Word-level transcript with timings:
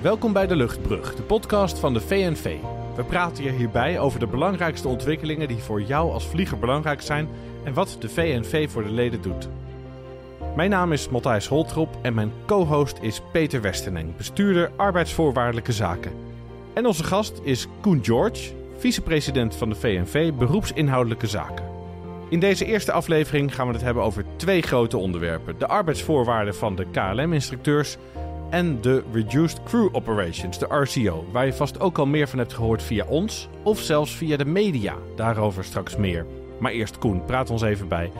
Welkom 0.00 0.32
bij 0.32 0.46
De 0.46 0.56
Luchtbrug, 0.56 1.14
de 1.14 1.22
podcast 1.22 1.78
van 1.78 1.92
de 1.94 2.00
VNV. 2.00 2.56
We 2.96 3.04
praten 3.04 3.44
je 3.44 3.50
hierbij 3.50 3.98
over 3.98 4.20
de 4.20 4.26
belangrijkste 4.26 4.88
ontwikkelingen 4.88 5.48
die 5.48 5.56
voor 5.58 5.82
jou 5.82 6.12
als 6.12 6.26
vlieger 6.26 6.58
belangrijk 6.58 7.00
zijn 7.00 7.28
en 7.64 7.74
wat 7.74 7.96
de 8.00 8.08
VNV 8.08 8.70
voor 8.70 8.82
de 8.82 8.90
leden 8.90 9.22
doet. 9.22 9.48
Mijn 10.56 10.70
naam 10.70 10.92
is 10.92 11.08
Matthijs 11.08 11.46
Holtrop 11.46 11.96
en 12.02 12.14
mijn 12.14 12.32
co-host 12.46 12.98
is 13.00 13.22
Peter 13.32 13.60
Westeneng, 13.60 14.16
bestuurder 14.16 14.70
arbeidsvoorwaardelijke 14.76 15.72
zaken. 15.72 16.12
En 16.72 16.86
onze 16.86 17.04
gast 17.04 17.40
is 17.42 17.66
Koen 17.80 18.04
George, 18.04 18.52
vicepresident 18.76 19.56
van 19.56 19.68
de 19.68 19.74
VNV 19.74 20.32
beroepsinhoudelijke 20.32 21.26
zaken. 21.26 21.64
In 22.28 22.40
deze 22.40 22.64
eerste 22.64 22.92
aflevering 22.92 23.54
gaan 23.54 23.66
we 23.66 23.72
het 23.72 23.82
hebben 23.82 24.02
over 24.02 24.24
twee 24.36 24.62
grote 24.62 24.96
onderwerpen: 24.96 25.58
de 25.58 25.66
arbeidsvoorwaarden 25.66 26.54
van 26.54 26.76
de 26.76 26.86
KLM-instructeurs 26.90 27.96
en 28.50 28.80
de 28.80 29.02
Reduced 29.12 29.62
Crew 29.62 29.88
Operations, 29.92 30.58
de 30.58 30.66
RCO, 30.68 31.26
waar 31.32 31.46
je 31.46 31.52
vast 31.52 31.80
ook 31.80 31.98
al 31.98 32.06
meer 32.06 32.28
van 32.28 32.38
hebt 32.38 32.52
gehoord 32.52 32.82
via 32.82 33.04
ons 33.06 33.48
of 33.62 33.78
zelfs 33.78 34.16
via 34.16 34.36
de 34.36 34.44
media. 34.44 34.96
Daarover 35.16 35.64
straks 35.64 35.96
meer. 35.96 36.26
Maar 36.60 36.72
eerst 36.72 36.98
Koen, 36.98 37.24
praat 37.24 37.50
ons 37.50 37.62
even 37.62 37.88
bij. 37.88 38.12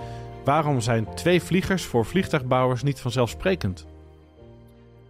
Waarom 0.45 0.81
zijn 0.81 1.15
twee 1.15 1.43
vliegers 1.43 1.85
voor 1.85 2.07
vliegtuigbouwers 2.07 2.83
niet 2.83 3.01
vanzelfsprekend? 3.01 3.87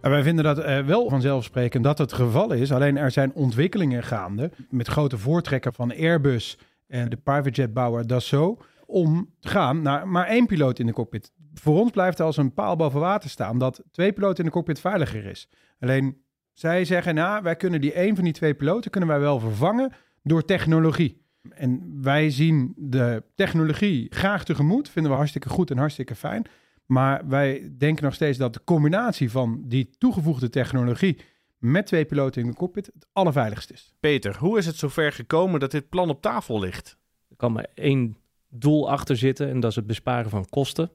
En 0.01 0.11
wij 0.11 0.23
vinden 0.23 0.43
dat 0.43 0.59
uh, 0.59 0.79
wel 0.79 1.09
vanzelfsprekend 1.09 1.83
dat 1.83 1.97
het 1.97 2.13
geval 2.13 2.51
is. 2.51 2.71
Alleen 2.71 2.97
er 2.97 3.11
zijn 3.11 3.33
ontwikkelingen 3.33 4.03
gaande 4.03 4.51
met 4.69 4.87
grote 4.87 5.17
voortrekken 5.17 5.73
van 5.73 5.91
Airbus 5.91 6.57
en 6.87 7.09
de 7.09 7.17
private 7.17 7.49
jetbouwer 7.61 8.07
Dassault 8.07 8.63
om 8.85 9.29
te 9.39 9.47
gaan 9.47 9.81
naar 9.81 10.07
maar 10.07 10.27
één 10.27 10.45
piloot 10.45 10.79
in 10.79 10.85
de 10.85 10.93
cockpit. 10.93 11.31
Voor 11.61 11.79
ons 11.79 11.91
blijft 11.91 12.19
er 12.19 12.25
als 12.25 12.37
een 12.37 12.53
paal 12.53 12.75
boven 12.75 12.99
water 12.99 13.29
staan 13.29 13.57
dat 13.57 13.83
twee 13.91 14.13
piloten 14.13 14.37
in 14.37 14.45
de 14.45 14.51
cockpit 14.51 14.79
veiliger 14.79 15.25
is. 15.25 15.49
Alleen 15.79 16.17
zij 16.53 16.85
zeggen, 16.85 17.15
nou, 17.15 17.43
wij 17.43 17.55
kunnen 17.55 17.81
die 17.81 17.93
één 17.93 18.15
van 18.15 18.23
die 18.23 18.33
twee 18.33 18.53
piloten 18.53 18.91
kunnen 18.91 19.09
wij 19.09 19.19
wel 19.19 19.39
vervangen 19.39 19.91
door 20.23 20.45
technologie. 20.45 21.25
En 21.49 21.97
wij 22.01 22.29
zien 22.29 22.73
de 22.77 23.23
technologie 23.35 24.07
graag 24.09 24.43
tegemoet, 24.43 24.89
vinden 24.89 25.11
we 25.11 25.17
hartstikke 25.17 25.49
goed 25.49 25.71
en 25.71 25.77
hartstikke 25.77 26.15
fijn. 26.15 26.45
Maar 26.85 27.27
wij 27.27 27.73
denken 27.77 28.03
nog 28.03 28.13
steeds 28.13 28.37
dat 28.37 28.53
de 28.53 28.63
combinatie 28.63 29.31
van 29.31 29.61
die 29.65 29.89
toegevoegde 29.97 30.49
technologie 30.49 31.19
met 31.57 31.85
twee 31.85 32.05
piloten 32.05 32.41
in 32.41 32.47
de 32.47 32.55
cockpit 32.55 32.85
het 32.85 33.07
allerveiligst 33.13 33.71
is. 33.71 33.93
Peter, 33.99 34.37
hoe 34.37 34.57
is 34.57 34.65
het 34.65 34.75
zover 34.75 35.11
gekomen 35.11 35.59
dat 35.59 35.71
dit 35.71 35.89
plan 35.89 36.09
op 36.09 36.21
tafel 36.21 36.59
ligt? 36.59 36.97
Er 37.29 37.35
kan 37.35 37.51
maar 37.51 37.67
één 37.73 38.17
doel 38.49 38.89
achter 38.89 39.17
zitten 39.17 39.49
en 39.49 39.59
dat 39.59 39.69
is 39.69 39.75
het 39.75 39.87
besparen 39.87 40.29
van 40.29 40.49
kosten. 40.49 40.91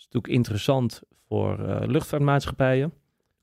Is 0.00 0.06
natuurlijk 0.06 0.34
interessant 0.34 1.00
voor 1.28 1.60
uh, 1.60 1.80
luchtvaartmaatschappijen. 1.86 2.92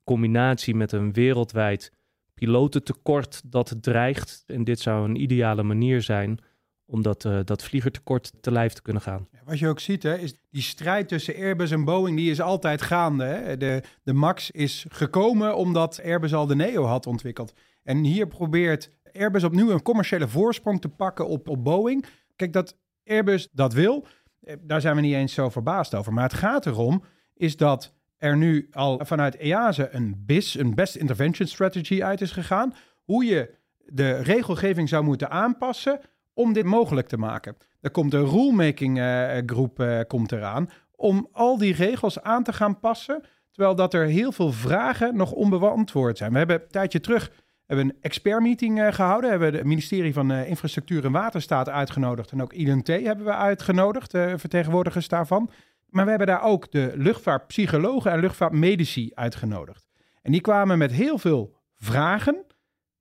Combinatie 0.04 0.74
met 0.74 0.92
een 0.92 1.12
wereldwijd 1.12 1.92
pilotentekort 2.34 3.42
dat 3.44 3.76
dreigt. 3.80 4.44
En 4.46 4.64
dit 4.64 4.80
zou 4.80 5.08
een 5.08 5.20
ideale 5.20 5.62
manier 5.62 6.02
zijn 6.02 6.38
om 6.86 7.02
dat, 7.02 7.24
uh, 7.24 7.38
dat 7.44 7.62
vliegertekort 7.62 8.32
te 8.40 8.52
lijf 8.52 8.72
te 8.72 8.82
kunnen 8.82 9.02
gaan. 9.02 9.28
Wat 9.44 9.58
je 9.58 9.68
ook 9.68 9.80
ziet, 9.80 10.02
hè, 10.02 10.16
is 10.16 10.34
die 10.50 10.62
strijd 10.62 11.08
tussen 11.08 11.34
Airbus 11.34 11.70
en 11.70 11.84
Boeing, 11.84 12.16
die 12.16 12.30
is 12.30 12.40
altijd 12.40 12.82
gaande. 12.82 13.24
Hè? 13.24 13.56
De, 13.56 13.82
de 14.02 14.12
MAX 14.12 14.50
is 14.50 14.86
gekomen 14.88 15.56
omdat 15.56 16.00
Airbus 16.04 16.34
al 16.34 16.46
de 16.46 16.56
Neo 16.56 16.84
had 16.84 17.06
ontwikkeld. 17.06 17.52
En 17.82 18.04
hier 18.04 18.26
probeert 18.26 18.90
Airbus 19.12 19.44
opnieuw 19.44 19.70
een 19.70 19.82
commerciële 19.82 20.28
voorsprong 20.28 20.80
te 20.80 20.88
pakken 20.88 21.28
op, 21.28 21.48
op 21.48 21.64
Boeing. 21.64 22.06
Kijk, 22.36 22.52
dat 22.52 22.76
Airbus 23.04 23.48
dat 23.52 23.72
wil, 23.72 24.02
eh, 24.04 24.10
daar 24.60 24.80
zijn 24.80 24.94
we 24.94 25.00
niet 25.00 25.14
eens 25.14 25.32
zo 25.32 25.48
verbaasd 25.48 25.94
over. 25.94 26.12
Maar 26.12 26.24
het 26.24 26.34
gaat 26.34 26.66
erom, 26.66 27.04
is 27.34 27.56
dat 27.56 27.94
er 28.16 28.36
nu 28.36 28.68
al 28.72 29.00
vanuit 29.04 29.36
EASA 29.36 29.88
een 29.90 30.22
BIS, 30.26 30.58
een 30.58 30.74
Best 30.74 30.96
Intervention 30.96 31.48
Strategy, 31.48 32.02
uit 32.02 32.20
is 32.20 32.32
gegaan. 32.32 32.74
Hoe 33.04 33.24
je 33.24 33.54
de 33.78 34.16
regelgeving 34.16 34.88
zou 34.88 35.04
moeten 35.04 35.30
aanpassen 35.30 36.00
om 36.34 36.52
dit 36.52 36.64
mogelijk 36.64 37.08
te 37.08 37.16
maken. 37.16 37.56
Er 37.80 37.90
komt 37.90 38.14
een 38.14 38.26
rulemaking 38.26 38.98
uh, 38.98 39.36
groep 39.46 39.80
uh, 39.80 40.00
komt 40.06 40.32
eraan 40.32 40.70
om 40.96 41.28
al 41.32 41.58
die 41.58 41.74
regels 41.74 42.22
aan 42.22 42.42
te 42.42 42.52
gaan 42.52 42.78
passen. 42.78 43.22
Terwijl 43.50 43.74
dat 43.74 43.94
er 43.94 44.06
heel 44.06 44.32
veel 44.32 44.52
vragen 44.52 45.16
nog 45.16 45.32
onbeantwoord 45.32 46.18
zijn. 46.18 46.32
We 46.32 46.38
hebben 46.38 46.62
een 46.62 46.68
tijdje 46.68 47.00
terug 47.00 47.30
hebben 47.68 47.88
een 47.88 47.96
expertmeeting 48.00 48.78
uh, 48.78 48.92
gehouden. 48.92 49.30
Hebben 49.30 49.54
het 49.54 49.64
ministerie 49.64 50.12
van 50.12 50.32
uh, 50.32 50.48
Infrastructuur 50.48 51.04
en 51.04 51.12
Waterstaat 51.12 51.68
uitgenodigd. 51.68 52.32
En 52.32 52.42
ook 52.42 52.52
ILNT 52.52 52.86
hebben 52.86 53.24
we 53.24 53.34
uitgenodigd, 53.34 54.14
uh, 54.14 54.32
vertegenwoordigers 54.36 55.08
daarvan. 55.08 55.50
Maar 55.88 56.04
we 56.04 56.10
hebben 56.10 56.28
daar 56.28 56.42
ook 56.42 56.70
de 56.70 56.92
luchtvaartpsychologen 56.94 58.12
en 58.12 58.20
luchtvaartmedici 58.20 59.10
uitgenodigd. 59.14 59.88
En 60.22 60.32
die 60.32 60.40
kwamen 60.40 60.78
met 60.78 60.92
heel 60.92 61.18
veel 61.18 61.56
vragen 61.74 62.44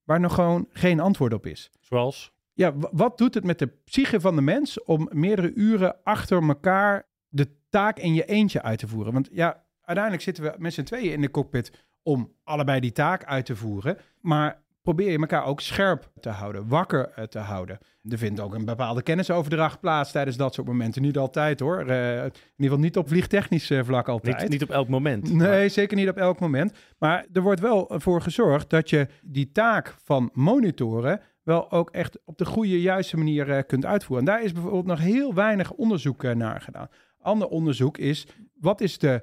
waar 0.03 0.19
nog 0.19 0.33
gewoon 0.33 0.67
geen 0.71 0.99
antwoord 0.99 1.33
op 1.33 1.45
is. 1.45 1.71
Zoals? 1.79 2.31
Ja, 2.53 2.73
wat 2.91 3.17
doet 3.17 3.33
het 3.33 3.43
met 3.43 3.59
de 3.59 3.67
psyche 3.85 4.19
van 4.19 4.35
de 4.35 4.41
mens 4.41 4.83
om 4.83 5.09
meerdere 5.11 5.53
uren 5.53 5.95
achter 6.03 6.47
elkaar 6.47 7.07
de 7.27 7.47
taak 7.69 7.99
in 7.99 8.13
je 8.13 8.25
eentje 8.25 8.61
uit 8.61 8.79
te 8.79 8.87
voeren? 8.87 9.13
Want 9.13 9.29
ja, 9.31 9.63
uiteindelijk 9.81 10.23
zitten 10.23 10.43
we 10.43 10.53
met 10.57 10.73
z'n 10.73 10.83
tweeën 10.83 11.11
in 11.11 11.21
de 11.21 11.31
cockpit 11.31 11.85
om 12.07 12.33
allebei 12.43 12.79
die 12.79 12.91
taak 12.91 13.25
uit 13.25 13.45
te 13.45 13.55
voeren. 13.55 13.97
Maar 14.21 14.61
probeer 14.81 15.11
je 15.11 15.17
elkaar 15.17 15.45
ook 15.45 15.61
scherp 15.61 16.09
te 16.19 16.29
houden, 16.29 16.67
wakker 16.67 17.11
eh, 17.15 17.23
te 17.23 17.39
houden. 17.39 17.77
Er 18.09 18.17
vindt 18.17 18.39
ook 18.39 18.53
een 18.53 18.65
bepaalde 18.65 19.01
kennisoverdracht 19.01 19.79
plaats 19.79 20.11
tijdens 20.11 20.37
dat 20.37 20.53
soort 20.53 20.67
momenten. 20.67 21.01
Niet 21.01 21.17
altijd 21.17 21.59
hoor. 21.59 21.85
Uh, 21.87 22.15
in 22.15 22.23
ieder 22.23 22.33
geval 22.57 22.77
niet 22.77 22.97
op 22.97 23.07
vliegtechnisch 23.07 23.71
uh, 23.71 23.83
vlak 23.83 24.07
altijd. 24.07 24.41
Niet, 24.41 24.49
niet, 24.49 24.63
op 24.63 24.69
elk 24.69 24.87
moment. 24.87 25.33
Nee, 25.33 25.59
maar... 25.59 25.69
zeker 25.69 25.97
niet 25.97 26.09
op 26.09 26.17
elk 26.17 26.39
moment. 26.39 26.73
Maar 26.97 27.25
er 27.33 27.41
wordt 27.41 27.59
wel 27.59 27.91
voor 27.93 28.21
gezorgd 28.21 28.69
dat 28.69 28.89
je 28.89 29.07
die 29.21 29.51
taak 29.51 29.95
van 30.03 30.29
monitoren 30.33 31.21
wel 31.43 31.71
ook 31.71 31.89
echt 31.89 32.19
op 32.25 32.37
de 32.37 32.45
goede, 32.45 32.81
juiste 32.81 33.17
manier 33.17 33.63
kunt 33.63 33.85
uitvoeren. 33.85 34.27
En 34.27 34.33
daar 34.33 34.43
is 34.43 34.51
bijvoorbeeld 34.51 34.85
nog 34.85 34.99
heel 34.99 35.33
weinig 35.33 35.71
onderzoek 35.71 36.23
naar 36.23 36.61
gedaan. 36.61 36.87
Ander 37.19 37.47
onderzoek 37.47 37.97
is, 37.97 38.27
wat 38.59 38.81
is 38.81 38.97
de 38.97 39.21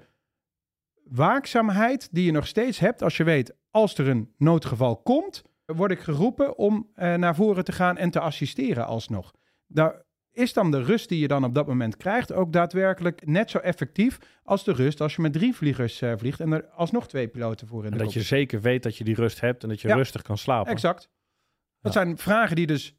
waakzaamheid 1.14 2.08
die 2.12 2.24
je 2.24 2.32
nog 2.32 2.46
steeds 2.46 2.78
hebt 2.78 3.02
als 3.02 3.16
je 3.16 3.24
weet, 3.24 3.54
als 3.70 3.98
er 3.98 4.08
een 4.08 4.32
noodgeval 4.36 4.96
komt, 4.96 5.42
word 5.64 5.90
ik 5.90 6.00
geroepen 6.00 6.58
om 6.58 6.90
uh, 6.96 7.14
naar 7.14 7.34
voren 7.34 7.64
te 7.64 7.72
gaan 7.72 7.96
en 7.96 8.10
te 8.10 8.20
assisteren 8.20 8.86
alsnog. 8.86 9.34
Daar 9.66 10.02
is 10.32 10.52
dan 10.52 10.70
de 10.70 10.82
rust 10.82 11.08
die 11.08 11.18
je 11.18 11.28
dan 11.28 11.44
op 11.44 11.54
dat 11.54 11.66
moment 11.66 11.96
krijgt 11.96 12.32
ook 12.32 12.52
daadwerkelijk 12.52 13.26
net 13.26 13.50
zo 13.50 13.58
effectief 13.58 14.18
als 14.42 14.64
de 14.64 14.72
rust 14.72 15.00
als 15.00 15.14
je 15.16 15.22
met 15.22 15.32
drie 15.32 15.54
vliegers 15.54 16.02
uh, 16.02 16.12
vliegt 16.16 16.40
en 16.40 16.52
er 16.52 16.66
alsnog 16.66 17.08
twee 17.08 17.28
piloten 17.28 17.66
voor 17.66 17.84
in 17.84 17.90
de 17.90 17.98
En 17.98 18.04
dat 18.04 18.12
je 18.12 18.22
zeker 18.22 18.60
weet 18.60 18.82
dat 18.82 18.96
je 18.96 19.04
die 19.04 19.14
rust 19.14 19.40
hebt 19.40 19.62
en 19.62 19.68
dat 19.68 19.80
je 19.80 19.88
ja, 19.88 19.94
rustig 19.94 20.22
kan 20.22 20.38
slapen. 20.38 20.72
Exact. 20.72 21.10
Dat 21.80 21.94
ja. 21.94 22.02
zijn 22.02 22.18
vragen 22.18 22.56
die 22.56 22.66
dus 22.66 22.94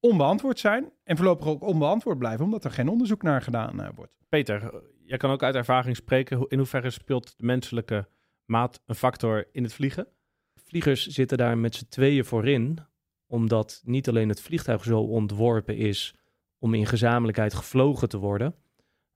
onbeantwoord 0.00 0.58
zijn 0.58 0.92
en 1.04 1.16
voorlopig 1.16 1.46
ook 1.46 1.62
onbeantwoord 1.62 2.18
blijven, 2.18 2.44
omdat 2.44 2.64
er 2.64 2.70
geen 2.70 2.88
onderzoek 2.88 3.22
naar 3.22 3.42
gedaan 3.42 3.80
uh, 3.80 3.88
wordt. 3.94 4.12
Peter, 4.28 4.82
jij 5.06 5.18
kan 5.18 5.30
ook 5.30 5.42
uit 5.42 5.54
ervaring 5.54 5.96
spreken. 5.96 6.46
In 6.48 6.58
hoeverre 6.58 6.90
speelt 6.90 7.34
de 7.38 7.44
menselijke 7.44 8.08
maat 8.44 8.82
een 8.86 8.94
factor 8.94 9.48
in 9.52 9.62
het 9.62 9.74
vliegen? 9.74 10.06
Vliegers 10.54 11.06
zitten 11.06 11.38
daar 11.38 11.58
met 11.58 11.74
z'n 11.74 11.88
tweeën 11.88 12.24
voorin, 12.24 12.78
omdat 13.26 13.82
niet 13.84 14.08
alleen 14.08 14.28
het 14.28 14.40
vliegtuig 14.40 14.84
zo 14.84 15.00
ontworpen 15.00 15.76
is 15.76 16.14
om 16.58 16.74
in 16.74 16.86
gezamenlijkheid 16.86 17.54
gevlogen 17.54 18.08
te 18.08 18.18
worden, 18.18 18.54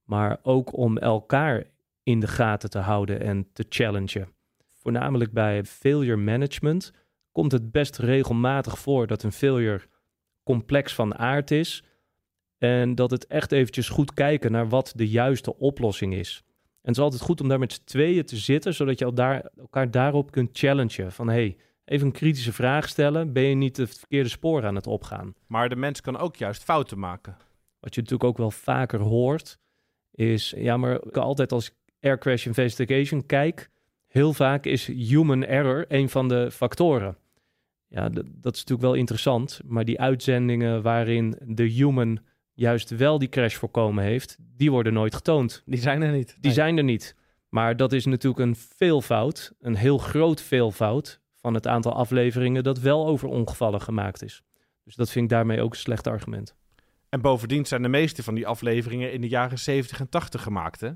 maar 0.05 0.39
ook 0.43 0.77
om 0.77 0.99
elkaar 0.99 1.65
in 2.03 2.21
de 2.21 2.27
gaten 2.27 2.71
te 2.71 2.79
houden 2.79 3.21
en 3.21 3.53
te 3.53 3.67
challengen. 3.69 4.29
Voornamelijk 4.71 5.33
bij 5.33 5.65
failure 5.65 6.17
management 6.17 6.93
komt 7.33 7.53
het 7.53 7.71
best 7.71 7.99
regelmatig 7.99 8.79
voor 8.79 9.07
dat 9.07 9.23
een 9.23 9.33
failure 9.33 9.81
complex 10.43 10.95
van 10.95 11.19
aard 11.19 11.51
is 11.51 11.85
en 12.61 12.95
dat 12.95 13.11
het 13.11 13.27
echt 13.27 13.53
eventjes 13.53 13.89
goed 13.89 14.15
kijken 14.15 14.53
naar 14.53 14.69
wat 14.69 14.93
de 14.97 15.09
juiste 15.09 15.59
oplossing 15.59 16.15
is. 16.15 16.43
En 16.47 16.89
het 16.89 16.97
is 16.97 17.03
altijd 17.03 17.23
goed 17.23 17.41
om 17.41 17.49
daar 17.49 17.59
met 17.59 17.73
z'n 17.73 17.85
tweeën 17.85 18.25
te 18.25 18.37
zitten, 18.37 18.75
zodat 18.75 18.99
je 18.99 19.13
daar, 19.13 19.51
elkaar 19.57 19.91
daarop 19.91 20.31
kunt 20.31 20.59
challengen. 20.59 21.13
Van 21.13 21.29
hey, 21.29 21.57
even 21.85 22.07
een 22.07 22.13
kritische 22.13 22.53
vraag 22.53 22.89
stellen. 22.89 23.33
Ben 23.33 23.43
je 23.43 23.55
niet 23.55 23.77
het 23.77 23.99
verkeerde 23.99 24.29
spoor 24.29 24.65
aan 24.65 24.75
het 24.75 24.87
opgaan? 24.87 25.35
Maar 25.47 25.69
de 25.69 25.77
mens 25.77 26.01
kan 26.01 26.19
ook 26.19 26.37
juist 26.37 26.65
fouten 26.65 26.99
maken. 26.99 27.37
Wat 27.81 27.95
je 27.95 28.01
natuurlijk 28.01 28.31
ook 28.31 28.39
wel 28.39 28.51
vaker 28.51 29.01
hoort, 29.01 29.59
is 30.11 30.55
ja, 30.57 30.77
maar 30.77 31.01
altijd 31.01 31.53
als 31.53 31.71
air 32.01 32.19
crash 32.19 32.47
investigation 32.47 33.27
kijk, 33.27 33.71
heel 34.07 34.33
vaak 34.33 34.65
is 34.67 34.87
human 34.87 35.45
error 35.45 35.85
een 35.89 36.09
van 36.09 36.29
de 36.29 36.51
factoren. 36.51 37.17
Ja, 37.89 38.09
dat 38.09 38.55
is 38.55 38.61
natuurlijk 38.61 38.81
wel 38.81 38.95
interessant, 38.95 39.61
maar 39.65 39.85
die 39.85 40.01
uitzendingen 40.01 40.83
waarin 40.83 41.39
de 41.47 41.65
human 41.65 42.21
juist 42.61 42.91
wel 42.91 43.19
die 43.19 43.29
crash 43.29 43.57
voorkomen 43.57 44.05
heeft, 44.05 44.37
die 44.57 44.71
worden 44.71 44.93
nooit 44.93 45.15
getoond. 45.15 45.63
Die 45.67 45.81
zijn 45.81 46.03
er 46.03 46.13
niet. 46.13 46.29
Die 46.29 46.37
nee. 46.41 46.53
zijn 46.53 46.77
er 46.77 46.85
niet. 46.85 47.17
Maar 47.49 47.77
dat 47.77 47.93
is 47.93 48.05
natuurlijk 48.05 48.41
een 48.41 48.57
veelvoud, 48.77 49.53
een 49.61 49.75
heel 49.75 49.99
groot 49.99 50.43
veelvoud 50.43 51.21
van 51.35 51.55
het 51.55 51.67
aantal 51.67 51.93
afleveringen 51.93 52.63
dat 52.63 52.79
wel 52.79 53.07
over 53.07 53.29
ongevallen 53.29 53.81
gemaakt 53.81 54.23
is. 54.23 54.43
Dus 54.85 54.95
dat 54.95 55.11
vind 55.11 55.25
ik 55.25 55.31
daarmee 55.31 55.63
ook 55.63 55.73
een 55.73 55.79
slecht 55.79 56.07
argument. 56.07 56.55
En 57.09 57.21
bovendien 57.21 57.67
zijn 57.67 57.83
de 57.83 57.89
meeste 57.89 58.23
van 58.23 58.35
die 58.35 58.47
afleveringen 58.47 59.13
in 59.13 59.21
de 59.21 59.29
jaren 59.29 59.59
70 59.59 60.01
en 60.01 60.09
80 60.09 60.43
gemaakt, 60.43 60.81
hè? 60.81 60.91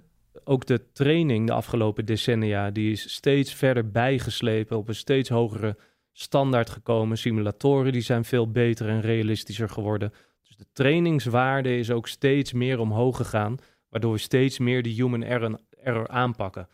Ook 0.44 0.66
de 0.66 0.92
training 0.92 1.46
de 1.46 1.52
afgelopen 1.52 2.04
decennia, 2.04 2.70
die 2.70 2.92
is 2.92 3.12
steeds 3.12 3.54
verder 3.54 3.90
bijgeslepen, 3.90 4.76
op 4.76 4.88
een 4.88 4.94
steeds 4.94 5.28
hogere 5.28 5.76
standaard 6.12 6.70
gekomen. 6.70 7.18
Simulatoren 7.18 7.92
die 7.92 8.00
zijn 8.00 8.24
veel 8.24 8.50
beter 8.50 8.88
en 8.88 9.00
realistischer 9.00 9.68
geworden. 9.68 10.12
Dus 10.56 10.66
de 10.66 10.72
trainingswaarde 10.72 11.78
is 11.78 11.90
ook 11.90 12.08
steeds 12.08 12.52
meer 12.52 12.78
omhoog 12.78 13.16
gegaan, 13.16 13.56
waardoor 13.88 14.12
we 14.12 14.18
steeds 14.18 14.58
meer 14.58 14.82
die 14.82 14.94
human 14.94 15.22
error, 15.22 15.60
error 15.82 16.08
aanpakken. 16.08 16.68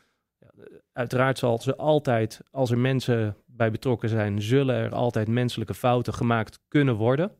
Uiteraard 0.92 1.38
zal 1.38 1.58
ze 1.58 1.76
altijd, 1.76 2.40
als 2.50 2.70
er 2.70 2.78
mensen 2.78 3.36
bij 3.46 3.70
betrokken 3.70 4.08
zijn, 4.08 4.42
zullen 4.42 4.74
er 4.74 4.92
altijd 4.92 5.28
menselijke 5.28 5.74
fouten 5.74 6.14
gemaakt 6.14 6.60
kunnen 6.68 6.94
worden. 6.94 7.32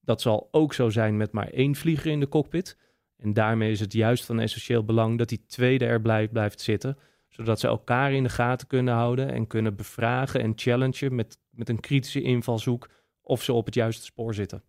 Dat 0.00 0.20
zal 0.20 0.48
ook 0.50 0.74
zo 0.74 0.90
zijn 0.90 1.16
met 1.16 1.32
maar 1.32 1.48
één 1.48 1.74
vlieger 1.74 2.10
in 2.10 2.20
de 2.20 2.28
cockpit. 2.28 2.78
En 3.16 3.32
daarmee 3.32 3.70
is 3.70 3.80
het 3.80 3.92
juist 3.92 4.24
van 4.24 4.40
essentieel 4.40 4.84
belang 4.84 5.18
dat 5.18 5.28
die 5.28 5.44
tweede 5.46 5.84
er 5.84 6.00
blijft, 6.00 6.32
blijft 6.32 6.60
zitten, 6.60 6.98
zodat 7.28 7.60
ze 7.60 7.66
elkaar 7.66 8.12
in 8.12 8.22
de 8.22 8.28
gaten 8.28 8.66
kunnen 8.66 8.94
houden 8.94 9.32
en 9.32 9.46
kunnen 9.46 9.76
bevragen 9.76 10.40
en 10.40 10.52
challengen 10.56 11.14
met, 11.14 11.38
met 11.50 11.68
een 11.68 11.80
kritische 11.80 12.22
invalshoek 12.22 12.90
of 13.22 13.42
ze 13.42 13.52
op 13.52 13.64
het 13.64 13.74
juiste 13.74 14.04
spoor 14.04 14.34
zitten. 14.34 14.62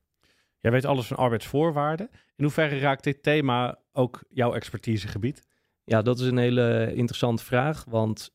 Jij 0.65 0.73
weet 0.73 0.85
alles 0.85 1.07
van 1.07 1.17
arbeidsvoorwaarden. 1.17 2.09
In 2.35 2.43
hoeverre 2.43 2.77
raakt 2.79 3.03
dit 3.03 3.23
thema 3.23 3.79
ook 3.91 4.23
jouw 4.29 4.53
expertisegebied? 4.53 5.47
Ja, 5.83 6.01
dat 6.01 6.19
is 6.19 6.27
een 6.27 6.37
hele 6.37 6.93
interessante 6.95 7.43
vraag, 7.43 7.85
want 7.87 8.33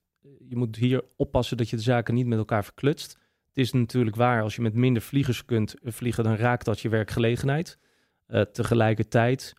je 0.48 0.56
moet 0.56 0.76
hier 0.76 1.04
oppassen 1.16 1.56
dat 1.56 1.70
je 1.70 1.76
de 1.76 1.82
zaken 1.82 2.14
niet 2.14 2.26
met 2.26 2.38
elkaar 2.38 2.64
verklutst. 2.64 3.12
Het 3.48 3.58
is 3.58 3.72
natuurlijk 3.72 4.16
waar, 4.16 4.42
als 4.42 4.56
je 4.56 4.62
met 4.62 4.74
minder 4.74 5.02
vliegers 5.02 5.44
kunt 5.44 5.74
vliegen, 5.82 6.24
dan 6.24 6.36
raakt 6.36 6.64
dat 6.64 6.80
je 6.80 6.88
werkgelegenheid. 6.88 7.78
Uh, 8.28 8.40
tegelijkertijd 8.40 9.54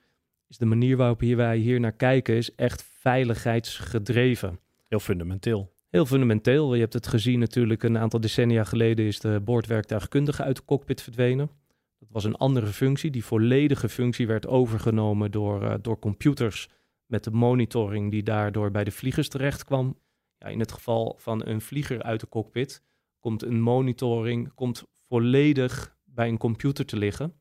is 0.47 0.57
de 0.57 0.65
manier 0.65 0.97
waarop 0.97 1.19
hier 1.19 1.37
wij 1.37 1.57
hier 1.57 1.79
naar 1.79 1.95
kijken, 1.95 2.35
is 2.35 2.55
echt 2.55 2.83
veiligheidsgedreven. 2.83 4.59
Heel 4.87 4.99
fundamenteel. 4.99 5.73
Heel 5.89 6.05
fundamenteel. 6.05 6.73
Je 6.73 6.81
hebt 6.81 6.93
het 6.93 7.07
gezien 7.07 7.39
natuurlijk, 7.39 7.83
een 7.83 7.97
aantal 7.97 8.19
decennia 8.19 8.63
geleden 8.63 9.05
is 9.05 9.19
de 9.19 9.41
boordwerktuigkundige 9.43 10.43
uit 10.43 10.55
de 10.55 10.65
cockpit 10.65 11.01
verdwenen. 11.01 11.60
Dat 12.01 12.09
was 12.11 12.23
een 12.23 12.35
andere 12.35 12.65
functie. 12.65 13.11
Die 13.11 13.25
volledige 13.25 13.89
functie 13.89 14.27
werd 14.27 14.47
overgenomen 14.47 15.31
door, 15.31 15.63
uh, 15.63 15.73
door 15.81 15.99
computers 15.99 16.69
met 17.05 17.23
de 17.23 17.31
monitoring 17.31 18.11
die 18.11 18.23
daardoor 18.23 18.71
bij 18.71 18.83
de 18.83 18.91
vliegers 18.91 19.29
terecht 19.29 19.63
kwam. 19.63 19.99
Ja, 20.37 20.47
in 20.47 20.59
het 20.59 20.71
geval 20.71 21.15
van 21.17 21.45
een 21.45 21.61
vlieger 21.61 22.03
uit 22.03 22.19
de 22.19 22.29
cockpit 22.29 22.83
komt 23.19 23.43
een 23.43 23.61
monitoring 23.61 24.53
komt 24.53 24.83
volledig 25.07 25.97
bij 26.03 26.27
een 26.27 26.37
computer 26.37 26.85
te 26.85 26.97
liggen. 26.97 27.33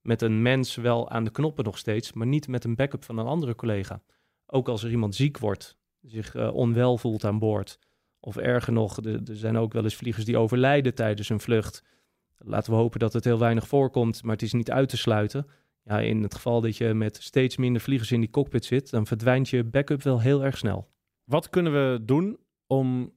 Met 0.00 0.22
een 0.22 0.42
mens 0.42 0.74
wel 0.74 1.10
aan 1.10 1.24
de 1.24 1.30
knoppen 1.30 1.64
nog 1.64 1.78
steeds, 1.78 2.12
maar 2.12 2.26
niet 2.26 2.48
met 2.48 2.64
een 2.64 2.74
backup 2.74 3.04
van 3.04 3.18
een 3.18 3.26
andere 3.26 3.54
collega. 3.54 4.02
Ook 4.46 4.68
als 4.68 4.82
er 4.82 4.90
iemand 4.90 5.14
ziek 5.14 5.38
wordt, 5.38 5.76
zich 6.00 6.34
uh, 6.34 6.54
onwel 6.54 6.98
voelt 6.98 7.24
aan 7.24 7.38
boord. 7.38 7.78
Of 8.20 8.36
erger 8.36 8.72
nog, 8.72 8.96
er 9.04 9.20
zijn 9.24 9.56
ook 9.56 9.72
wel 9.72 9.84
eens 9.84 9.96
vliegers 9.96 10.24
die 10.24 10.38
overlijden 10.38 10.94
tijdens 10.94 11.28
een 11.28 11.40
vlucht. 11.40 11.82
Laten 12.38 12.72
we 12.72 12.78
hopen 12.78 12.98
dat 12.98 13.12
het 13.12 13.24
heel 13.24 13.38
weinig 13.38 13.68
voorkomt, 13.68 14.22
maar 14.22 14.32
het 14.32 14.42
is 14.42 14.52
niet 14.52 14.70
uit 14.70 14.88
te 14.88 14.96
sluiten. 14.96 15.46
Ja, 15.84 16.00
in 16.00 16.22
het 16.22 16.34
geval 16.34 16.60
dat 16.60 16.76
je 16.76 16.94
met 16.94 17.16
steeds 17.22 17.56
minder 17.56 17.82
vliegers 17.82 18.12
in 18.12 18.20
die 18.20 18.30
cockpit 18.30 18.64
zit, 18.64 18.90
dan 18.90 19.06
verdwijnt 19.06 19.48
je 19.48 19.64
backup 19.64 20.02
wel 20.02 20.20
heel 20.20 20.44
erg 20.44 20.58
snel. 20.58 20.88
Wat 21.24 21.50
kunnen 21.50 21.72
we 21.72 22.04
doen 22.04 22.38
om 22.66 23.12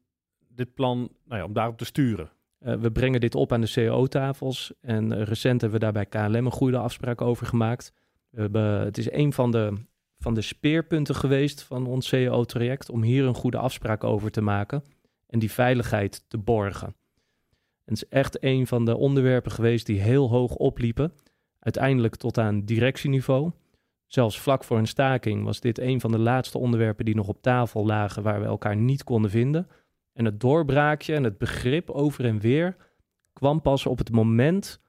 dit 0.48 0.74
plan, 0.74 0.98
nou 1.26 1.40
ja, 1.40 1.46
om 1.46 1.54
daarop 1.54 1.78
te 1.78 1.86
sturen? 1.86 2.32
Uh, 2.60 2.76
we 2.76 2.92
brengen 2.92 3.20
dit 3.20 3.36
op 3.36 3.52
aan 3.54 3.62
de 3.62 3.68
CEO-tafels 3.68 4.74
en 4.82 5.12
uh, 5.12 5.24
recent 5.24 5.62
hebben 5.62 5.80
we 5.80 5.86
daar 5.86 5.94
bij 5.94 6.06
KLM 6.06 6.46
een 6.46 6.52
goede 6.52 6.78
afspraak 6.78 7.22
over 7.22 7.46
gemaakt. 7.46 7.94
We 8.30 8.42
hebben, 8.42 8.80
het 8.80 8.98
is 8.98 9.12
een 9.12 9.34
van 9.34 9.52
de, 9.52 9.74
van 10.18 10.34
de 10.34 10.42
speerpunten 10.42 11.16
geweest 11.16 11.64
van 11.64 11.88
ons 11.88 12.08
CEO-traject 12.08 12.90
om 12.90 13.02
hier 13.02 13.26
een 13.26 13.36
goede 13.36 13.58
afspraak 13.58 14.04
over 14.04 14.32
te 14.32 14.42
maken 14.42 14.84
en 15.28 15.40
die 15.40 15.52
veiligheid 15.52 16.26
te 16.28 16.38
borgen. 16.38 16.96
En 17.86 17.94
het 17.94 18.04
is 18.04 18.10
echt 18.10 18.44
een 18.44 18.68
van 18.68 18.86
de 18.86 18.98
onderwerpen 18.98 19.52
geweest 19.52 19.86
die 19.86 20.00
heel 20.00 20.30
hoog 20.30 20.56
opliepen, 20.56 21.14
uiteindelijk 21.60 22.16
tot 22.16 22.38
aan 22.38 22.66
directieniveau. 22.66 23.52
Zelfs 24.08 24.40
vlak 24.40 24.64
voor 24.64 24.78
een 24.78 24.88
staking 24.88 25.44
was 25.44 25.60
dit 25.60 25.80
een 25.80 26.02
van 26.02 26.12
de 26.12 26.20
laatste 26.20 26.58
onderwerpen 26.58 27.06
die 27.06 27.16
nog 27.16 27.28
op 27.28 27.42
tafel 27.42 27.86
lagen 27.86 28.24
waar 28.24 28.40
we 28.40 28.46
elkaar 28.46 28.76
niet 28.76 29.04
konden 29.04 29.32
vinden. 29.32 29.68
En 30.14 30.26
het 30.26 30.40
doorbraakje 30.40 31.16
en 31.16 31.24
het 31.24 31.38
begrip 31.38 31.90
over 31.90 32.26
en 32.26 32.40
weer 32.40 32.76
kwam 33.34 33.62
pas 33.62 33.86
op 33.86 33.98
het 33.98 34.12
moment 34.12 34.82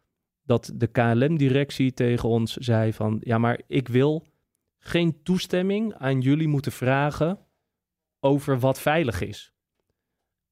dat 0.45 0.73
de 0.75 0.87
KLM-directie 0.87 1.93
tegen 1.93 2.29
ons 2.29 2.57
zei 2.57 2.93
van 2.93 3.21
ja, 3.21 3.39
maar 3.39 3.61
ik 3.67 3.89
wil 3.89 4.27
geen 4.79 5.23
toestemming 5.23 5.95
aan 5.95 6.21
jullie 6.21 6.49
moeten 6.49 6.73
vragen 6.73 7.39
over 8.21 8.59
wat 8.59 8.81
veilig 8.81 9.21
is. 9.21 9.52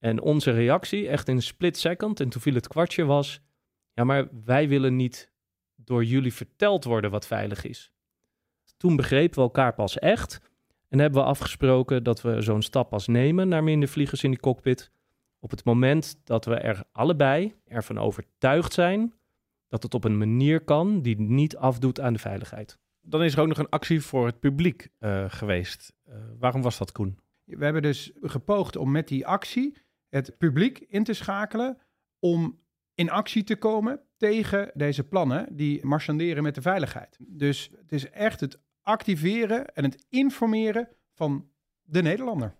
En 0.01 0.21
onze 0.21 0.51
reactie, 0.51 1.09
echt 1.09 1.29
in 1.29 1.37
een 1.37 1.43
split 1.43 1.77
second, 1.79 2.21
en 2.21 2.29
toen 2.29 2.43
viel 2.43 2.55
het 2.55 2.69
kwartje, 2.69 3.05
was: 3.05 3.41
ja, 3.93 4.05
maar 4.05 4.29
wij 4.45 4.69
willen 4.69 4.97
niet 4.97 5.33
door 5.75 6.05
jullie 6.05 6.35
verteld 6.35 6.85
worden 6.85 7.11
wat 7.11 7.27
veilig 7.27 7.65
is. 7.65 7.93
Toen 8.77 8.97
begrepen 8.97 9.35
we 9.37 9.41
elkaar 9.41 9.75
pas 9.75 9.99
echt. 9.99 10.41
En 10.89 10.99
hebben 10.99 11.23
we 11.23 11.29
afgesproken 11.29 12.03
dat 12.03 12.23
we 12.23 12.41
zo'n 12.41 12.63
stap 12.63 12.89
pas 12.91 13.07
nemen 13.07 13.49
naar 13.49 13.65
minder 13.65 13.89
vliegers 13.89 14.25
in 14.25 14.31
die 14.31 14.41
cockpit. 14.41 14.91
Op 15.39 15.51
het 15.51 15.65
moment 15.65 16.21
dat 16.25 16.45
we 16.45 16.55
er 16.55 16.85
allebei 16.93 17.55
ervan 17.67 17.99
overtuigd 17.99 18.73
zijn 18.73 19.15
dat 19.69 19.83
het 19.83 19.95
op 19.95 20.05
een 20.05 20.19
manier 20.19 20.65
kan 20.65 21.03
die 21.03 21.21
niet 21.21 21.57
afdoet 21.57 22.01
aan 22.01 22.13
de 22.13 22.19
veiligheid. 22.19 22.79
Dan 23.01 23.23
is 23.23 23.35
er 23.35 23.41
ook 23.41 23.49
nog 23.49 23.59
een 23.59 23.69
actie 23.69 24.01
voor 24.01 24.27
het 24.27 24.41
publiek 24.41 24.89
uh, 25.01 25.25
geweest. 25.29 25.93
Uh, 26.09 26.15
waarom 26.39 26.63
was 26.63 26.79
dat, 26.79 26.93
Koen? 26.93 27.19
We 27.45 27.65
hebben 27.65 27.83
dus 27.83 28.13
gepoogd 28.21 28.77
om 28.77 28.91
met 28.91 29.09
die 29.09 29.27
actie 29.27 29.77
het 30.11 30.39
publiek 30.39 30.79
in 30.79 31.05
te 31.05 31.13
schakelen 31.13 31.79
om 32.19 32.61
in 32.95 33.11
actie 33.11 33.45
te 33.45 33.57
komen 33.57 34.01
tegen 34.17 34.71
deze 34.75 35.05
plannen 35.05 35.57
die 35.57 35.87
marchanderen 35.87 36.43
met 36.43 36.55
de 36.55 36.63
veiligheid. 36.63 37.17
Dus 37.21 37.71
het 37.77 37.93
is 37.93 38.11
echt 38.11 38.41
het 38.41 38.59
activeren 38.83 39.75
en 39.75 39.85
het 39.85 40.07
informeren 40.09 40.89
van 41.15 41.49
de 41.83 42.03
Nederlander. 42.03 42.55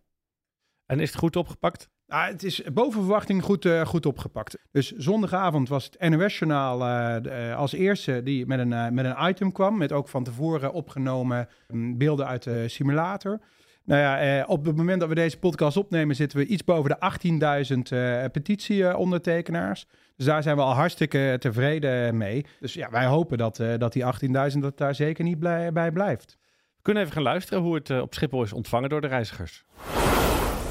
En 0.87 1.01
is 1.01 1.11
het 1.11 1.19
goed 1.19 1.37
opgepakt? 1.37 1.91
Nou, 2.07 2.31
het 2.31 2.43
is 2.43 2.63
boven 2.73 3.01
verwachting 3.01 3.43
goed, 3.43 3.65
uh, 3.65 3.87
goed 3.87 4.07
opgepakt. 4.07 4.59
Dus 4.71 4.91
zondagavond 4.91 5.69
was 5.69 5.85
het 5.85 6.11
NOS-journaal 6.11 6.81
uh, 6.81 7.57
als 7.57 7.73
eerste 7.73 8.23
die 8.23 8.47
met 8.47 8.59
een, 8.59 8.71
uh, 8.71 8.89
met 8.89 9.05
een 9.05 9.29
item 9.29 9.53
kwam. 9.53 9.77
Met 9.77 9.93
ook 9.93 10.09
van 10.09 10.25
tevoren 10.25 10.73
opgenomen 10.73 11.49
um, 11.69 11.99
beelden 11.99 12.27
uit 12.27 12.43
de 12.43 12.69
simulator. 12.69 13.41
Nou 13.85 14.01
ja, 14.01 14.45
op 14.45 14.65
het 14.65 14.77
moment 14.77 15.01
dat 15.01 15.09
we 15.09 15.15
deze 15.15 15.39
podcast 15.39 15.77
opnemen 15.77 16.17
zitten 16.17 16.39
we 16.39 16.47
iets 16.47 16.65
boven 16.65 16.91
de 16.91 18.27
18.000 18.27 18.33
petitieondertekenaars. 18.33 19.87
Dus 20.21 20.29
daar 20.29 20.43
zijn 20.43 20.57
we 20.57 20.63
al 20.63 20.73
hartstikke 20.73 21.37
tevreden 21.39 22.17
mee. 22.17 22.47
Dus 22.61 22.75
ja, 22.75 22.91
wij 22.91 23.07
hopen 23.07 23.39
dat, 23.39 23.59
uh, 23.59 23.73
dat 23.79 23.93
die 23.93 24.05
18.000 24.53 24.59
dat 24.59 24.79
daar 24.79 24.95
zeker 24.95 25.25
niet 25.25 25.39
blij, 25.39 25.73
bij 25.73 25.93
blijft. 25.93 26.39
We 26.77 26.83
kunnen 26.83 27.03
even 27.03 27.15
gaan 27.15 27.23
luisteren 27.23 27.63
hoe 27.63 27.75
het 27.75 27.89
uh, 27.89 28.01
op 28.01 28.15
Schiphol 28.15 28.43
is 28.43 28.53
ontvangen 28.53 28.89
door 28.89 29.01
de 29.01 29.07
reizigers. 29.07 29.65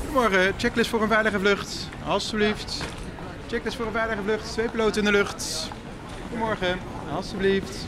Goedemorgen, 0.06 0.54
checklist 0.58 0.90
voor 0.90 1.02
een 1.02 1.08
veilige 1.08 1.40
vlucht. 1.40 1.90
Alsjeblieft. 2.06 2.84
Checklist 3.48 3.76
voor 3.76 3.86
een 3.86 3.92
veilige 3.92 4.22
vlucht, 4.22 4.52
twee 4.52 4.70
piloten 4.70 5.06
in 5.06 5.12
de 5.12 5.18
lucht. 5.18 5.72
Goedemorgen, 6.28 6.80
alsjeblieft. 7.14 7.88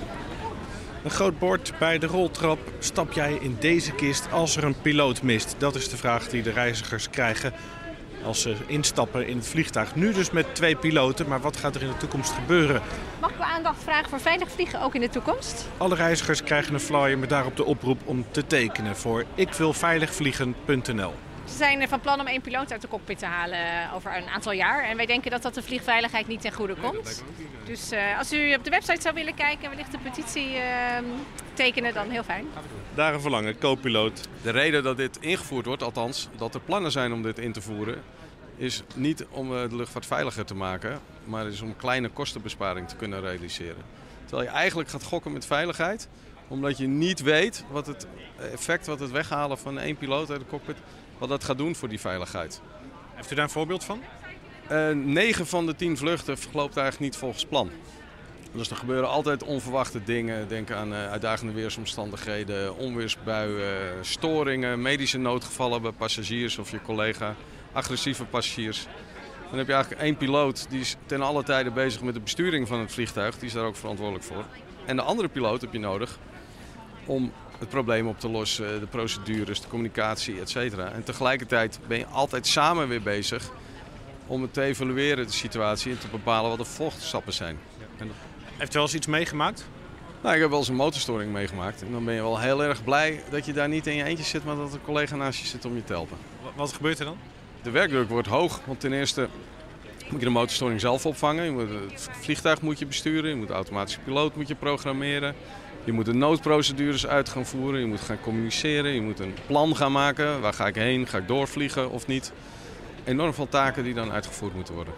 Een 1.04 1.12
groot 1.12 1.40
bord 1.40 1.74
bij 1.80 2.00
de 2.00 2.06
roltrap. 2.06 2.60
Stap 2.80 3.12
jij 3.12 3.34
in 3.34 3.58
deze 3.60 3.92
kist 3.92 4.32
als 4.32 4.56
er 4.56 4.64
een 4.64 4.82
piloot 4.82 5.22
mist? 5.22 5.56
Dat 5.58 5.76
is 5.76 5.90
de 5.90 5.98
vraag 5.98 6.28
die 6.28 6.42
de 6.42 6.52
reizigers 6.52 7.10
krijgen 7.10 7.54
als 8.24 8.42
ze 8.42 8.56
instappen 8.68 9.28
in 9.28 9.38
het 9.38 9.48
vliegtuig. 9.48 9.96
Nu 9.96 10.14
dus 10.14 10.32
met 10.32 10.56
twee 10.56 10.76
piloten, 10.76 11.28
maar 11.28 11.42
wat 11.42 11.58
gaat 11.58 11.76
er 11.76 11.82
in 11.82 11.88
de 11.88 11.98
toekomst 11.98 12.32
gebeuren? 12.32 12.82
Mag 13.20 13.30
ik 13.30 13.36
uw 13.36 13.44
aandacht 13.44 13.84
vragen 13.84 14.10
voor 14.10 14.20
veilig 14.20 14.52
vliegen 14.52 14.82
ook 14.82 14.96
in 14.96 15.02
de 15.02 15.10
toekomst? 15.10 15.68
Alle 15.78 15.96
reizigers 15.96 16.44
krijgen 16.44 16.74
een 16.74 16.80
flyer 16.80 17.18
met 17.18 17.30
daarop 17.30 17.56
de 17.56 17.66
oproep 17.66 18.00
om 18.06 18.26
te 18.32 18.48
tekenen 18.48 18.96
voor 18.96 19.26
ikwilveiligvliegen.nl. 19.36 21.14
Ze 21.52 21.58
zijn 21.58 21.90
van 21.90 22.00
plan 22.00 22.20
om 22.20 22.28
één 22.28 22.42
piloot 22.42 22.72
uit 22.72 22.82
de 22.82 22.88
cockpit 22.88 23.20
te 23.20 23.26
halen 23.26 23.92
over 23.94 24.18
een 24.18 24.30
aantal 24.30 24.52
jaar. 24.52 24.84
En 24.84 24.98
wij 24.98 25.06
denken 25.06 25.32
dat 25.32 25.42
dat 25.42 25.54
de 25.54 25.64
vliegveiligheid 25.64 26.28
niet 26.28 26.42
ten 26.42 26.52
goede 26.52 26.76
komt. 26.76 27.24
Dus 27.66 27.92
uh, 27.92 28.18
als 28.18 28.34
u 28.34 28.54
op 28.54 28.64
de 28.64 28.70
website 28.70 29.02
zou 29.02 29.16
willen 29.16 29.36
kijken 29.36 29.64
en 29.64 29.70
wellicht 29.70 29.92
de 29.92 29.98
petitie 29.98 30.56
uh, 30.56 30.62
tekenen, 31.54 31.94
dan 31.94 32.10
heel 32.10 32.24
fijn. 32.24 32.48
Daar 32.96 33.14
een 33.14 33.22
verlangen, 33.22 33.58
co-piloot. 33.58 34.28
De 34.42 34.50
reden 34.50 34.84
dat 34.84 34.98
dit 34.98 35.18
ingevoerd 35.20 35.66
wordt, 35.66 35.84
althans 35.84 36.28
dat 36.38 36.54
er 36.56 36.62
plannen 36.62 36.92
zijn 36.92 37.14
om 37.14 37.22
dit 37.22 37.40
in 37.40 37.52
te 37.52 37.62
voeren, 37.62 38.02
is 38.56 38.84
niet 38.96 39.26
om 39.30 39.50
de 39.50 39.76
luchtvaart 39.76 40.06
veiliger 40.06 40.46
te 40.46 40.56
maken, 40.56 41.00
maar 41.24 41.48
is 41.48 41.62
om 41.62 41.76
kleine 41.76 42.10
kostenbesparing 42.10 42.88
te 42.88 42.96
kunnen 42.96 43.22
realiseren. 43.22 43.84
Terwijl 44.26 44.50
je 44.50 44.56
eigenlijk 44.56 44.90
gaat 44.90 45.04
gokken 45.04 45.32
met 45.32 45.46
veiligheid, 45.46 46.08
omdat 46.48 46.78
je 46.78 46.88
niet 46.88 47.22
weet 47.22 47.64
wat 47.70 47.88
het 47.88 48.08
effect, 48.52 48.86
wat 48.86 49.00
het 49.00 49.12
weghalen 49.12 49.58
van 49.58 49.80
één 49.80 49.98
piloot 49.98 50.30
uit 50.30 50.40
de 50.40 50.46
cockpit, 50.46 50.78
wat 51.22 51.30
dat 51.30 51.44
gaat 51.44 51.58
doen 51.58 51.76
voor 51.76 51.90
die 51.90 52.00
veiligheid. 52.00 52.62
Heeft 53.14 53.32
u 53.32 53.36
daar 53.36 53.44
een 53.44 53.50
voorbeeld 53.50 53.84
van? 53.84 54.02
Uh, 54.72 54.90
9 54.90 55.48
van 55.48 55.66
de 55.66 55.76
10 55.76 55.98
vluchten 55.98 56.38
verloopt 56.38 56.78
eigenlijk 56.78 57.12
niet 57.12 57.22
volgens 57.22 57.46
plan. 57.46 57.72
Dus 58.52 58.70
er 58.70 58.76
gebeuren 58.76 59.10
altijd 59.10 59.44
onverwachte 59.44 60.04
dingen. 60.04 60.48
Denk 60.48 60.72
aan 60.72 60.92
uh, 60.92 61.12
uitdagende 61.12 61.54
weersomstandigheden, 61.54 62.78
onweersbuien, 62.78 64.06
storingen, 64.06 64.82
medische 64.82 65.18
noodgevallen 65.18 65.82
bij 65.82 65.92
passagiers 65.92 66.58
of 66.58 66.72
je 66.72 66.82
collega, 66.82 67.36
agressieve 67.72 68.26
passagiers. 68.26 68.88
Dan 69.50 69.58
heb 69.58 69.68
je 69.68 69.74
eigenlijk 69.74 70.04
één 70.04 70.18
piloot 70.18 70.70
die 70.70 70.80
is 70.80 70.96
ten 71.06 71.22
alle 71.22 71.44
tijde 71.44 71.72
bezig 71.72 72.02
met 72.02 72.14
de 72.14 72.20
besturing 72.20 72.68
van 72.68 72.80
het 72.80 72.92
vliegtuig. 72.92 73.38
Die 73.38 73.48
is 73.48 73.54
daar 73.54 73.66
ook 73.66 73.76
verantwoordelijk 73.76 74.26
voor. 74.26 74.46
En 74.86 74.96
de 74.96 75.02
andere 75.02 75.28
piloot 75.28 75.62
heb 75.62 75.74
je 75.74 75.80
nodig 75.80 76.20
om 77.06 77.32
het 77.62 77.70
probleem 77.70 78.08
op 78.08 78.20
te 78.20 78.30
lossen, 78.30 78.80
de 78.80 78.86
procedures, 78.86 79.62
de 79.62 79.68
communicatie, 79.68 80.40
et 80.40 80.50
cetera. 80.50 80.92
En 80.92 81.04
tegelijkertijd 81.04 81.80
ben 81.88 81.98
je 81.98 82.06
altijd 82.06 82.48
samen 82.48 82.88
weer 82.88 83.02
bezig 83.02 83.52
om 84.28 84.42
het 84.42 84.54
te 84.54 84.62
evalueren, 84.62 85.26
de 85.26 85.32
situatie, 85.32 85.92
en 85.92 86.00
te 86.00 86.08
bepalen 86.08 86.50
wat 86.50 86.60
de 86.60 86.66
volgstappen 86.66 87.34
zijn. 87.34 87.60
Heeft 88.58 88.72
u 88.72 88.74
wel 88.74 88.82
eens 88.82 88.94
iets 88.94 89.08
meegemaakt? 89.08 89.68
Nou, 90.22 90.36
ik 90.36 90.42
heb 90.42 90.50
wel 90.50 90.60
eens 90.60 90.68
een 90.68 90.76
motorstoring 90.76 91.32
meegemaakt. 91.32 91.82
En 91.82 91.92
dan 91.92 92.06
ben 92.06 92.14
je 92.14 92.22
wel 92.22 92.40
heel 92.40 92.64
erg 92.64 92.84
blij 92.84 93.24
dat 93.30 93.46
je 93.46 93.54
daar 93.54 93.70
niet 93.70 93.88
in 93.88 93.96
je 93.96 94.04
eentje 94.04 94.24
zit, 94.24 94.46
maar 94.46 94.56
dat 94.56 94.74
een 94.74 94.82
collega 94.82 95.16
naast 95.16 95.40
je 95.40 95.48
zit 95.48 95.66
om 95.66 95.76
je 95.76 95.84
te 95.84 95.94
helpen. 95.94 96.18
Wat 96.56 96.74
gebeurt 96.74 97.00
er 97.00 97.06
dan? 97.06 97.18
De 97.62 97.72
werkdruk 97.72 98.10
wordt 98.10 98.28
hoog, 98.28 98.62
want 98.66 98.80
ten 98.80 98.94
eerste 98.94 99.28
moet 100.10 100.20
je 100.20 100.26
de 100.26 100.32
motorstoring 100.32 100.80
zelf 100.80 101.06
opvangen. 101.06 101.44
Je 101.44 101.52
moet 101.52 101.70
het 101.70 102.10
vliegtuig 102.20 102.62
moet 102.62 102.80
je 102.80 102.86
besturen, 102.86 103.30
je 103.30 103.36
moet 103.36 103.48
de 103.48 103.54
automatische 103.54 104.00
piloot 104.00 104.36
moet 104.36 104.48
je 104.48 104.56
programmeren. 104.56 105.36
Je 105.84 105.92
moet 105.92 106.06
de 106.06 106.14
noodprocedures 106.14 107.08
uit 107.08 107.30
gaan 107.30 107.46
voeren, 107.46 107.80
je 107.80 107.86
moet 107.86 108.02
gaan 108.02 108.20
communiceren, 108.22 108.92
je 108.92 109.02
moet 109.02 109.20
een 109.20 109.36
plan 109.46 109.76
gaan 109.76 109.92
maken. 109.92 110.42
Waar 110.42 110.54
ga 110.54 110.68
ik 110.68 110.76
heen? 110.76 111.08
Ga 111.08 111.18
ik 111.18 111.28
doorvliegen 111.28 111.92
of 111.92 112.08
niet? 112.08 112.32
Enorm 113.04 113.34
veel 113.34 113.50
taken 113.50 113.84
die 113.84 113.94
dan 113.94 114.12
uitgevoerd 114.12 114.54
moeten 114.54 114.74
worden. 114.74 114.94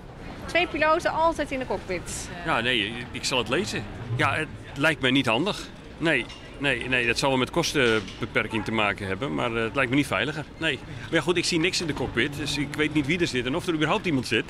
Twee 0.46 0.68
piloten 0.68 1.12
altijd 1.12 1.52
in 1.52 1.60
de 1.60 1.66
cockpit. 1.66 2.30
Ja, 2.46 2.60
nee, 2.60 2.94
ik 3.12 3.24
zal 3.24 3.38
het 3.38 3.50
lezen. 3.50 3.84
Ja, 4.16 4.34
het 4.34 4.48
lijkt 4.78 5.02
mij 5.02 5.12
niet 5.12 5.25
handig. 5.25 5.68
Nee, 5.98 6.25
nee, 6.63 6.89
nee, 6.89 7.08
dat 7.08 7.17
zal 7.17 7.29
wel 7.29 7.38
met 7.38 7.50
kostenbeperking 7.50 8.65
te 8.65 8.72
maken 8.72 9.08
hebben, 9.08 9.36
maar 9.36 9.55
eh, 9.55 9.63
het 9.63 9.75
lijkt 9.75 9.89
me 9.89 9.96
niet 9.96 10.08
veiliger. 10.08 10.46
Nee. 10.58 10.79
Maar 10.84 11.13
ja, 11.13 11.22
goed, 11.22 11.38
ik 11.38 11.46
zie 11.46 11.60
niks 11.60 11.82
in 11.82 11.88
de 11.88 11.93
cockpit, 11.93 12.36
dus 12.38 12.58
ik 12.58 12.75
weet 12.75 12.93
niet 12.93 13.05
wie 13.05 13.20
er 13.20 13.27
zit 13.27 13.46
en 13.46 13.55
of 13.55 13.67
er 13.67 13.74
überhaupt 13.74 14.05
iemand 14.05 14.27
zit. 14.27 14.46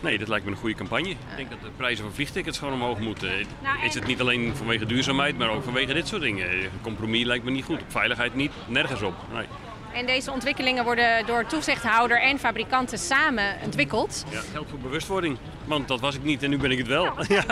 Nee, 0.00 0.18
dat 0.18 0.28
lijkt 0.28 0.44
me 0.44 0.50
een 0.50 0.56
goede 0.56 0.74
campagne. 0.74 1.10
Ik 1.10 1.16
denk 1.36 1.50
dat 1.50 1.60
de 1.60 1.68
prijzen 1.76 2.04
van 2.04 2.14
vliegtickets 2.14 2.58
gewoon 2.58 2.74
omhoog 2.74 2.98
moeten. 2.98 3.30
Nou, 3.62 3.84
Is 3.84 3.94
het 3.94 4.06
niet 4.06 4.20
alleen 4.20 4.56
vanwege 4.56 4.86
duurzaamheid, 4.86 5.38
maar 5.38 5.48
ook 5.48 5.64
vanwege 5.64 5.92
dit 5.92 6.08
soort 6.08 6.22
dingen. 6.22 6.50
Een 6.50 6.68
compromis 6.82 7.24
lijkt 7.24 7.44
me 7.44 7.50
niet 7.50 7.64
goed. 7.64 7.80
Veiligheid 7.88 8.34
niet, 8.34 8.52
nergens 8.66 9.02
op. 9.02 9.14
Nee. 9.32 9.46
En 9.94 10.06
deze 10.06 10.30
ontwikkelingen 10.30 10.84
worden 10.84 11.26
door 11.26 11.46
toezichthouder 11.46 12.20
en 12.20 12.38
fabrikanten 12.38 12.98
samen 12.98 13.56
ontwikkeld. 13.64 14.24
Ja, 14.30 14.40
geldt 14.52 14.70
voor 14.70 14.78
bewustwording. 14.78 15.38
Want 15.64 15.88
dat 15.88 16.00
was 16.00 16.14
ik 16.14 16.22
niet 16.22 16.42
en 16.42 16.50
nu 16.50 16.58
ben 16.58 16.70
ik 16.70 16.78
het 16.78 16.86
wel. 16.86 17.12
Ja, 17.28 17.44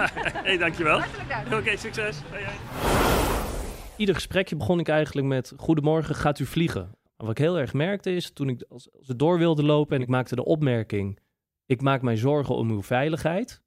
hey, 0.43 0.59
dankjewel. 0.59 0.99
Hartelijk 0.99 1.29
dank. 1.29 1.61
Oké, 1.61 1.77
succes. 1.77 2.17
Hoi, 2.31 2.45
hoi. 2.45 3.42
Ieder 4.03 4.17
gesprekje 4.17 4.57
begon 4.57 4.79
ik 4.79 4.89
eigenlijk 4.89 5.27
met: 5.27 5.53
Goedemorgen, 5.57 6.15
gaat 6.15 6.39
u 6.39 6.47
vliegen? 6.47 6.97
Wat 7.17 7.31
ik 7.31 7.39
heel 7.39 7.59
erg 7.59 7.73
merkte 7.73 8.15
is 8.15 8.31
toen 8.31 8.49
ik 8.49 8.65
als, 8.69 8.89
het 9.07 9.19
door 9.19 9.39
wilde 9.39 9.63
lopen 9.63 9.97
en 9.97 10.03
ik 10.03 10.09
maakte 10.09 10.35
de 10.35 10.45
opmerking: 10.45 11.19
Ik 11.67 11.81
maak 11.81 12.03
mij 12.03 12.17
zorgen 12.17 12.55
om 12.55 12.71
uw 12.71 12.83
veiligheid, 12.83 13.63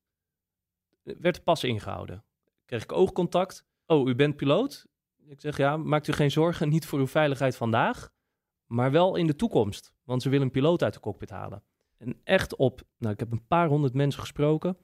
werd 1.03 1.43
pas 1.43 1.63
ingehouden. 1.63 2.23
Kreeg 2.65 2.83
ik 2.83 2.91
oogcontact. 2.91 3.65
Oh, 3.85 4.07
u 4.07 4.15
bent 4.15 4.35
piloot? 4.35 4.87
Ik 5.27 5.41
zeg 5.41 5.57
ja, 5.57 5.77
maakt 5.77 6.07
u 6.07 6.13
geen 6.13 6.31
zorgen, 6.31 6.69
niet 6.69 6.85
voor 6.85 6.99
uw 6.99 7.07
veiligheid 7.07 7.55
vandaag, 7.55 8.11
maar 8.65 8.91
wel 8.91 9.15
in 9.15 9.27
de 9.27 9.35
toekomst. 9.35 9.93
Want 10.03 10.21
ze 10.21 10.29
willen 10.29 10.45
een 10.45 10.51
piloot 10.51 10.83
uit 10.83 10.93
de 10.93 10.99
cockpit 10.99 11.29
halen. 11.29 11.63
En 11.97 12.19
echt 12.23 12.55
op, 12.55 12.81
nou, 12.97 13.13
ik 13.13 13.19
heb 13.19 13.31
een 13.31 13.47
paar 13.47 13.67
honderd 13.67 13.93
mensen 13.93 14.21
gesproken. 14.21 14.77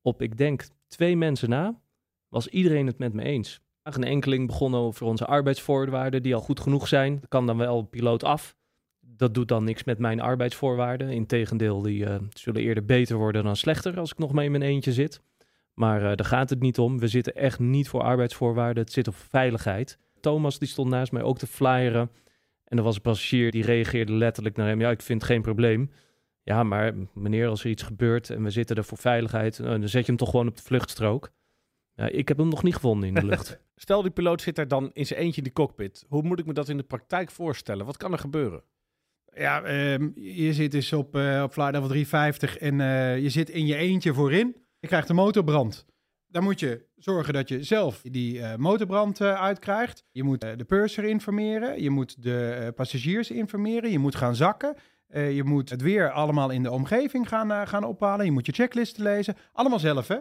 Op, 0.00 0.22
ik 0.22 0.36
denk, 0.36 0.68
twee 0.86 1.16
mensen 1.16 1.48
na, 1.48 1.80
was 2.28 2.48
iedereen 2.48 2.86
het 2.86 2.98
met 2.98 3.12
me 3.12 3.22
eens. 3.22 3.64
Een 3.94 4.04
enkeling 4.04 4.46
begon 4.46 4.74
over 4.74 5.06
onze 5.06 5.26
arbeidsvoorwaarden, 5.26 6.22
die 6.22 6.34
al 6.34 6.40
goed 6.40 6.60
genoeg 6.60 6.88
zijn. 6.88 7.20
Kan 7.28 7.46
dan 7.46 7.56
wel 7.56 7.82
piloot 7.82 8.24
af. 8.24 8.56
Dat 9.00 9.34
doet 9.34 9.48
dan 9.48 9.64
niks 9.64 9.84
met 9.84 9.98
mijn 9.98 10.20
arbeidsvoorwaarden. 10.20 11.10
Integendeel, 11.10 11.82
die 11.82 12.06
eh, 12.06 12.16
zullen 12.30 12.62
eerder 12.62 12.84
beter 12.84 13.16
worden 13.16 13.44
dan 13.44 13.56
slechter 13.56 13.98
als 13.98 14.10
ik 14.10 14.18
nog 14.18 14.32
mee 14.32 14.44
in 14.44 14.50
mijn 14.50 14.62
eentje 14.62 14.92
zit. 14.92 15.20
Maar 15.74 16.10
eh, 16.10 16.16
daar 16.16 16.26
gaat 16.26 16.50
het 16.50 16.60
niet 16.60 16.78
om. 16.78 16.98
We 16.98 17.08
zitten 17.08 17.34
echt 17.34 17.58
niet 17.58 17.88
voor 17.88 18.02
arbeidsvoorwaarden. 18.02 18.82
Het 18.82 18.92
zit 18.92 19.08
op 19.08 19.14
veiligheid. 19.14 19.98
Thomas 20.20 20.58
die 20.58 20.68
stond 20.68 20.90
naast 20.90 21.12
mij 21.12 21.22
ook 21.22 21.38
te 21.38 21.46
flyeren. 21.46 22.10
En 22.64 22.78
er 22.78 22.84
was 22.84 22.96
een 22.96 23.02
passagier 23.02 23.50
die 23.50 23.64
reageerde 23.64 24.12
letterlijk 24.12 24.56
naar 24.56 24.68
hem. 24.68 24.80
Ja, 24.80 24.90
ik 24.90 25.02
vind 25.02 25.24
geen 25.24 25.42
probleem. 25.42 25.90
Ja, 26.42 26.62
maar 26.62 26.94
meneer, 27.14 27.48
als 27.48 27.64
er 27.64 27.70
iets 27.70 27.82
gebeurt 27.82 28.30
en 28.30 28.42
we 28.42 28.50
zitten 28.50 28.76
er 28.76 28.84
voor 28.84 28.98
veiligheid, 28.98 29.58
eh, 29.58 29.66
dan 29.66 29.88
zet 29.88 30.00
je 30.00 30.06
hem 30.06 30.16
toch 30.16 30.30
gewoon 30.30 30.48
op 30.48 30.56
de 30.56 30.62
vluchtstrook. 30.62 31.30
Ja, 31.96 32.08
ik 32.08 32.28
heb 32.28 32.38
hem 32.38 32.48
nog 32.48 32.62
niet 32.62 32.74
gevonden 32.74 33.08
in 33.08 33.14
de 33.14 33.24
lucht. 33.24 33.58
Stel, 33.76 34.02
die 34.02 34.10
piloot 34.10 34.42
zit 34.42 34.56
daar 34.56 34.68
dan 34.68 34.90
in 34.92 35.06
zijn 35.06 35.20
eentje 35.20 35.36
in 35.36 35.42
die 35.42 35.52
cockpit. 35.52 36.04
Hoe 36.08 36.22
moet 36.22 36.38
ik 36.38 36.46
me 36.46 36.52
dat 36.52 36.68
in 36.68 36.76
de 36.76 36.82
praktijk 36.82 37.30
voorstellen? 37.30 37.86
Wat 37.86 37.96
kan 37.96 38.12
er 38.12 38.18
gebeuren? 38.18 38.62
Ja, 39.34 39.62
ehm, 39.62 40.10
je 40.14 40.52
zit 40.52 40.70
dus 40.70 40.92
op, 40.92 41.16
eh 41.16 41.42
op 41.42 41.52
flight 41.52 41.72
level 41.72 41.88
350 41.88 42.58
en 42.58 42.80
eh, 42.80 43.18
je 43.18 43.30
zit 43.30 43.50
in 43.50 43.66
je 43.66 43.76
eentje 43.76 44.14
voorin. 44.14 44.56
Je 44.78 44.86
krijgt 44.86 45.08
een 45.08 45.14
motorbrand. 45.14 45.86
Dan 46.26 46.42
moet 46.44 46.60
je 46.60 46.84
zorgen 46.96 47.34
dat 47.34 47.48
je 47.48 47.62
zelf 47.62 48.00
die 48.02 48.40
eh, 48.40 48.56
motorbrand 48.56 49.20
eh, 49.20 49.42
uitkrijgt. 49.42 50.04
Je 50.10 50.22
moet 50.22 50.40
de 50.40 50.64
purser 50.66 51.04
informeren. 51.04 51.82
Je 51.82 51.90
moet 51.90 52.22
de 52.22 52.72
passagiers 52.74 53.30
informeren. 53.30 53.90
Je 53.90 53.98
moet 53.98 54.14
gaan 54.14 54.34
zakken. 54.34 54.76
Eh, 55.06 55.34
je 55.34 55.44
moet 55.44 55.70
het 55.70 55.82
weer 55.82 56.10
allemaal 56.10 56.50
in 56.50 56.62
de 56.62 56.70
omgeving 56.70 57.28
gaan, 57.28 57.66
gaan 57.66 57.84
ophalen. 57.84 58.24
Je 58.24 58.32
moet 58.32 58.46
je 58.46 58.52
checklisten 58.52 59.02
lezen. 59.02 59.36
Allemaal 59.52 59.78
zelf, 59.78 60.08
hè? 60.08 60.16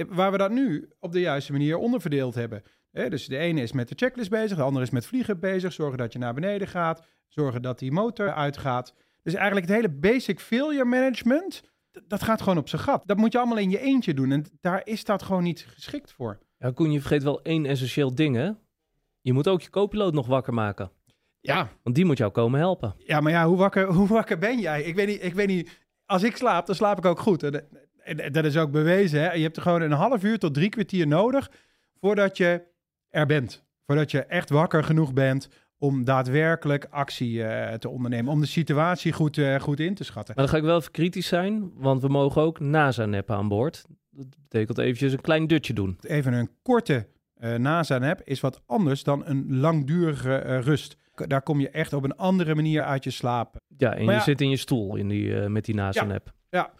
Eh, 0.00 0.06
Waar 0.16 0.32
we 0.32 0.38
dat 0.38 0.50
nu 0.50 0.88
op 1.00 1.12
de 1.12 1.20
juiste 1.20 1.52
manier 1.52 1.76
onderverdeeld 1.76 2.34
hebben. 2.34 2.62
Hè, 2.90 3.08
dus 3.08 3.26
de 3.26 3.36
ene 3.36 3.60
is 3.62 3.72
met 3.72 3.88
de 3.88 3.94
checklist 3.96 4.30
bezig, 4.30 4.56
de 4.56 4.62
andere 4.62 4.84
is 4.84 4.90
met 4.90 5.06
vliegen 5.06 5.40
bezig. 5.40 5.72
Zorgen 5.72 5.98
dat 5.98 6.12
je 6.12 6.18
naar 6.18 6.34
beneden 6.34 6.68
gaat. 6.68 7.06
Zorgen 7.28 7.62
dat 7.62 7.78
die 7.78 7.92
motor 7.92 8.32
uitgaat. 8.32 8.94
Dus 9.22 9.34
eigenlijk 9.34 9.66
het 9.66 9.76
hele 9.76 9.88
basic 9.88 10.40
failure 10.40 10.84
management, 10.84 11.62
dat 12.06 12.22
gaat 12.22 12.42
gewoon 12.42 12.58
op 12.58 12.68
zijn 12.68 12.82
gat. 12.82 13.02
Dat 13.06 13.16
moet 13.16 13.32
je 13.32 13.38
allemaal 13.38 13.58
in 13.58 13.70
je 13.70 13.80
eentje 13.80 14.14
doen. 14.14 14.32
En 14.32 14.44
daar 14.60 14.80
is 14.84 15.04
dat 15.04 15.22
gewoon 15.22 15.42
niet 15.42 15.66
geschikt 15.68 16.12
voor. 16.12 16.38
Ja, 16.58 16.70
Koen, 16.70 16.92
je 16.92 17.00
vergeet 17.00 17.22
wel 17.22 17.42
één 17.42 17.66
essentieel 17.66 18.14
ding, 18.14 18.36
hè? 18.36 18.50
Je 19.20 19.32
moet 19.32 19.48
ook 19.48 19.62
je 19.62 19.70
co-piloot 19.70 20.14
nog 20.14 20.26
wakker 20.26 20.54
maken. 20.54 20.90
Ja, 21.40 21.68
Want 21.82 21.96
die 21.96 22.04
moet 22.04 22.18
jou 22.18 22.30
komen 22.30 22.60
helpen. 22.60 22.94
ja 22.98 23.20
maar 23.20 23.32
ja, 23.32 23.46
hoe 23.46 23.56
wakker, 23.56 23.86
hoe 23.96 24.08
wakker 24.08 24.38
ben 24.38 24.58
jij? 24.60 24.82
Ik 24.82 24.94
weet, 24.94 25.06
niet, 25.06 25.24
ik 25.24 25.34
weet 25.34 25.46
niet, 25.46 25.78
als 26.06 26.22
ik 26.22 26.36
slaap, 26.36 26.66
dan 26.66 26.74
slaap 26.74 26.98
ik 26.98 27.04
ook 27.04 27.20
goed. 27.20 27.62
En, 28.18 28.32
dat 28.32 28.44
is 28.44 28.56
ook 28.56 28.70
bewezen. 28.70 29.20
Hè? 29.20 29.32
Je 29.32 29.42
hebt 29.42 29.56
er 29.56 29.62
gewoon 29.62 29.80
een 29.82 29.92
half 29.92 30.22
uur 30.24 30.38
tot 30.38 30.54
drie 30.54 30.68
kwartier 30.68 31.06
nodig 31.06 31.50
voordat 32.00 32.36
je 32.36 32.62
er 33.08 33.26
bent. 33.26 33.64
Voordat 33.86 34.10
je 34.10 34.24
echt 34.24 34.50
wakker 34.50 34.84
genoeg 34.84 35.12
bent 35.12 35.48
om 35.78 36.04
daadwerkelijk 36.04 36.86
actie 36.90 37.44
eh, 37.44 37.74
te 37.74 37.88
ondernemen. 37.88 38.32
Om 38.32 38.40
de 38.40 38.46
situatie 38.46 39.12
goed, 39.12 39.38
eh, 39.38 39.60
goed 39.60 39.80
in 39.80 39.94
te 39.94 40.04
schatten. 40.04 40.34
Maar 40.36 40.44
dan 40.44 40.54
ga 40.54 40.60
ik 40.60 40.66
wel 40.68 40.78
even 40.78 40.90
kritisch 40.92 41.26
zijn, 41.26 41.70
want 41.74 42.02
we 42.02 42.08
mogen 42.08 42.42
ook 42.42 42.60
NASA-neppen 42.60 43.36
aan 43.36 43.48
boord. 43.48 43.84
Dat 44.10 44.26
betekent 44.42 44.78
eventjes 44.78 45.12
een 45.12 45.20
klein 45.20 45.46
dutje 45.46 45.72
doen. 45.72 45.98
Even 46.00 46.32
een 46.32 46.50
korte 46.62 47.06
eh 47.34 47.54
NASA-nap 47.54 48.20
is 48.24 48.40
wat 48.40 48.62
anders 48.66 49.02
dan 49.02 49.26
een 49.26 49.56
langdurige 49.58 50.58
rust. 50.60 50.96
Daar 51.14 51.42
kom 51.42 51.60
je 51.60 51.70
echt 51.70 51.92
op 51.92 52.04
een 52.04 52.16
andere 52.16 52.54
manier 52.54 52.82
uit 52.82 53.04
je 53.04 53.10
slaap. 53.10 53.56
Ja, 53.76 53.90
en 53.94 54.04
Maar 54.04 54.14
je 54.14 54.18
ja- 54.20 54.24
zit 54.24 54.40
in 54.40 54.50
je 54.50 54.56
stoel 54.56 54.96
in 54.96 55.08
die, 55.08 55.34
met 55.34 55.64
die 55.64 55.74
NASA-nap. 55.74 56.22
Ja. 56.26 56.32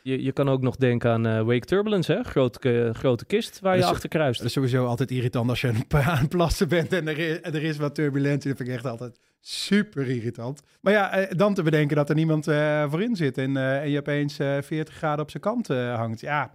Je, 0.02 0.22
je 0.22 0.32
kan 0.32 0.48
ook 0.48 0.62
nog 0.62 0.76
denken 0.76 1.10
aan 1.10 1.26
eh, 1.26 1.40
Wake 1.42 1.64
Turbulence, 1.64 2.12
hè? 2.12 2.22
Grote, 2.22 2.84
eh, 2.88 2.94
grote 2.94 3.24
kist 3.24 3.60
waar 3.60 3.76
je 3.76 3.80
achter 3.90 4.08
kruist. 4.08 4.38
Dat 4.38 4.46
is 4.46 4.52
sowieso 4.52 4.86
altijd 4.86 5.10
irritant 5.10 5.48
als 5.50 5.60
je 5.60 5.68
aan 5.68 5.74
het- 5.74 5.94
aan 6.08 6.18
het 6.18 6.28
plassen 6.28 6.68
bent 6.68 6.92
en 6.92 7.08
er 7.08 7.18
is, 7.18 7.38
er 7.42 7.62
is 7.62 7.76
wat 7.76 7.94
turbulentie. 7.94 8.48
Dat 8.48 8.56
vind 8.56 8.68
ik 8.68 8.74
echt 8.74 8.86
altijd 8.86 9.18
super 9.40 10.08
irritant. 10.08 10.60
Maar 10.80 10.92
ja, 10.92 11.10
eh, 11.10 11.36
dan 11.36 11.54
te 11.54 11.62
bedenken 11.62 11.96
dat 11.96 12.08
er 12.08 12.14
niemand 12.14 12.48
eh, 12.48 12.90
voorin 12.90 13.16
zit 13.16 13.38
en, 13.38 13.56
en 13.56 13.90
je 13.90 13.98
opeens 13.98 14.38
eh 14.38 14.56
40 14.62 14.94
graden 14.94 15.24
op 15.24 15.30
zijn 15.30 15.42
kant 15.42 15.66
hangt. 15.68 16.20
Ja, 16.20 16.54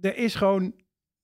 er 0.00 0.16
is 0.16 0.34
gewoon 0.34 0.74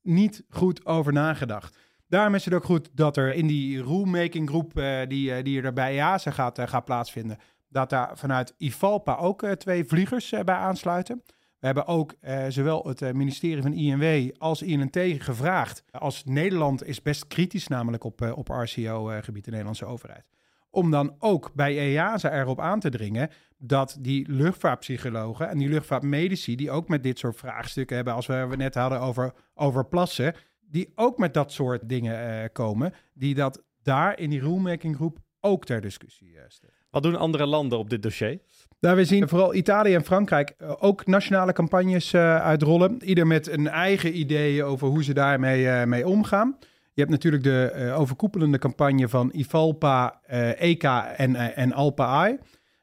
niet 0.02 0.44
goed 0.48 0.86
over 0.86 1.12
nagedacht. 1.12 1.78
Daarom 2.08 2.34
is 2.34 2.44
het 2.44 2.54
ook 2.54 2.64
goed 2.64 2.88
dat 2.92 3.16
er 3.16 3.34
in 3.34 3.46
die 3.46 3.82
rulemaking 3.82 4.48
groep 4.48 4.72
die, 5.08 5.42
die 5.42 5.62
er 5.62 5.72
bij 5.72 5.92
EASA 5.98 6.30
gaat, 6.30 6.60
gaat 6.64 6.84
plaatsvinden, 6.84 7.38
dat 7.68 7.90
daar 7.90 8.18
vanuit 8.18 8.54
IVALPA 8.56 9.16
ook 9.16 9.42
eh, 9.42 9.52
twee 9.52 9.84
vliegers 9.84 10.32
eh, 10.32 10.44
bij 10.44 10.54
aansluiten. 10.54 11.22
We 11.58 11.66
hebben 11.66 11.86
ook 11.86 12.14
eh, 12.20 12.44
zowel 12.48 12.88
het 12.88 13.00
ministerie 13.14 13.62
van 13.62 13.72
INW 13.72 14.30
als 14.38 14.62
INT 14.62 14.98
gevraagd. 15.18 15.84
Als 15.90 16.24
Nederland 16.24 16.84
is 16.84 17.02
best 17.02 17.26
kritisch 17.26 17.68
namelijk 17.68 18.04
op, 18.04 18.32
op 18.34 18.48
RCO-gebied, 18.48 19.44
de 19.44 19.50
Nederlandse 19.50 19.84
overheid. 19.84 20.24
Om 20.70 20.90
dan 20.90 21.14
ook 21.18 21.50
bij 21.54 21.76
EASA 21.76 22.32
erop 22.32 22.60
aan 22.60 22.80
te 22.80 22.90
dringen 22.90 23.30
dat 23.58 23.96
die 24.00 24.30
luchtvaartpsychologen 24.30 25.48
en 25.48 25.58
die 25.58 25.68
luchtvaartmedici, 25.68 26.56
die 26.56 26.70
ook 26.70 26.88
met 26.88 27.02
dit 27.02 27.18
soort 27.18 27.36
vraagstukken 27.36 27.96
hebben, 27.96 28.14
als 28.14 28.26
we 28.26 28.32
het 28.32 28.56
net 28.56 28.74
hadden 28.74 29.00
over, 29.00 29.32
over 29.54 29.86
plassen, 29.86 30.34
die 30.60 30.92
ook 30.94 31.18
met 31.18 31.34
dat 31.34 31.52
soort 31.52 31.88
dingen 31.88 32.52
komen, 32.52 32.92
die 33.14 33.34
dat 33.34 33.64
daar 33.82 34.18
in 34.18 34.30
die 34.30 34.40
rulemaking 34.40 34.96
groep 34.96 35.18
ook 35.40 35.64
ter 35.64 35.80
discussie 35.80 36.38
eh, 36.38 36.44
stellen. 36.48 36.75
Wat 36.96 37.04
doen 37.04 37.16
andere 37.16 37.46
landen 37.46 37.78
op 37.78 37.90
dit 37.90 38.02
dossier? 38.02 38.38
Daar 38.80 38.96
we 38.96 39.04
zien 39.04 39.28
vooral 39.28 39.54
Italië 39.54 39.94
en 39.94 40.04
Frankrijk 40.04 40.54
eh, 40.58 40.72
ook 40.78 41.06
nationale 41.06 41.52
campagnes 41.52 42.12
uh, 42.12 42.36
uitrollen. 42.36 43.02
Ieder 43.04 43.26
met 43.26 43.48
een 43.48 43.68
eigen 43.68 44.18
idee 44.18 44.64
over 44.64 44.88
hoe 44.88 45.04
ze 45.04 45.14
daarmee 45.14 45.64
uh, 45.64 45.84
mee 45.84 46.06
omgaan. 46.06 46.56
Je 46.92 47.00
hebt 47.00 47.10
natuurlijk 47.10 47.42
de 47.42 47.92
overkoepelende 47.96 48.58
campagne 48.58 49.08
van 49.08 49.30
Ivalpa, 49.34 50.20
EK 50.58 50.82
en, 51.16 51.34
en 51.56 51.72
Alpa 51.72 52.28
I. 52.28 52.38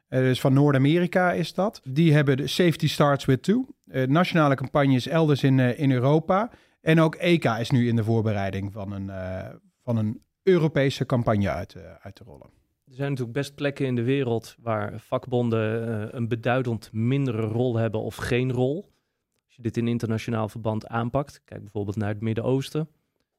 dus 0.10 0.42
van 0.42 0.54
Noord-Amerika 0.54 1.32
is 1.32 1.54
dat. 1.54 1.82
Die 1.84 2.14
hebben 2.14 2.38
de 2.38 2.48
Safety 2.48 2.88
Starts 2.88 3.26
With 3.26 3.44
Two. 3.44 3.66
nationale 4.08 4.56
campagnes 4.56 5.08
elders 5.08 5.44
in, 5.44 5.60
in 5.60 5.92
Europa. 5.92 6.50
En 6.82 7.00
ook 7.00 7.16
EK 7.16 7.46
is 7.46 7.70
nu 7.70 7.88
in 7.88 7.96
de 7.96 8.04
voorbereiding 8.04 8.72
van 8.74 8.92
een, 8.92 9.12
van 9.84 9.98
een 9.98 10.22
Europese 10.44 11.06
campagne 11.06 11.50
uit, 11.50 11.76
uit 12.02 12.16
te 12.16 12.24
rollen. 12.24 12.63
Er 12.94 13.00
zijn 13.00 13.12
natuurlijk 13.12 13.38
best 13.38 13.56
plekken 13.56 13.86
in 13.86 13.96
de 13.96 14.04
wereld 14.04 14.56
waar 14.62 15.00
vakbonden 15.00 15.90
uh, 15.90 16.06
een 16.12 16.28
beduidend 16.28 16.90
mindere 16.92 17.42
rol 17.42 17.78
hebben 17.78 18.02
of 18.02 18.16
geen 18.16 18.52
rol. 18.52 18.92
Als 19.46 19.56
je 19.56 19.62
dit 19.62 19.78
in 19.78 19.88
internationaal 19.88 20.50
verband 20.50 20.88
aanpakt, 20.88 21.42
kijk 21.46 21.62
bijvoorbeeld 21.62 21.96
naar 21.96 22.10
het 22.10 22.22
Midden-Oosten. 22.22 22.88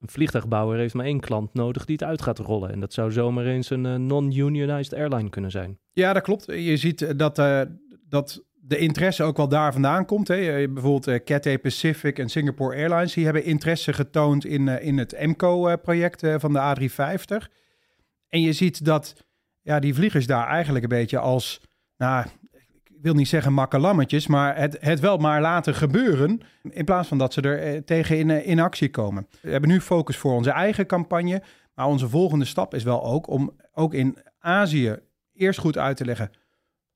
Een 0.00 0.08
vliegtuigbouwer 0.08 0.78
heeft 0.78 0.94
maar 0.94 1.04
één 1.04 1.20
klant 1.20 1.54
nodig 1.54 1.84
die 1.84 1.94
het 1.94 2.04
uit 2.04 2.22
gaat 2.22 2.38
rollen. 2.38 2.70
En 2.70 2.80
dat 2.80 2.92
zou 2.92 3.12
zomaar 3.12 3.46
eens 3.46 3.70
een 3.70 3.84
uh, 3.84 3.94
non-unionized 3.94 4.94
airline 4.94 5.28
kunnen 5.28 5.50
zijn. 5.50 5.78
Ja, 5.92 6.12
dat 6.12 6.22
klopt. 6.22 6.44
Je 6.46 6.76
ziet 6.76 7.18
dat, 7.18 7.38
uh, 7.38 7.60
dat 8.08 8.44
de 8.52 8.78
interesse 8.78 9.22
ook 9.22 9.36
wel 9.36 9.48
daar 9.48 9.72
vandaan 9.72 10.06
komt. 10.06 10.28
Hè. 10.28 10.68
Bijvoorbeeld 10.68 11.24
Cathay 11.24 11.58
Pacific 11.58 12.18
en 12.18 12.28
Singapore 12.28 12.76
Airlines, 12.76 13.14
die 13.14 13.24
hebben 13.24 13.44
interesse 13.44 13.92
getoond 13.92 14.44
in, 14.44 14.68
in 14.68 14.98
het 14.98 15.16
MCO-project 15.20 16.26
van 16.38 16.52
de 16.52 16.90
A350. 16.90 17.52
En 18.28 18.40
je 18.40 18.52
ziet 18.52 18.84
dat 18.84 19.23
ja, 19.64 19.78
die 19.78 19.94
vliegers 19.94 20.26
daar 20.26 20.46
eigenlijk 20.46 20.84
een 20.84 20.98
beetje 20.98 21.18
als, 21.18 21.60
nou, 21.96 22.26
ik 22.84 22.98
wil 23.00 23.14
niet 23.14 23.28
zeggen 23.28 23.52
makkelammetjes, 23.52 24.26
maar 24.26 24.56
het, 24.56 24.76
het 24.80 25.00
wel 25.00 25.16
maar 25.16 25.40
laten 25.40 25.74
gebeuren. 25.74 26.40
In 26.62 26.84
plaats 26.84 27.08
van 27.08 27.18
dat 27.18 27.32
ze 27.32 27.40
er 27.40 27.58
eh, 27.58 27.80
tegen 27.80 28.18
in, 28.18 28.30
eh, 28.30 28.46
in 28.46 28.60
actie 28.60 28.90
komen. 28.90 29.26
We 29.40 29.50
hebben 29.50 29.70
nu 29.70 29.80
focus 29.80 30.16
voor 30.16 30.32
onze 30.32 30.50
eigen 30.50 30.86
campagne. 30.86 31.42
Maar 31.74 31.86
onze 31.86 32.08
volgende 32.08 32.44
stap 32.44 32.74
is 32.74 32.82
wel 32.82 33.04
ook 33.04 33.28
om 33.28 33.56
ook 33.72 33.94
in 33.94 34.18
Azië 34.38 34.96
eerst 35.32 35.58
goed 35.58 35.78
uit 35.78 35.96
te 35.96 36.04
leggen. 36.04 36.30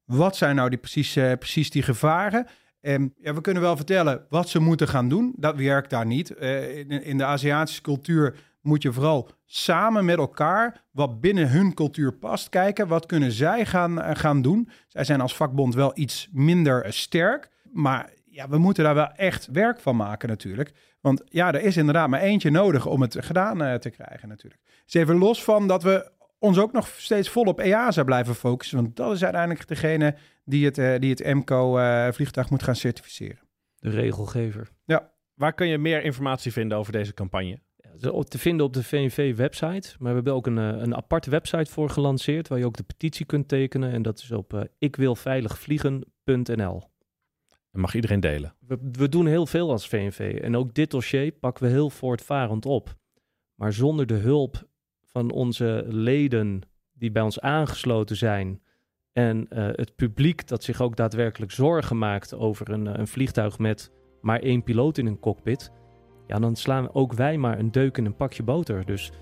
Wat 0.04 0.36
zijn 0.36 0.56
nou 0.56 0.68
die, 0.68 0.78
precies, 0.78 1.16
uh, 1.16 1.32
precies 1.32 1.70
die 1.70 1.82
gevaren? 1.82 2.46
En 2.80 3.14
ja, 3.16 3.34
we 3.34 3.40
kunnen 3.40 3.62
wel 3.62 3.76
vertellen 3.76 4.26
wat 4.28 4.48
ze 4.48 4.60
moeten 4.60 4.88
gaan 4.88 5.08
doen. 5.08 5.34
Dat 5.36 5.56
werkt 5.56 5.90
daar 5.90 6.06
niet. 6.06 6.30
In, 6.30 7.18
de 7.18 7.24
Aziatische 7.24 7.82
cultuur 7.82 8.34
moet 8.68 8.82
je 8.82 8.92
vooral 8.92 9.30
samen 9.44 10.04
met 10.04 10.18
elkaar, 10.18 10.84
wat 10.90 11.20
binnen 11.20 11.50
hun 11.50 11.74
cultuur 11.74 12.12
past, 12.12 12.48
kijken. 12.48 12.88
Wat 12.88 13.06
kunnen 13.06 13.32
zij 13.32 13.66
gaan, 13.66 14.02
eh, 14.02 14.16
gaan 14.16 14.42
doen? 14.42 14.68
Zij 14.86 15.04
zijn 15.04 15.20
als 15.20 15.36
vakbond 15.36 15.74
wel 15.74 15.92
iets 15.94 16.28
minder 16.32 16.82
eh, 16.82 16.90
sterk. 16.90 17.50
Maar 17.72 18.10
ja, 18.24 18.48
we 18.48 18.58
moeten 18.58 18.84
daar 18.84 18.94
wel 18.94 19.12
echt 19.12 19.46
werk 19.52 19.80
van 19.80 19.96
maken 19.96 20.28
natuurlijk. 20.28 20.72
Want 21.00 21.22
ja, 21.24 21.52
er 21.52 21.62
is 21.62 21.76
inderdaad 21.76 22.08
maar 22.08 22.20
eentje 22.20 22.50
nodig 22.50 22.86
om 22.86 23.02
het 23.02 23.16
gedaan 23.20 23.62
uh, 23.62 23.74
te 23.74 23.90
krijgen 23.90 24.28
natuurlijk. 24.28 24.62
Dus 24.84 24.94
even 24.94 25.18
los 25.18 25.44
van 25.44 25.66
dat 25.68 25.82
we 25.82 26.10
ons 26.38 26.58
ook 26.58 26.72
nog 26.72 26.88
steeds 26.88 27.28
vol 27.28 27.44
op 27.44 27.60
EASA 27.60 28.04
blijven 28.04 28.34
focussen. 28.34 28.82
Want 28.82 28.96
dat 28.96 29.14
is 29.14 29.22
uiteindelijk 29.22 29.68
degene 29.68 30.14
die 30.44 30.64
het, 30.64 30.78
uh, 30.78 30.98
die 30.98 31.10
het 31.10 31.24
MCO-vliegtuig 31.24 32.50
moet 32.50 32.62
gaan 32.62 32.76
certificeren. 32.76 33.40
De 33.78 33.90
regelgever. 33.90 34.68
Ja. 34.84 35.12
Waar 35.34 35.52
kun 35.52 35.66
je 35.66 35.78
meer 35.78 36.02
informatie 36.02 36.52
vinden 36.52 36.78
over 36.78 36.92
deze 36.92 37.14
campagne? 37.14 37.60
Te 38.00 38.38
vinden 38.38 38.66
op 38.66 38.72
de 38.72 38.84
VNV-website. 38.84 39.94
Maar 39.98 40.08
we 40.08 40.14
hebben 40.14 40.34
ook 40.34 40.46
een, 40.46 40.58
eh, 40.58 40.80
een 40.80 40.96
aparte 40.96 41.30
website 41.30 41.70
voor 41.70 41.90
gelanceerd... 41.90 42.48
waar 42.48 42.58
je 42.58 42.66
ook 42.66 42.76
de 42.76 42.82
petitie 42.82 43.26
kunt 43.26 43.48
tekenen. 43.48 43.92
En 43.92 44.02
dat 44.02 44.18
is 44.18 44.30
op 44.30 44.52
uh, 44.52 44.60
ikwilveiligvliegen.nl. 44.78 46.82
En 47.72 47.80
mag 47.80 47.94
iedereen 47.94 48.20
delen? 48.20 48.54
We, 48.60 48.78
we 48.92 49.08
doen 49.08 49.26
heel 49.26 49.46
veel 49.46 49.70
als 49.70 49.88
VNV. 49.88 50.38
En 50.42 50.56
ook 50.56 50.74
dit 50.74 50.90
dossier 50.90 51.32
pakken 51.32 51.64
we 51.64 51.70
heel 51.70 51.90
voortvarend 51.90 52.66
op. 52.66 52.94
Maar 53.54 53.72
zonder 53.72 54.06
de 54.06 54.14
hulp 54.14 54.68
van 55.04 55.30
onze 55.30 55.84
leden 55.86 56.60
die 56.92 57.10
bij 57.10 57.22
ons 57.22 57.40
aangesloten 57.40 58.16
zijn... 58.16 58.62
en 59.12 59.46
uh, 59.50 59.68
het 59.72 59.96
publiek 59.96 60.46
dat 60.46 60.64
zich 60.64 60.80
ook 60.80 60.96
daadwerkelijk 60.96 61.52
zorgen 61.52 61.98
maakt 61.98 62.34
over 62.34 62.70
een, 62.70 62.98
een 62.98 63.08
vliegtuig 63.08 63.58
met 63.58 63.90
maar 64.20 64.40
één 64.40 64.62
piloot 64.62 64.98
in 64.98 65.06
een 65.06 65.20
cockpit 65.20 65.72
ja, 66.28 66.38
dan 66.38 66.56
slaan 66.56 66.94
ook 66.94 67.12
wij 67.12 67.36
maar 67.36 67.58
een 67.58 67.70
deuk 67.70 67.96
in 67.98 68.04
een 68.04 68.16
pakje 68.16 68.42
boter. 68.42 68.86
Dus 68.86 69.12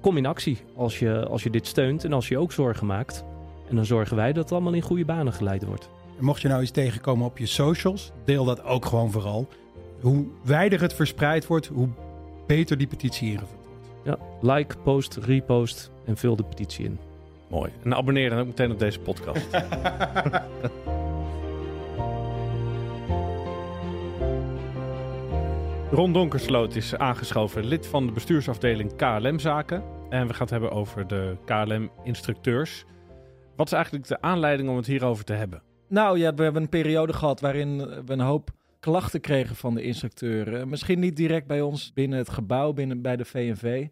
kom 0.00 0.16
in 0.16 0.26
actie 0.26 0.58
als 0.76 0.98
je, 0.98 1.26
als 1.26 1.42
je 1.42 1.50
dit 1.50 1.66
steunt 1.66 2.04
en 2.04 2.12
als 2.12 2.28
je 2.28 2.38
ook 2.38 2.52
zorgen 2.52 2.86
maakt. 2.86 3.24
En 3.68 3.76
dan 3.76 3.84
zorgen 3.84 4.16
wij 4.16 4.32
dat 4.32 4.42
het 4.42 4.52
allemaal 4.52 4.72
in 4.72 4.82
goede 4.82 5.04
banen 5.04 5.32
geleid 5.32 5.64
wordt. 5.64 5.88
En 6.18 6.24
mocht 6.24 6.40
je 6.40 6.48
nou 6.48 6.62
iets 6.62 6.70
tegenkomen 6.70 7.26
op 7.26 7.38
je 7.38 7.46
socials, 7.46 8.12
deel 8.24 8.44
dat 8.44 8.64
ook 8.64 8.84
gewoon 8.84 9.10
vooral. 9.10 9.48
Hoe 10.00 10.26
wijder 10.42 10.80
het 10.80 10.94
verspreid 10.94 11.46
wordt, 11.46 11.66
hoe 11.66 11.88
beter 12.46 12.78
die 12.78 12.86
petitie 12.86 13.30
ingevuld 13.30 13.50
wordt. 14.04 14.20
Ja, 14.42 14.54
like, 14.54 14.76
post, 14.78 15.16
repost 15.16 15.90
en 16.04 16.16
vul 16.16 16.36
de 16.36 16.44
petitie 16.44 16.84
in. 16.84 16.98
Mooi. 17.48 17.70
En 17.82 17.94
abonneer 17.94 18.30
dan 18.30 18.38
ook 18.38 18.46
meteen 18.46 18.70
op 18.70 18.78
deze 18.78 19.00
podcast. 19.00 19.46
Ron 25.90 26.12
Donkersloot 26.12 26.74
is 26.74 26.96
aangeschoven, 26.96 27.64
lid 27.64 27.86
van 27.86 28.06
de 28.06 28.12
bestuursafdeling 28.12 28.96
KLM-zaken. 28.96 29.82
En 30.08 30.26
we 30.26 30.32
gaan 30.32 30.42
het 30.42 30.50
hebben 30.50 30.70
over 30.70 31.06
de 31.06 31.36
KLM-instructeurs. 31.44 32.84
Wat 33.56 33.66
is 33.66 33.72
eigenlijk 33.72 34.06
de 34.06 34.20
aanleiding 34.20 34.68
om 34.68 34.76
het 34.76 34.86
hierover 34.86 35.24
te 35.24 35.32
hebben? 35.32 35.62
Nou 35.88 36.18
ja, 36.18 36.34
we 36.34 36.42
hebben 36.42 36.62
een 36.62 36.68
periode 36.68 37.12
gehad 37.12 37.40
waarin 37.40 37.78
we 37.78 38.12
een 38.12 38.20
hoop 38.20 38.50
klachten 38.80 39.20
kregen 39.20 39.56
van 39.56 39.74
de 39.74 39.82
instructeuren. 39.82 40.68
Misschien 40.68 40.98
niet 41.00 41.16
direct 41.16 41.46
bij 41.46 41.60
ons 41.60 41.92
binnen 41.92 42.18
het 42.18 42.28
gebouw, 42.28 42.72
binnen, 42.72 43.02
bij 43.02 43.16
de 43.16 43.24
VNV. 43.24 43.86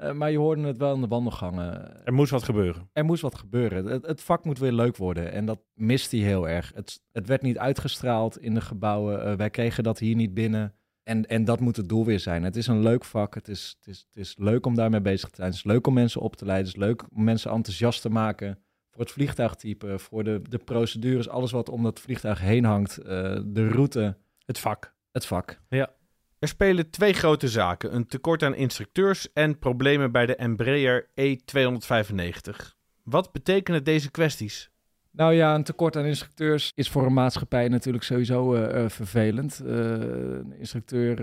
Uh, 0.00 0.12
maar 0.12 0.30
je 0.30 0.38
hoorde 0.38 0.62
het 0.62 0.78
wel 0.78 0.94
in 0.94 1.00
de 1.00 1.06
wandelgangen. 1.06 2.04
Er 2.04 2.12
moest 2.12 2.30
wat 2.30 2.42
gebeuren. 2.42 2.88
Er 2.92 3.04
moest 3.04 3.22
wat 3.22 3.34
gebeuren. 3.34 3.86
Het, 3.86 4.06
het 4.06 4.20
vak 4.22 4.44
moet 4.44 4.58
weer 4.58 4.72
leuk 4.72 4.96
worden. 4.96 5.32
En 5.32 5.46
dat 5.46 5.60
mist 5.74 6.10
hij 6.10 6.20
heel 6.20 6.48
erg. 6.48 6.72
Het, 6.74 7.02
het 7.12 7.26
werd 7.26 7.42
niet 7.42 7.58
uitgestraald 7.58 8.38
in 8.38 8.54
de 8.54 8.60
gebouwen. 8.60 9.26
Uh, 9.26 9.34
wij 9.34 9.50
kregen 9.50 9.82
dat 9.82 9.98
hier 9.98 10.16
niet 10.16 10.34
binnen. 10.34 10.74
En, 11.02 11.26
en 11.26 11.44
dat 11.44 11.60
moet 11.60 11.76
het 11.76 11.88
doel 11.88 12.04
weer 12.04 12.20
zijn. 12.20 12.42
Het 12.42 12.56
is 12.56 12.66
een 12.66 12.82
leuk 12.82 13.04
vak. 13.04 13.34
Het 13.34 13.48
is, 13.48 13.76
het, 13.78 13.88
is, 13.88 14.06
het 14.06 14.16
is 14.16 14.34
leuk 14.38 14.66
om 14.66 14.74
daarmee 14.74 15.00
bezig 15.00 15.28
te 15.28 15.36
zijn. 15.36 15.48
Het 15.48 15.56
is 15.56 15.64
leuk 15.64 15.86
om 15.86 15.94
mensen 15.94 16.20
op 16.20 16.36
te 16.36 16.44
leiden. 16.44 16.66
Het 16.66 16.76
is 16.76 16.82
leuk 16.82 17.02
om 17.14 17.24
mensen 17.24 17.50
enthousiast 17.50 18.02
te 18.02 18.10
maken 18.10 18.58
voor 18.90 19.00
het 19.00 19.10
vliegtuigtype, 19.10 19.98
voor 19.98 20.24
de, 20.24 20.42
de 20.48 20.58
procedures, 20.58 21.28
alles 21.28 21.50
wat 21.50 21.68
om 21.68 21.82
dat 21.82 22.00
vliegtuig 22.00 22.40
heen 22.40 22.64
hangt, 22.64 22.98
uh, 22.98 23.06
de 23.44 23.68
route. 23.68 24.16
Het 24.44 24.58
vak. 24.58 24.94
Het 25.12 25.26
vak. 25.26 25.60
Ja. 25.68 25.90
Er 26.38 26.48
spelen 26.48 26.90
twee 26.90 27.12
grote 27.12 27.48
zaken: 27.48 27.94
een 27.94 28.06
tekort 28.06 28.42
aan 28.42 28.54
instructeurs 28.54 29.32
en 29.32 29.58
problemen 29.58 30.12
bij 30.12 30.26
de 30.26 30.36
Embraer 30.36 31.08
E295. 31.20 32.78
Wat 33.02 33.32
betekenen 33.32 33.84
deze 33.84 34.10
kwesties? 34.10 34.69
Nou 35.12 35.34
ja, 35.34 35.54
een 35.54 35.62
tekort 35.62 35.96
aan 35.96 36.04
instructeurs 36.04 36.72
is 36.74 36.90
voor 36.90 37.06
een 37.06 37.12
maatschappij 37.12 37.68
natuurlijk 37.68 38.04
sowieso 38.04 38.54
uh, 38.54 38.88
vervelend. 38.88 39.60
Uh, 39.64 39.70
een 39.70 40.52
instructeur 40.52 41.16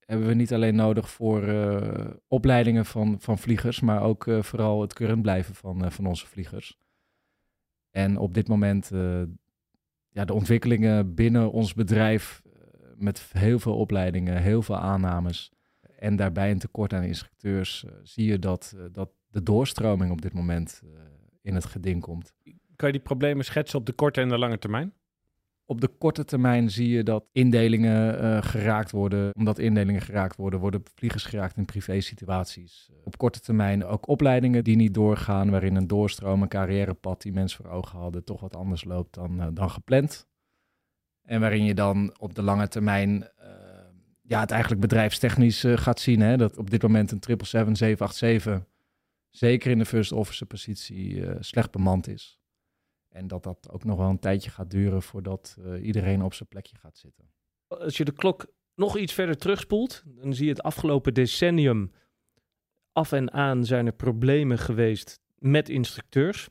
hebben 0.00 0.26
we 0.26 0.34
niet 0.34 0.52
alleen 0.52 0.74
nodig 0.74 1.10
voor 1.10 1.44
opleidingen 2.28 2.84
van, 2.84 3.16
van 3.20 3.38
vliegers, 3.38 3.80
maar 3.80 4.02
ook 4.02 4.26
vooral 4.40 4.80
het 4.80 4.92
current 4.92 5.22
blijven 5.22 5.54
van, 5.54 5.92
van 5.92 6.06
onze 6.06 6.26
vliegers. 6.26 6.78
En 7.90 8.18
op 8.18 8.34
dit 8.34 8.48
moment, 8.48 8.90
ja, 10.08 10.24
de 10.24 10.34
ontwikkelingen 10.34 11.14
binnen 11.14 11.52
ons 11.52 11.74
bedrijf 11.74 12.42
met 12.96 13.30
heel 13.32 13.58
veel 13.58 13.76
opleidingen, 13.76 14.42
heel 14.42 14.62
veel 14.62 14.78
aannames 14.78 15.52
en 15.98 16.16
daarbij 16.16 16.50
een 16.50 16.58
tekort 16.58 16.92
aan 16.92 17.02
instructeurs, 17.02 17.84
zie 18.02 18.26
je 18.26 18.38
dat, 18.38 18.76
dat 18.92 19.10
de 19.30 19.42
doorstroming 19.42 20.10
op 20.10 20.22
dit 20.22 20.32
moment 20.32 20.82
in 21.42 21.54
het 21.54 21.64
geding 21.64 22.00
komt. 22.00 22.34
Kan 22.76 22.88
je 22.88 22.94
die 22.94 23.02
problemen 23.02 23.44
schetsen 23.44 23.78
op 23.78 23.86
de 23.86 23.92
korte 23.92 24.20
en 24.20 24.28
de 24.28 24.38
lange 24.38 24.58
termijn? 24.58 24.94
Op 25.68 25.80
de 25.80 25.88
korte 25.88 26.24
termijn 26.24 26.70
zie 26.70 26.88
je 26.88 27.02
dat 27.02 27.24
indelingen 27.32 28.24
uh, 28.24 28.42
geraakt 28.42 28.90
worden. 28.90 29.34
Omdat 29.34 29.58
indelingen 29.58 30.00
geraakt 30.00 30.36
worden, 30.36 30.60
worden 30.60 30.82
vliegers 30.94 31.24
geraakt 31.24 31.56
in 31.56 31.64
privé 31.64 32.00
situaties. 32.00 32.90
Op 33.04 33.18
korte 33.18 33.40
termijn 33.40 33.84
ook 33.84 34.08
opleidingen 34.08 34.64
die 34.64 34.76
niet 34.76 34.94
doorgaan, 34.94 35.50
waarin 35.50 35.76
een 35.76 35.86
doorstroom, 35.86 36.42
een 36.42 36.48
carrièrepad 36.48 37.22
die 37.22 37.32
mensen 37.32 37.64
voor 37.64 37.72
ogen 37.72 37.98
hadden, 37.98 38.24
toch 38.24 38.40
wat 38.40 38.56
anders 38.56 38.84
loopt 38.84 39.14
dan, 39.14 39.40
uh, 39.40 39.46
dan 39.52 39.70
gepland. 39.70 40.26
En 41.22 41.40
waarin 41.40 41.64
je 41.64 41.74
dan 41.74 42.14
op 42.18 42.34
de 42.34 42.42
lange 42.42 42.68
termijn 42.68 43.10
uh, 43.10 43.48
ja, 44.22 44.40
het 44.40 44.50
eigenlijk 44.50 44.80
bedrijfstechnisch 44.80 45.64
gaat 45.66 46.00
zien. 46.00 46.20
Hè? 46.20 46.36
Dat 46.36 46.56
op 46.56 46.70
dit 46.70 46.82
moment 46.82 47.10
een 47.12 47.22
777, 47.22 48.12
787, 48.12 48.72
zeker 49.30 49.70
in 49.70 49.78
de 49.78 49.86
first 49.86 50.12
officer 50.12 50.46
positie, 50.46 51.24
slecht 51.40 51.70
bemand 51.70 52.08
is. 52.08 52.38
En 53.16 53.28
dat 53.28 53.42
dat 53.42 53.70
ook 53.70 53.84
nog 53.84 53.98
wel 53.98 54.08
een 54.08 54.18
tijdje 54.18 54.50
gaat 54.50 54.70
duren 54.70 55.02
voordat 55.02 55.56
uh, 55.60 55.86
iedereen 55.86 56.22
op 56.22 56.34
zijn 56.34 56.48
plekje 56.48 56.76
gaat 56.76 56.98
zitten. 56.98 57.30
Als 57.68 57.96
je 57.96 58.04
de 58.04 58.12
klok 58.12 58.46
nog 58.74 58.96
iets 58.96 59.12
verder 59.12 59.36
terugspoelt, 59.36 60.02
dan 60.06 60.34
zie 60.34 60.44
je 60.44 60.50
het 60.50 60.62
afgelopen 60.62 61.14
decennium 61.14 61.92
af 62.92 63.12
en 63.12 63.32
aan 63.32 63.64
zijn 63.64 63.86
er 63.86 63.92
problemen 63.92 64.58
geweest 64.58 65.20
met 65.38 65.68
instructeurs. 65.68 66.48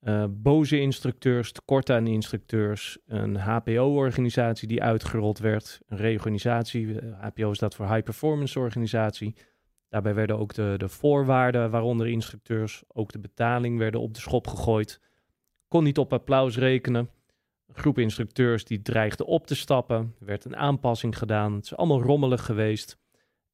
Uh, 0.00 0.24
boze 0.30 0.80
instructeurs, 0.80 1.52
tekort 1.52 1.90
aan 1.90 2.06
instructeurs, 2.06 2.98
een 3.06 3.36
HPO-organisatie 3.36 4.68
die 4.68 4.82
uitgerold 4.82 5.38
werd, 5.38 5.80
een 5.86 5.96
reorganisatie. 5.96 6.98
HPO 7.20 7.54
staat 7.54 7.74
voor 7.74 7.88
High 7.88 8.02
Performance 8.02 8.58
Organisatie. 8.58 9.36
Daarbij 9.88 10.14
werden 10.14 10.38
ook 10.38 10.54
de, 10.54 10.74
de 10.76 10.88
voorwaarden, 10.88 11.70
waaronder 11.70 12.08
instructeurs, 12.08 12.82
ook 12.86 13.12
de 13.12 13.18
betaling 13.18 13.78
werden 13.78 14.00
op 14.00 14.14
de 14.14 14.20
schop 14.20 14.46
gegooid. 14.46 15.00
Kon 15.68 15.84
niet 15.84 15.98
op 15.98 16.12
applaus 16.12 16.56
rekenen. 16.56 17.10
Een 17.66 17.74
groep 17.74 17.98
instructeurs 17.98 18.64
die 18.64 18.82
dreigde 18.82 19.26
op 19.26 19.46
te 19.46 19.54
stappen. 19.54 20.14
Er 20.20 20.26
werd 20.26 20.44
een 20.44 20.56
aanpassing 20.56 21.18
gedaan. 21.18 21.54
Het 21.54 21.64
is 21.64 21.76
allemaal 21.76 22.02
rommelig 22.02 22.44
geweest. 22.44 22.98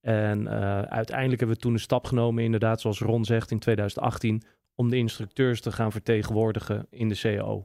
En 0.01 0.41
uh, 0.41 0.83
uiteindelijk 0.83 1.39
hebben 1.39 1.57
we 1.57 1.63
toen 1.63 1.73
een 1.73 1.79
stap 1.79 2.07
genomen, 2.07 2.45
inderdaad, 2.45 2.81
zoals 2.81 3.01
Ron 3.01 3.25
zegt, 3.25 3.51
in 3.51 3.59
2018, 3.59 4.43
om 4.75 4.91
de 4.91 4.97
instructeurs 4.97 5.61
te 5.61 5.73
gaan 5.73 5.93
vertegenwoordigen 5.93 6.87
in 6.91 7.09
de 7.09 7.19
CO. 7.21 7.57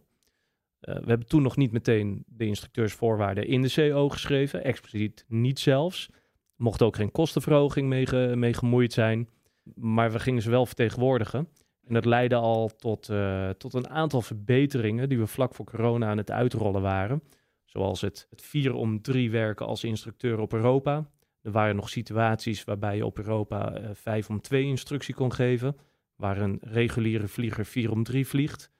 Uh, 0.82 0.96
we 0.96 1.06
hebben 1.06 1.28
toen 1.28 1.42
nog 1.42 1.58
niet 1.58 1.72
meteen 1.72 2.24
de 2.28 2.46
instructeursvoorwaarden 2.46 3.48
in 3.48 3.62
de 3.62 3.72
CO 3.74 4.10
geschreven, 4.10 4.64
expliciet 4.64 5.26
niet 5.28 5.60
zelfs. 5.60 6.10
Mocht 6.56 6.82
ook 6.82 6.96
geen 6.96 7.12
kostenverhoging 7.12 7.88
mee 8.36 8.54
gemoeid 8.54 8.94
zijn, 8.94 9.30
maar 9.76 10.12
we 10.12 10.20
gingen 10.20 10.42
ze 10.42 10.50
wel 10.50 10.66
vertegenwoordigen. 10.66 11.48
En 11.90 11.96
dat 11.96 12.06
leidde 12.06 12.36
al 12.36 12.70
tot, 12.76 13.10
uh, 13.10 13.50
tot 13.50 13.74
een 13.74 13.90
aantal 13.90 14.22
verbeteringen 14.22 15.10
die 15.10 15.20
we 15.20 15.28
vlak 15.28 15.56
voor 15.56 15.66
corona 15.66 16.10
aan 16.10 16.18
het 16.18 16.32
uitrollen 16.32 16.82
waren. 16.82 17.24
Zoals 17.66 18.02
het, 18.02 18.28
het 18.30 18.42
vier 18.42 18.74
om 18.74 19.02
drie 19.02 19.32
werken 19.32 19.66
als 19.66 19.84
instructeur 19.84 20.40
op 20.40 20.54
Europa. 20.54 21.10
Er 21.42 21.52
waren 21.52 21.76
nog 21.76 21.90
situaties 21.90 22.64
waarbij 22.64 22.96
je 22.96 23.06
op 23.06 23.18
Europa 23.18 23.82
uh, 23.82 23.90
5 23.94 24.30
om 24.30 24.42
2 24.42 24.64
instructie 24.64 25.14
kon 25.14 25.34
geven, 25.34 25.78
waar 26.16 26.38
een 26.38 26.58
reguliere 26.62 27.28
vlieger 27.28 27.66
4 27.66 27.92
om 27.92 28.04
3 28.04 28.28
vliegt 28.28 28.72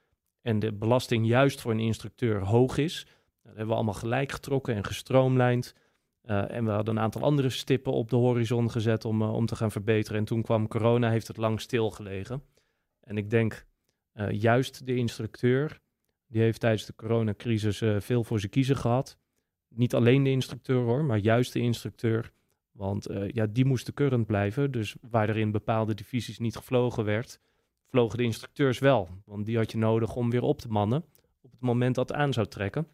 en 0.42 0.58
de 0.58 0.72
belasting 0.72 1.26
juist 1.26 1.60
voor 1.60 1.72
een 1.72 1.80
instructeur 1.80 2.44
hoog 2.44 2.76
is. 2.76 3.06
Dat 3.42 3.52
hebben 3.52 3.66
we 3.66 3.74
allemaal 3.74 3.94
gelijk 3.94 4.32
getrokken 4.32 4.74
en 4.74 4.84
gestroomlijnd. 4.84 5.74
Uh, 6.24 6.50
en 6.50 6.64
we 6.64 6.70
hadden 6.70 6.96
een 6.96 7.02
aantal 7.02 7.22
andere 7.22 7.50
stippen 7.50 7.92
op 7.92 8.10
de 8.10 8.16
horizon 8.16 8.70
gezet 8.70 9.04
om, 9.04 9.22
om 9.22 9.46
te 9.46 9.56
gaan 9.56 9.70
verbeteren. 9.70 10.18
En 10.18 10.24
toen 10.24 10.42
kwam 10.42 10.68
corona, 10.68 11.10
heeft 11.10 11.28
het 11.28 11.36
lang 11.36 11.60
stilgelegen. 11.60 12.42
En 13.00 13.16
ik 13.16 13.30
denk 13.30 13.66
uh, 14.14 14.30
juist 14.30 14.86
de 14.86 14.96
instructeur, 14.96 15.80
die 16.26 16.42
heeft 16.42 16.60
tijdens 16.60 16.86
de 16.86 16.94
coronacrisis 16.94 17.82
veel 17.98 18.24
voor 18.24 18.38
zijn 18.38 18.50
kiezen 18.50 18.76
gehad. 18.76 19.18
Niet 19.68 19.94
alleen 19.94 20.22
de 20.22 20.30
instructeur 20.30 20.82
hoor, 20.82 21.04
maar 21.04 21.18
juist 21.18 21.52
de 21.52 21.60
instructeur. 21.60 22.32
Want 22.72 23.10
uh, 23.10 23.28
ja, 23.28 23.46
die 23.46 23.64
moesten 23.64 23.94
current 23.94 24.26
blijven. 24.26 24.70
Dus 24.70 24.94
waar 25.00 25.28
er 25.28 25.36
in 25.36 25.50
bepaalde 25.50 25.94
divisies 25.94 26.38
niet 26.38 26.56
gevlogen 26.56 27.04
werd, 27.04 27.40
vlogen 27.88 28.18
de 28.18 28.24
instructeurs 28.24 28.78
wel. 28.78 29.08
Want 29.24 29.46
die 29.46 29.56
had 29.56 29.72
je 29.72 29.78
nodig 29.78 30.16
om 30.16 30.30
weer 30.30 30.42
op 30.42 30.58
te 30.58 30.68
mannen 30.68 31.04
op 31.42 31.50
het 31.50 31.60
moment 31.60 31.94
dat 31.94 32.08
het 32.08 32.16
aan 32.16 32.32
zou 32.32 32.46
trekken. 32.46 32.86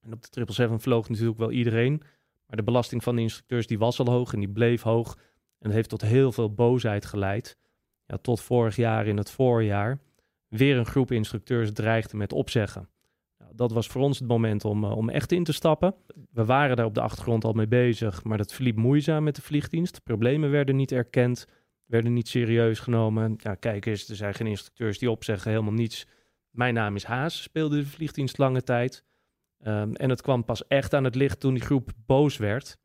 En 0.00 0.12
op 0.12 0.22
de 0.22 0.28
777 0.30 0.82
vloog 0.82 1.08
natuurlijk 1.08 1.38
wel 1.38 1.50
iedereen. 1.50 2.02
Maar 2.46 2.56
de 2.56 2.62
belasting 2.62 3.02
van 3.02 3.16
de 3.16 3.22
instructeurs 3.22 3.66
die 3.66 3.78
was 3.78 3.98
al 3.98 4.10
hoog 4.10 4.32
en 4.32 4.38
die 4.38 4.48
bleef 4.48 4.82
hoog. 4.82 5.14
En 5.58 5.68
dat 5.68 5.72
heeft 5.72 5.88
tot 5.88 6.00
heel 6.00 6.32
veel 6.32 6.54
boosheid 6.54 7.06
geleid. 7.06 7.58
Ja, 8.06 8.16
tot 8.16 8.40
vorig 8.40 8.76
jaar 8.76 9.06
in 9.06 9.16
het 9.16 9.30
voorjaar 9.30 9.98
weer 10.48 10.76
een 10.76 10.86
groep 10.86 11.12
instructeurs 11.12 11.72
dreigde 11.72 12.16
met 12.16 12.32
opzeggen 12.32 12.88
dat 13.54 13.72
was 13.72 13.86
voor 13.86 14.02
ons 14.02 14.18
het 14.18 14.28
moment 14.28 14.64
om, 14.64 14.84
uh, 14.84 14.96
om 14.96 15.08
echt 15.08 15.32
in 15.32 15.44
te 15.44 15.52
stappen. 15.52 15.94
We 16.30 16.44
waren 16.44 16.76
daar 16.76 16.86
op 16.86 16.94
de 16.94 17.00
achtergrond 17.00 17.44
al 17.44 17.52
mee 17.52 17.68
bezig, 17.68 18.24
maar 18.24 18.38
dat 18.38 18.52
verliep 18.52 18.76
moeizaam 18.76 19.24
met 19.24 19.36
de 19.36 19.42
vliegdienst. 19.42 20.02
Problemen 20.02 20.50
werden 20.50 20.76
niet 20.76 20.92
erkend, 20.92 21.46
werden 21.84 22.12
niet 22.12 22.28
serieus 22.28 22.78
genomen. 22.78 23.34
Ja, 23.36 23.54
kijk 23.54 23.86
eens, 23.86 24.08
er 24.08 24.16
zijn 24.16 24.34
geen 24.34 24.46
instructeurs 24.46 24.98
die 24.98 25.10
opzeggen, 25.10 25.50
helemaal 25.50 25.72
niets. 25.72 26.06
Mijn 26.50 26.74
naam 26.74 26.96
is 26.96 27.04
Haas, 27.04 27.42
speelde 27.42 27.76
de 27.76 27.86
vliegdienst 27.86 28.38
lange 28.38 28.62
tijd. 28.62 29.04
Um, 29.66 29.94
en 29.94 30.10
het 30.10 30.22
kwam 30.22 30.44
pas 30.44 30.66
echt 30.66 30.94
aan 30.94 31.04
het 31.04 31.14
licht 31.14 31.40
toen 31.40 31.54
die 31.54 31.62
groep 31.62 31.90
boos 32.06 32.36
werd. 32.36 32.78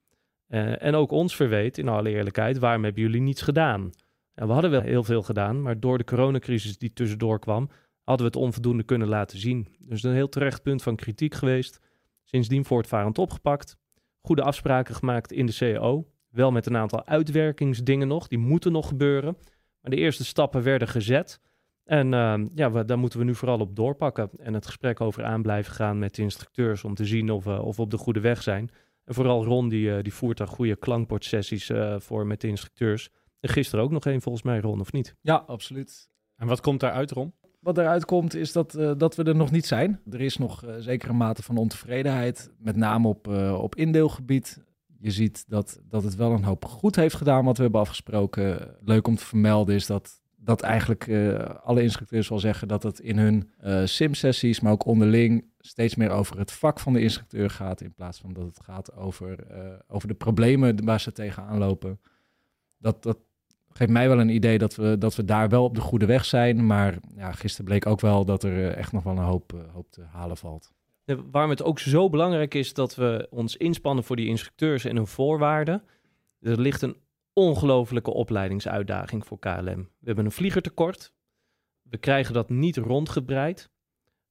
Uh, 0.47 0.83
en 0.83 0.95
ook 0.95 1.11
ons 1.11 1.35
verweet, 1.35 1.77
in 1.77 1.87
alle 1.87 2.09
eerlijkheid, 2.09 2.57
waarom 2.57 2.83
hebben 2.83 3.01
jullie 3.01 3.21
niets 3.21 3.41
gedaan? 3.41 3.91
En 4.37 4.47
we 4.47 4.53
hadden 4.53 4.71
wel 4.71 4.81
heel 4.81 5.03
veel 5.03 5.21
gedaan, 5.21 5.61
maar 5.61 5.79
door 5.79 5.97
de 5.97 6.03
coronacrisis 6.03 6.77
die 6.77 6.93
tussendoor 6.93 7.39
kwam, 7.39 7.69
hadden 8.03 8.25
we 8.25 8.31
het 8.33 8.41
onvoldoende 8.43 8.83
kunnen 8.83 9.07
laten 9.07 9.39
zien. 9.39 9.67
Dus 9.79 10.03
een 10.03 10.13
heel 10.13 10.29
terecht 10.29 10.63
punt 10.63 10.83
van 10.83 10.95
kritiek 10.95 11.33
geweest. 11.33 11.79
Sindsdien 12.23 12.65
voortvarend 12.65 13.17
opgepakt. 13.17 13.77
Goede 14.21 14.41
afspraken 14.41 14.95
gemaakt 14.95 15.31
in 15.31 15.45
de 15.45 15.55
CAO. 15.55 16.07
Wel 16.29 16.51
met 16.51 16.65
een 16.65 16.77
aantal 16.77 17.05
uitwerkingsdingen 17.05 18.07
nog, 18.07 18.27
die 18.27 18.37
moeten 18.37 18.71
nog 18.71 18.87
gebeuren. 18.87 19.37
Maar 19.81 19.91
de 19.91 19.97
eerste 19.97 20.25
stappen 20.25 20.63
werden 20.63 20.87
gezet. 20.87 21.39
En 21.83 22.13
uh, 22.13 22.35
ja, 22.55 22.83
daar 22.83 22.99
moeten 22.99 23.19
we 23.19 23.25
nu 23.25 23.35
vooral 23.35 23.59
op 23.59 23.75
doorpakken. 23.75 24.29
En 24.37 24.53
het 24.53 24.65
gesprek 24.65 25.01
over 25.01 25.23
aan 25.23 25.41
blijven 25.41 25.73
gaan 25.73 25.99
met 25.99 26.15
de 26.15 26.21
instructeurs 26.21 26.83
om 26.83 26.95
te 26.95 27.05
zien 27.05 27.31
of, 27.31 27.47
of 27.47 27.75
we 27.75 27.81
op 27.81 27.91
de 27.91 27.97
goede 27.97 28.19
weg 28.19 28.43
zijn. 28.43 28.69
En 29.05 29.13
vooral 29.13 29.45
Ron, 29.45 29.69
die, 29.69 29.89
uh, 29.89 30.01
die 30.01 30.13
voert 30.13 30.37
daar 30.37 30.47
goede 30.47 30.75
klankbordsessies 30.75 31.69
uh, 31.69 31.99
voor 31.99 32.27
met 32.27 32.41
de 32.41 32.47
instructeurs. 32.47 33.09
En 33.47 33.53
gisteren 33.53 33.85
ook 33.85 33.91
nog 33.91 34.05
één 34.05 34.21
volgens 34.21 34.43
mij, 34.43 34.59
Ron, 34.59 34.79
of 34.79 34.91
niet? 34.91 35.15
Ja, 35.21 35.35
absoluut. 35.35 36.09
En 36.35 36.47
wat 36.47 36.61
komt 36.61 36.79
daaruit, 36.79 37.11
Ron? 37.11 37.33
Wat 37.59 37.77
eruit 37.77 38.05
komt 38.05 38.35
is 38.35 38.51
dat, 38.51 38.75
uh, 38.75 38.91
dat 38.97 39.15
we 39.15 39.23
er 39.23 39.35
nog 39.35 39.51
niet 39.51 39.65
zijn. 39.65 40.01
Er 40.09 40.21
is 40.21 40.37
nog 40.37 40.65
uh, 40.65 40.75
zekere 40.77 41.13
mate 41.13 41.43
van 41.43 41.57
ontevredenheid, 41.57 42.51
met 42.57 42.75
name 42.75 43.07
op, 43.07 43.27
uh, 43.27 43.59
op 43.61 43.75
indeelgebied. 43.75 44.63
Je 44.99 45.11
ziet 45.11 45.45
dat, 45.47 45.79
dat 45.89 46.03
het 46.03 46.15
wel 46.15 46.31
een 46.31 46.43
hoop 46.43 46.65
goed 46.65 46.95
heeft 46.95 47.15
gedaan 47.15 47.45
wat 47.45 47.57
we 47.57 47.63
hebben 47.63 47.81
afgesproken. 47.81 48.75
Leuk 48.81 49.07
om 49.07 49.15
te 49.15 49.25
vermelden 49.25 49.75
is 49.75 49.85
dat, 49.85 50.21
dat 50.35 50.61
eigenlijk 50.61 51.09
alle 51.63 51.81
instructeurs 51.81 52.29
wel 52.29 52.39
zeggen 52.39 52.67
dat 52.67 52.83
het 52.83 52.99
in 52.99 53.17
hun 53.17 53.49
sim-sessies, 53.87 54.59
maar 54.59 54.71
ook 54.71 54.85
onderling, 54.85 55.45
steeds 55.59 55.95
meer 55.95 56.09
over 56.09 56.37
het 56.37 56.51
vak 56.51 56.79
van 56.79 56.93
de 56.93 57.01
instructeur 57.01 57.49
gaat. 57.49 57.81
In 57.81 57.93
plaats 57.93 58.19
van 58.19 58.33
dat 58.33 58.45
het 58.45 58.59
gaat 58.63 58.95
over, 58.95 59.47
over 59.87 60.07
de 60.07 60.13
problemen 60.13 60.85
waar 60.85 60.99
ze 61.01 61.11
tegenaan 61.11 61.57
lopen. 61.57 61.99
Dat, 62.77 63.03
dat, 63.03 63.17
geeft 63.77 63.91
mij 63.91 64.07
wel 64.07 64.19
een 64.19 64.29
idee 64.29 64.57
dat 64.57 64.75
we, 64.75 64.97
dat 64.97 65.15
we 65.15 65.25
daar 65.25 65.49
wel 65.49 65.63
op 65.63 65.75
de 65.75 65.81
goede 65.81 66.05
weg 66.05 66.25
zijn. 66.25 66.65
Maar 66.65 66.97
ja, 67.15 67.31
gisteren 67.31 67.65
bleek 67.65 67.85
ook 67.85 68.01
wel 68.01 68.25
dat 68.25 68.43
er 68.43 68.53
eh, 68.53 68.77
echt 68.77 68.91
nog 68.91 69.03
wel 69.03 69.17
een 69.17 69.23
hoop, 69.23 69.53
uh, 69.53 69.61
hoop 69.73 69.91
te 69.91 70.03
halen 70.03 70.37
valt. 70.37 70.71
Waarom 71.31 71.51
het 71.51 71.63
ook 71.63 71.79
zo 71.79 72.09
belangrijk 72.09 72.53
is 72.53 72.73
dat 72.73 72.95
we 72.95 73.27
ons 73.29 73.57
inspannen 73.57 74.03
voor 74.03 74.15
die 74.15 74.27
instructeurs 74.27 74.85
en 74.85 74.95
hun 74.95 75.07
voorwaarden. 75.07 75.83
Er 76.39 76.59
ligt 76.59 76.81
een 76.81 76.97
ongelofelijke 77.33 78.13
opleidingsuitdaging 78.13 79.25
voor 79.25 79.39
KLM. 79.39 79.89
We 79.99 80.05
hebben 80.05 80.25
een 80.25 80.31
vliegertekort. 80.31 81.13
We 81.81 81.97
krijgen 81.97 82.33
dat 82.33 82.49
niet 82.49 82.77
rondgebreid. 82.77 83.69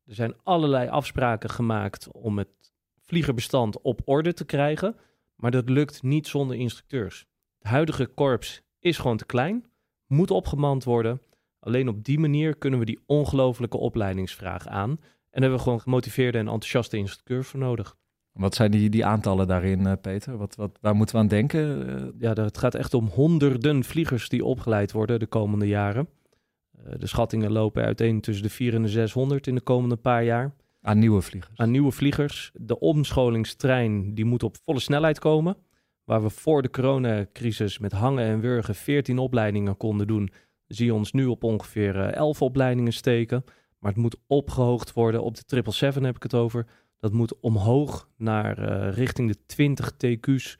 Er 0.06 0.14
zijn 0.14 0.34
allerlei 0.42 0.88
afspraken 0.88 1.50
gemaakt 1.50 2.12
om 2.12 2.38
het 2.38 2.72
vliegerbestand 3.00 3.80
op 3.80 4.00
orde 4.04 4.32
te 4.32 4.44
krijgen. 4.44 4.96
Maar 5.36 5.50
dat 5.50 5.68
lukt 5.68 6.02
niet 6.02 6.26
zonder 6.26 6.56
instructeurs. 6.56 7.26
Het 7.58 7.68
huidige 7.68 8.06
korps 8.06 8.64
is 8.86 8.98
gewoon 8.98 9.16
te 9.16 9.26
klein, 9.26 9.64
moet 10.06 10.30
opgemand 10.30 10.84
worden. 10.84 11.20
Alleen 11.60 11.88
op 11.88 12.04
die 12.04 12.18
manier 12.18 12.56
kunnen 12.56 12.78
we 12.78 12.84
die 12.84 13.00
ongelofelijke 13.06 13.76
opleidingsvraag 13.76 14.66
aan. 14.66 14.90
En 15.30 15.40
hebben 15.42 15.58
we 15.58 15.64
gewoon 15.64 15.80
gemotiveerde 15.80 16.38
en 16.38 16.46
enthousiaste 16.46 16.96
instructeurs 16.96 17.48
voor 17.48 17.60
nodig. 17.60 17.96
Wat 18.32 18.54
zijn 18.54 18.70
die, 18.70 18.90
die 18.90 19.04
aantallen 19.04 19.46
daarin, 19.46 19.80
uh, 19.80 19.92
Peter? 20.00 20.36
Wat, 20.36 20.54
wat, 20.54 20.78
waar 20.80 20.94
moeten 20.94 21.14
we 21.14 21.20
aan 21.20 21.28
denken? 21.28 21.88
Uh... 21.88 22.06
Ja, 22.18 22.32
het 22.32 22.58
gaat 22.58 22.74
echt 22.74 22.94
om 22.94 23.06
honderden 23.06 23.84
vliegers 23.84 24.28
die 24.28 24.44
opgeleid 24.44 24.92
worden 24.92 25.18
de 25.18 25.26
komende 25.26 25.66
jaren. 25.66 26.08
Uh, 26.78 26.92
de 26.98 27.06
schattingen 27.06 27.52
lopen 27.52 27.84
uiteen 27.84 28.20
tussen 28.20 28.44
de 28.44 28.50
400 28.50 28.94
en 28.94 29.00
de 29.00 29.06
600 29.06 29.46
in 29.46 29.54
de 29.54 29.60
komende 29.60 29.96
paar 29.96 30.24
jaar. 30.24 30.54
Aan 30.82 30.98
nieuwe 30.98 31.20
vliegers? 31.20 31.58
Aan 31.58 31.70
nieuwe 31.70 31.92
vliegers. 31.92 32.50
De 32.54 32.78
omscholingstrein 32.78 34.14
die 34.14 34.24
moet 34.24 34.42
op 34.42 34.56
volle 34.64 34.80
snelheid 34.80 35.18
komen. 35.18 35.56
Waar 36.06 36.22
we 36.22 36.30
voor 36.30 36.62
de 36.62 36.70
coronacrisis 36.70 37.78
met 37.78 37.92
hangen 37.92 38.24
en 38.24 38.40
wurgen 38.40 38.74
14 38.74 39.18
opleidingen 39.18 39.76
konden 39.76 40.06
doen, 40.06 40.30
zie 40.66 40.86
je 40.86 40.94
ons 40.94 41.12
nu 41.12 41.24
op 41.24 41.44
ongeveer 41.44 41.96
11 41.96 42.42
opleidingen 42.42 42.92
steken. 42.92 43.44
Maar 43.78 43.92
het 43.92 44.00
moet 44.00 44.16
opgehoogd 44.26 44.92
worden. 44.92 45.22
Op 45.22 45.34
de 45.34 45.42
777 45.46 46.02
heb 46.04 46.16
ik 46.16 46.22
het 46.22 46.34
over. 46.34 46.66
Dat 46.98 47.12
moet 47.12 47.40
omhoog 47.40 48.08
naar 48.16 48.58
uh, 48.58 48.92
richting 48.92 49.32
de 49.32 49.46
20 49.46 49.92
TQ's 49.92 50.58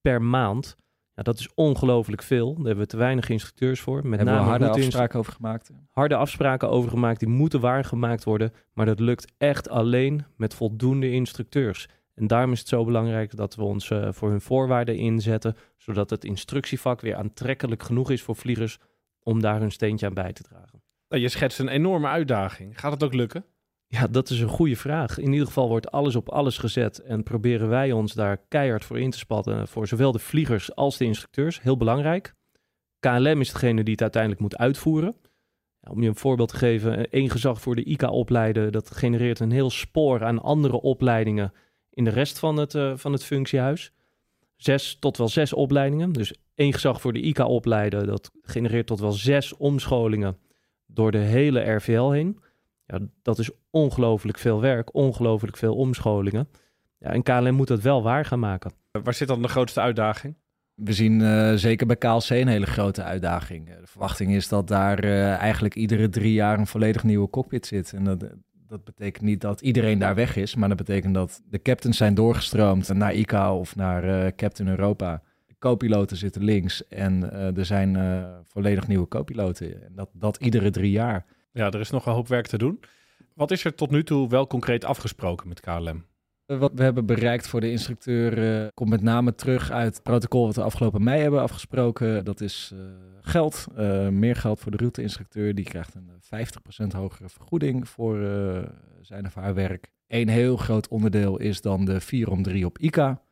per 0.00 0.22
maand. 0.22 0.76
Ja, 1.14 1.22
dat 1.22 1.38
is 1.38 1.54
ongelooflijk 1.54 2.22
veel. 2.22 2.54
Daar 2.54 2.64
hebben 2.64 2.84
we 2.84 2.90
te 2.90 2.96
weinig 2.96 3.28
instructeurs 3.28 3.80
voor. 3.80 3.96
Met 3.96 4.18
hebben 4.18 4.26
name 4.26 4.44
we 4.44 4.50
harde 4.50 4.68
afspraken 4.68 5.18
over 5.18 5.32
gemaakt? 5.32 5.70
Harde 5.90 6.14
afspraken 6.14 6.70
over 6.70 6.90
gemaakt. 6.90 7.20
Die 7.20 7.28
moeten 7.28 7.60
waargemaakt 7.60 8.24
worden. 8.24 8.52
Maar 8.72 8.86
dat 8.86 9.00
lukt 9.00 9.32
echt 9.36 9.68
alleen 9.68 10.24
met 10.36 10.54
voldoende 10.54 11.10
instructeurs. 11.10 11.88
En 12.18 12.26
daarom 12.26 12.52
is 12.52 12.58
het 12.58 12.68
zo 12.68 12.84
belangrijk 12.84 13.36
dat 13.36 13.54
we 13.54 13.62
ons 13.62 13.90
uh, 13.90 14.08
voor 14.12 14.30
hun 14.30 14.40
voorwaarden 14.40 14.96
inzetten, 14.96 15.56
zodat 15.76 16.10
het 16.10 16.24
instructievak 16.24 17.00
weer 17.00 17.16
aantrekkelijk 17.16 17.82
genoeg 17.82 18.10
is 18.10 18.22
voor 18.22 18.36
vliegers 18.36 18.78
om 19.22 19.40
daar 19.40 19.60
hun 19.60 19.72
steentje 19.72 20.06
aan 20.06 20.14
bij 20.14 20.32
te 20.32 20.42
dragen. 20.42 20.82
Nou, 21.08 21.22
je 21.22 21.28
schetst 21.28 21.58
een 21.58 21.68
enorme 21.68 22.06
uitdaging. 22.06 22.80
Gaat 22.80 22.92
het 22.92 23.04
ook 23.04 23.14
lukken? 23.14 23.44
Ja, 23.86 24.06
dat 24.06 24.30
is 24.30 24.40
een 24.40 24.48
goede 24.48 24.76
vraag. 24.76 25.18
In 25.18 25.32
ieder 25.32 25.46
geval 25.46 25.68
wordt 25.68 25.90
alles 25.90 26.16
op 26.16 26.28
alles 26.28 26.58
gezet 26.58 26.98
en 26.98 27.22
proberen 27.22 27.68
wij 27.68 27.92
ons 27.92 28.14
daar 28.14 28.36
keihard 28.48 28.84
voor 28.84 28.98
in 28.98 29.10
te 29.10 29.18
spatten 29.18 29.68
voor 29.68 29.86
zowel 29.86 30.12
de 30.12 30.18
vliegers 30.18 30.74
als 30.74 30.96
de 30.96 31.04
instructeurs. 31.04 31.62
Heel 31.62 31.76
belangrijk. 31.76 32.34
KLM 33.00 33.40
is 33.40 33.52
degene 33.52 33.82
die 33.82 33.92
het 33.92 34.02
uiteindelijk 34.02 34.42
moet 34.42 34.56
uitvoeren. 34.56 35.16
Om 35.90 36.02
je 36.02 36.08
een 36.08 36.16
voorbeeld 36.16 36.48
te 36.48 36.56
geven, 36.56 37.10
één 37.10 37.30
gezag 37.30 37.60
voor 37.60 37.74
de 37.74 37.84
ICA 37.84 38.08
opleiden, 38.08 38.72
dat 38.72 38.90
genereert 38.90 39.40
een 39.40 39.50
heel 39.50 39.70
spoor 39.70 40.24
aan 40.24 40.42
andere 40.42 40.80
opleidingen 40.80 41.52
in 41.98 42.04
de 42.04 42.10
rest 42.10 42.38
van 42.38 42.56
het, 42.56 42.74
uh, 42.74 42.92
van 42.96 43.12
het 43.12 43.24
functiehuis. 43.24 43.92
Zes 44.56 44.96
tot 45.00 45.16
wel 45.16 45.28
zes 45.28 45.52
opleidingen. 45.52 46.12
Dus 46.12 46.34
één 46.54 46.72
gezag 46.72 47.00
voor 47.00 47.12
de 47.12 47.20
ICA 47.20 47.46
opleiden, 47.46 48.06
dat 48.06 48.30
genereert 48.42 48.86
tot 48.86 49.00
wel 49.00 49.12
zes 49.12 49.56
omscholingen 49.56 50.38
door 50.86 51.10
de 51.10 51.18
hele 51.18 51.60
RVL 51.60 52.10
heen. 52.10 52.38
Ja, 52.86 52.98
dat 53.22 53.38
is 53.38 53.50
ongelooflijk 53.70 54.38
veel 54.38 54.60
werk, 54.60 54.94
ongelooflijk 54.94 55.56
veel 55.56 55.74
omscholingen. 55.74 56.48
Ja, 56.98 57.10
en 57.10 57.22
KLM 57.22 57.54
moet 57.54 57.68
dat 57.68 57.80
wel 57.80 58.02
waar 58.02 58.24
gaan 58.24 58.38
maken. 58.38 58.72
Waar 58.90 59.14
zit 59.14 59.28
dan 59.28 59.42
de 59.42 59.48
grootste 59.48 59.80
uitdaging? 59.80 60.34
We 60.74 60.92
zien 60.92 61.20
uh, 61.20 61.52
zeker 61.54 61.86
bij 61.86 61.96
KLC 61.96 62.30
een 62.30 62.48
hele 62.48 62.66
grote 62.66 63.02
uitdaging. 63.02 63.66
De 63.66 63.86
verwachting 63.86 64.34
is 64.34 64.48
dat 64.48 64.68
daar 64.68 65.04
uh, 65.04 65.34
eigenlijk 65.34 65.74
iedere 65.74 66.08
drie 66.08 66.32
jaar 66.32 66.58
een 66.58 66.66
volledig 66.66 67.04
nieuwe 67.04 67.30
cockpit 67.30 67.66
zit. 67.66 67.92
En 67.92 68.04
dat, 68.04 68.24
dat 68.68 68.84
betekent 68.84 69.24
niet 69.24 69.40
dat 69.40 69.60
iedereen 69.60 69.98
daar 69.98 70.14
weg 70.14 70.36
is, 70.36 70.54
maar 70.54 70.68
dat 70.68 70.76
betekent 70.76 71.14
dat 71.14 71.42
de 71.50 71.62
captains 71.62 71.96
zijn 71.96 72.14
doorgestroomd 72.14 72.92
naar 72.92 73.14
ICA 73.14 73.54
of 73.54 73.76
naar 73.76 74.04
uh, 74.04 74.26
Captain 74.36 74.68
Europa. 74.68 75.22
De 75.46 75.54
co-piloten 75.58 76.16
zitten 76.16 76.44
links 76.44 76.88
en 76.88 77.32
er 77.32 77.64
zijn 77.64 77.96
volledig 78.46 78.88
nieuwe 78.88 79.08
co-piloten. 79.08 79.84
En 79.84 79.92
dat, 79.94 80.10
dat 80.12 80.36
iedere 80.36 80.70
drie 80.70 80.90
jaar. 80.90 81.26
Ja, 81.52 81.70
er 81.70 81.80
is 81.80 81.90
nog 81.90 82.06
een 82.06 82.12
hoop 82.12 82.28
werk 82.28 82.46
te 82.46 82.58
doen. 82.58 82.80
Wat 83.34 83.50
is 83.50 83.64
er 83.64 83.74
tot 83.74 83.90
nu 83.90 84.04
toe 84.04 84.28
wel 84.28 84.46
concreet 84.46 84.84
afgesproken 84.84 85.48
met 85.48 85.60
KLM? 85.60 86.04
Wat 86.56 86.72
we 86.74 86.82
hebben 86.82 87.06
bereikt 87.06 87.48
voor 87.48 87.60
de 87.60 87.70
instructeur 87.70 88.62
uh, 88.62 88.68
komt 88.74 88.90
met 88.90 89.02
name 89.02 89.34
terug 89.34 89.70
uit 89.70 89.94
het 89.94 90.02
protocol 90.02 90.46
wat 90.46 90.54
we 90.54 90.62
afgelopen 90.62 91.02
mei 91.02 91.20
hebben 91.22 91.40
afgesproken. 91.40 92.24
Dat 92.24 92.40
is 92.40 92.72
uh, 92.74 92.80
geld, 93.20 93.66
meer 94.10 94.36
geld 94.36 94.60
voor 94.60 94.70
de 94.70 94.76
route-instructeur. 94.76 95.54
Die 95.54 95.64
krijgt 95.64 95.94
een 95.94 96.10
50% 96.84 96.96
hogere 96.96 97.28
vergoeding 97.28 97.88
voor 97.88 98.18
zijn 99.02 99.26
of 99.26 99.34
haar 99.34 99.54
werk. 99.54 99.90
Een 100.06 100.28
heel 100.28 100.56
groot 100.56 100.88
onderdeel 100.88 101.38
is 101.38 101.60
dan 101.60 101.84
de 101.84 102.00
4 102.00 102.30
om 102.30 102.42
3 102.42 102.66
op 102.66 102.78
ICA. 102.78 103.22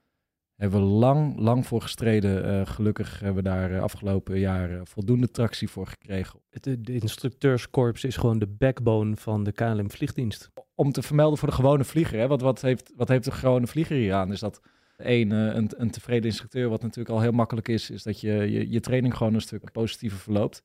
Hebben 0.57 0.81
we 0.81 0.87
lang, 0.87 1.39
lang 1.39 1.67
voor 1.67 1.83
gestreden. 1.83 2.67
gelukkig 2.67 3.21
hebben 3.21 3.43
we 3.43 3.49
daar 3.49 3.81
afgelopen 3.81 4.39
jaar 4.39 4.81
voldoende 4.85 5.31
tractie 5.31 5.69
voor 5.69 5.87
gekregen. 5.87 6.41
De, 6.49 6.81
de 6.81 6.95
instructeurskorps 6.95 8.05
is 8.05 8.17
gewoon 8.17 8.39
de 8.39 8.49
backbone 8.49 9.17
van 9.17 9.45
de 9.45 9.53
KLM 9.53 9.91
vliegdienst 9.91 10.51
om 10.77 10.93
te 10.93 11.03
vermelden 11.03 11.39
voor 11.39 11.49
de 11.49 11.55
gewone 11.55 11.85
vlieger. 11.85 12.19
Hè? 12.19 12.27
Want 12.27 12.41
wat 12.41 12.63
heeft, 12.63 12.93
wat 12.97 13.09
heeft 13.09 13.25
de 13.25 13.31
gewone 13.31 13.67
vlieger 13.67 13.97
hier 13.97 14.15
aan? 14.15 14.33
Is 14.33 14.41
dat 14.41 14.61
één, 14.97 15.31
uh, 15.31 15.55
een, 15.55 15.71
een 15.77 15.91
tevreden 15.91 16.25
instructeur, 16.25 16.69
wat 16.69 16.83
natuurlijk 16.83 17.15
al 17.15 17.21
heel 17.21 17.33
makkelijk 17.33 17.69
is, 17.69 17.91
is 17.91 18.03
dat 18.03 18.21
je 18.21 18.33
je, 18.33 18.71
je 18.71 18.81
training 18.81 19.17
gewoon 19.17 19.35
een 19.35 19.41
stuk 19.41 19.73
positiever 19.73 20.19
verloopt. 20.19 20.63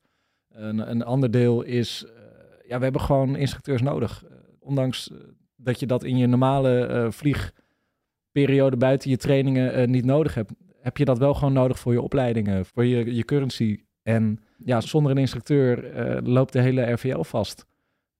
Een, 0.48 0.90
een 0.90 1.04
ander 1.04 1.30
deel 1.30 1.62
is, 1.62 2.04
uh, 2.06 2.10
ja, 2.68 2.76
we 2.78 2.84
hebben 2.84 3.00
gewoon 3.00 3.36
instructeurs 3.36 3.82
nodig. 3.82 4.24
Uh, 4.24 4.30
ondanks 4.60 5.10
dat 5.56 5.80
je 5.80 5.86
dat 5.86 6.04
in 6.04 6.16
je 6.16 6.26
normale 6.26 7.06
vliegperiode 7.10 8.76
buiten 8.76 9.10
je 9.10 9.16
trainingen 9.16 9.90
niet 9.90 10.04
nodig 10.04 10.34
hebt, 10.34 10.52
heb 10.80 10.96
je 10.96 11.04
dat 11.04 11.18
wel 11.18 11.34
gewoon 11.34 11.52
nodig 11.52 11.78
voor 11.78 11.92
je 11.92 12.02
opleidingen, 12.02 12.66
voor 12.66 12.84
je, 12.84 13.14
je 13.14 13.24
currency. 13.24 13.80
En 14.02 14.38
ja, 14.56 14.80
zonder 14.80 15.12
een 15.12 15.18
instructeur 15.18 15.92
loopt 16.22 16.52
de 16.52 16.60
hele 16.60 16.92
RVL 16.92 17.22
vast. 17.22 17.66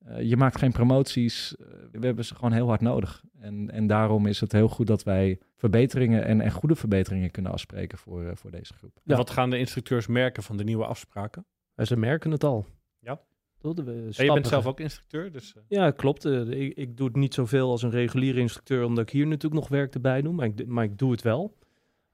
Uh, 0.08 0.22
je 0.22 0.36
maakt 0.36 0.58
geen 0.58 0.72
promoties. 0.72 1.56
Uh, 1.60 1.66
we 1.92 2.06
hebben 2.06 2.24
ze 2.24 2.34
gewoon 2.34 2.52
heel 2.52 2.66
hard 2.66 2.80
nodig. 2.80 3.22
En, 3.38 3.70
en 3.70 3.86
daarom 3.86 4.26
is 4.26 4.40
het 4.40 4.52
heel 4.52 4.68
goed 4.68 4.86
dat 4.86 5.02
wij 5.02 5.38
verbeteringen 5.56 6.24
en, 6.24 6.40
en 6.40 6.50
goede 6.50 6.74
verbeteringen 6.74 7.30
kunnen 7.30 7.52
afspreken 7.52 7.98
voor, 7.98 8.22
uh, 8.22 8.30
voor 8.34 8.50
deze 8.50 8.74
groep. 8.74 9.00
Ja. 9.04 9.16
Wat 9.16 9.30
gaan 9.30 9.50
de 9.50 9.58
instructeurs 9.58 10.06
merken 10.06 10.42
van 10.42 10.56
de 10.56 10.64
nieuwe 10.64 10.84
afspraken? 10.84 11.46
Ja, 11.74 11.84
ze 11.84 11.96
merken 11.96 12.30
het 12.30 12.44
al. 12.44 12.66
Ja. 12.98 13.20
We 13.60 14.12
en 14.16 14.24
je 14.24 14.32
bent 14.32 14.46
zelf 14.46 14.66
ook 14.66 14.80
instructeur? 14.80 15.32
Dus, 15.32 15.54
Ja, 15.68 15.90
klopt. 15.90 16.24
Ik, 16.24 16.76
ik, 16.76 16.96
doe 16.96 17.06
het 17.06 17.16
niet 17.16 17.34
zoveel 17.34 17.70
als 17.70 17.82
een 17.82 17.90
reguliere 17.90 18.40
instructeur, 18.40 18.84
omdat 18.84 19.04
ik 19.04 19.10
hier 19.10 19.26
natuurlijk 19.26 19.60
nog 19.60 19.68
werk 19.70 19.94
erbij 19.94 20.22
doe. 20.22 20.32
Maar 20.32 20.46
ik, 20.46 20.66
maar 20.66 20.84
ik 20.84 20.98
doe 20.98 21.10
het 21.10 21.22
wel. 21.22 21.56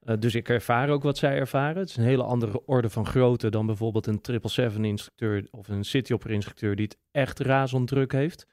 Uh, 0.08 0.14
dus 0.18 0.34
ik 0.34 0.48
ervaar 0.48 0.88
ook 0.88 1.02
wat 1.02 1.18
zij 1.18 1.36
ervaren. 1.36 1.76
Het 1.76 1.88
is 1.88 1.96
een 1.96 2.04
hele 2.04 2.22
andere 2.22 2.66
orde 2.66 2.90
van 2.90 3.06
grootte 3.06 3.48
dan 3.48 3.66
bijvoorbeeld 3.66 4.06
een 4.06 4.20
777-instructeur 4.20 5.46
of 5.50 5.68
een 5.68 5.84
Cityhopper-instructeur 5.84 6.76
die 6.76 6.84
het 6.84 6.98
echt 7.10 7.38
razend 7.38 7.88
druk 7.88 8.12
heeft. 8.12 8.46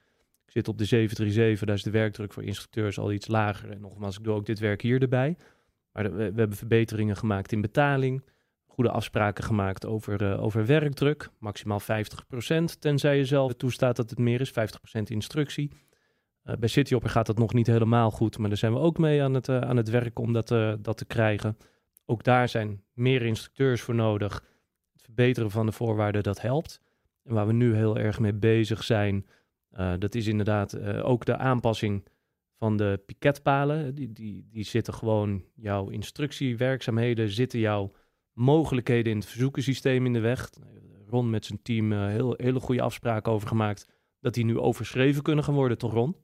Ik 0.45 0.51
zit 0.51 0.67
op 0.67 0.77
de 0.77 0.85
737, 0.85 1.67
daar 1.67 1.75
is 1.75 1.83
de 1.83 1.89
werkdruk 1.89 2.33
voor 2.33 2.43
instructeurs 2.43 2.99
al 2.99 3.11
iets 3.11 3.27
lager. 3.27 3.71
En 3.71 3.81
nogmaals, 3.81 4.17
ik 4.17 4.23
doe 4.23 4.33
ook 4.33 4.45
dit 4.45 4.59
werk 4.59 4.81
hier 4.81 5.01
erbij. 5.01 5.37
Maar 5.91 6.15
we, 6.15 6.23
hebben 6.23 6.57
verbeteringen 6.57 7.15
gemaakt 7.15 7.51
in 7.51 7.61
betaling, 7.61 8.23
goede 8.65 8.91
afspraken 8.91 9.43
gemaakt 9.43 9.85
over, 9.85 10.21
uh, 10.21 10.43
over 10.43 10.65
werkdruk, 10.65 11.29
maximaal 11.39 11.81
50%, 11.81 11.83
tenzij 12.79 13.17
je 13.17 13.25
zelf 13.25 13.53
toestaat 13.53 13.95
dat 13.95 14.09
het 14.09 14.19
meer 14.19 14.41
is, 14.41 14.49
50% 14.49 14.53
instructie. 15.03 15.71
Uh, 16.45 16.55
bij 16.55 16.69
Cityhopper 16.69 17.09
gaat 17.09 17.25
dat 17.25 17.37
nog 17.37 17.53
niet 17.53 17.67
helemaal 17.67 18.11
goed, 18.11 18.37
maar 18.37 18.49
daar 18.49 18.57
zijn 18.57 18.73
we 18.73 18.79
ook 18.79 18.97
mee 18.97 19.23
aan 19.23 19.33
het, 19.33 19.47
uh, 19.47 19.59
aan 19.59 19.77
het 19.77 19.89
werk 19.89 20.19
om 20.19 20.33
dat, 20.33 20.51
uh, 20.51 20.73
dat 20.79 20.97
te 20.97 21.05
krijgen. 21.05 21.57
Ook 22.05 22.23
daar 22.23 22.49
zijn 22.49 22.83
meer 22.93 23.21
instructeurs 23.21 23.81
voor 23.81 23.95
nodig. 23.95 24.43
Het 24.93 25.01
verbeteren 25.01 25.51
van 25.51 25.65
de 25.65 25.71
voorwaarden, 25.71 26.23
dat 26.23 26.41
helpt. 26.41 26.81
En 27.23 27.33
waar 27.33 27.47
we 27.47 27.53
nu 27.53 27.75
heel 27.75 27.97
erg 27.97 28.19
mee 28.19 28.33
bezig 28.33 28.83
zijn, 28.83 29.25
dat 29.99 30.15
is 30.15 30.27
inderdaad 30.27 30.79
ook 31.01 31.25
de 31.25 31.37
aanpassing 31.37 32.07
van 32.57 32.77
de 32.77 33.01
piketpalen. 33.05 33.95
Die, 33.95 34.11
die, 34.11 34.47
die 34.51 34.63
zitten 34.63 34.93
gewoon 34.93 35.43
jouw 35.55 35.89
instructiewerkzaamheden, 35.89 37.29
zitten 37.29 37.59
jouw 37.59 37.91
mogelijkheden 38.33 39.11
in 39.11 39.17
het 39.17 39.27
verzoekensysteem 39.27 40.05
in 40.05 40.13
de 40.13 40.19
weg. 40.19 40.49
Ron 41.07 41.29
met 41.29 41.45
zijn 41.45 41.61
team 41.61 41.91
heel, 41.91 42.33
hele 42.37 42.59
goede 42.59 42.81
afspraken 42.81 43.31
over 43.31 43.47
gemaakt 43.47 43.87
dat 44.19 44.33
die 44.33 44.45
nu 44.45 44.59
overschreven 44.59 45.23
kunnen 45.23 45.43
gaan 45.43 45.53
worden, 45.53 45.77
toch 45.77 45.93
Ron? 45.93 46.15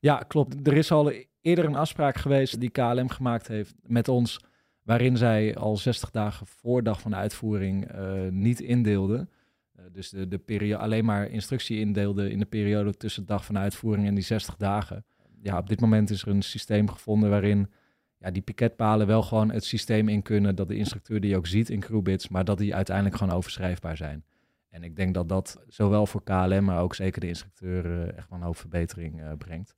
Ja, 0.00 0.16
klopt. 0.16 0.66
Er 0.66 0.76
is 0.76 0.90
al 0.90 1.12
eerder 1.40 1.64
een 1.64 1.74
afspraak 1.74 2.16
geweest 2.16 2.60
die 2.60 2.70
KLM 2.70 3.08
gemaakt 3.08 3.48
heeft 3.48 3.74
met 3.82 4.08
ons, 4.08 4.40
waarin 4.82 5.16
zij 5.16 5.56
al 5.56 5.76
60 5.76 6.10
dagen 6.10 6.46
voor 6.46 6.82
dag 6.82 7.00
van 7.00 7.14
uitvoering 7.14 7.94
uh, 7.94 8.28
niet 8.30 8.60
indeelden. 8.60 9.30
Uh, 9.78 9.84
dus 9.92 10.10
de, 10.10 10.28
de 10.28 10.38
periode 10.38 10.82
alleen 10.82 11.04
maar 11.04 11.30
instructie 11.30 11.78
indeelde 11.78 12.30
in 12.30 12.38
de 12.38 12.46
periode 12.46 12.94
tussen 12.94 13.26
dag 13.26 13.44
van 13.44 13.58
uitvoering 13.58 14.06
en 14.06 14.14
die 14.14 14.24
60 14.24 14.56
dagen. 14.56 15.04
Ja, 15.42 15.58
op 15.58 15.68
dit 15.68 15.80
moment 15.80 16.10
is 16.10 16.22
er 16.22 16.28
een 16.28 16.42
systeem 16.42 16.88
gevonden 16.88 17.30
waarin 17.30 17.70
ja, 18.18 18.30
die 18.30 18.42
piketpalen 18.42 19.06
wel 19.06 19.22
gewoon 19.22 19.50
het 19.50 19.64
systeem 19.64 20.08
in 20.08 20.22
kunnen, 20.22 20.54
dat 20.54 20.68
de 20.68 20.76
instructeur 20.76 21.20
die 21.20 21.36
ook 21.36 21.46
ziet 21.46 21.70
in 21.70 21.80
crewbits, 21.80 22.28
maar 22.28 22.44
dat 22.44 22.58
die 22.58 22.74
uiteindelijk 22.74 23.16
gewoon 23.16 23.34
overschrijfbaar 23.34 23.96
zijn. 23.96 24.24
En 24.68 24.82
ik 24.82 24.96
denk 24.96 25.14
dat 25.14 25.28
dat 25.28 25.64
zowel 25.68 26.06
voor 26.06 26.22
KLM, 26.22 26.64
maar 26.64 26.80
ook 26.80 26.94
zeker 26.94 27.20
de 27.20 27.28
instructeur 27.28 27.86
uh, 27.86 28.16
echt 28.16 28.28
wel 28.28 28.38
een 28.38 28.44
hoop 28.44 28.56
verbetering 28.56 29.36
brengt. 29.38 29.77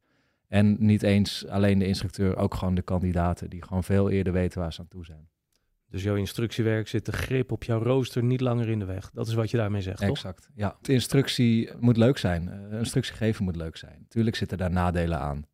En 0.50 0.76
niet 0.78 1.02
eens 1.02 1.46
alleen 1.46 1.78
de 1.78 1.86
instructeur, 1.86 2.36
ook 2.36 2.54
gewoon 2.54 2.74
de 2.74 2.82
kandidaten 2.82 3.50
die 3.50 3.62
gewoon 3.62 3.84
veel 3.84 4.10
eerder 4.10 4.32
weten 4.32 4.60
waar 4.60 4.72
ze 4.72 4.80
aan 4.80 4.88
toe 4.88 5.04
zijn. 5.04 5.28
Dus 5.86 6.02
jouw 6.02 6.14
instructiewerk 6.14 6.88
zit 6.88 7.06
de 7.06 7.12
grip 7.12 7.52
op 7.52 7.64
jouw 7.64 7.82
rooster 7.82 8.22
niet 8.22 8.40
langer 8.40 8.68
in 8.68 8.78
de 8.78 8.84
weg. 8.84 9.10
Dat 9.10 9.28
is 9.28 9.34
wat 9.34 9.50
je 9.50 9.56
daarmee 9.56 9.80
zegt, 9.80 10.00
exact, 10.00 10.20
toch? 10.20 10.34
Exact, 10.34 10.50
ja. 10.54 10.78
De 10.80 10.92
instructie 10.92 11.70
moet 11.78 11.96
leuk 11.96 12.18
zijn. 12.18 12.68
Uh, 12.70 12.78
instructie 12.78 13.14
geven 13.14 13.44
moet 13.44 13.56
leuk 13.56 13.76
zijn. 13.76 14.06
Tuurlijk 14.08 14.36
zitten 14.36 14.58
daar 14.58 14.70
nadelen 14.70 15.18
aan. 15.18 15.46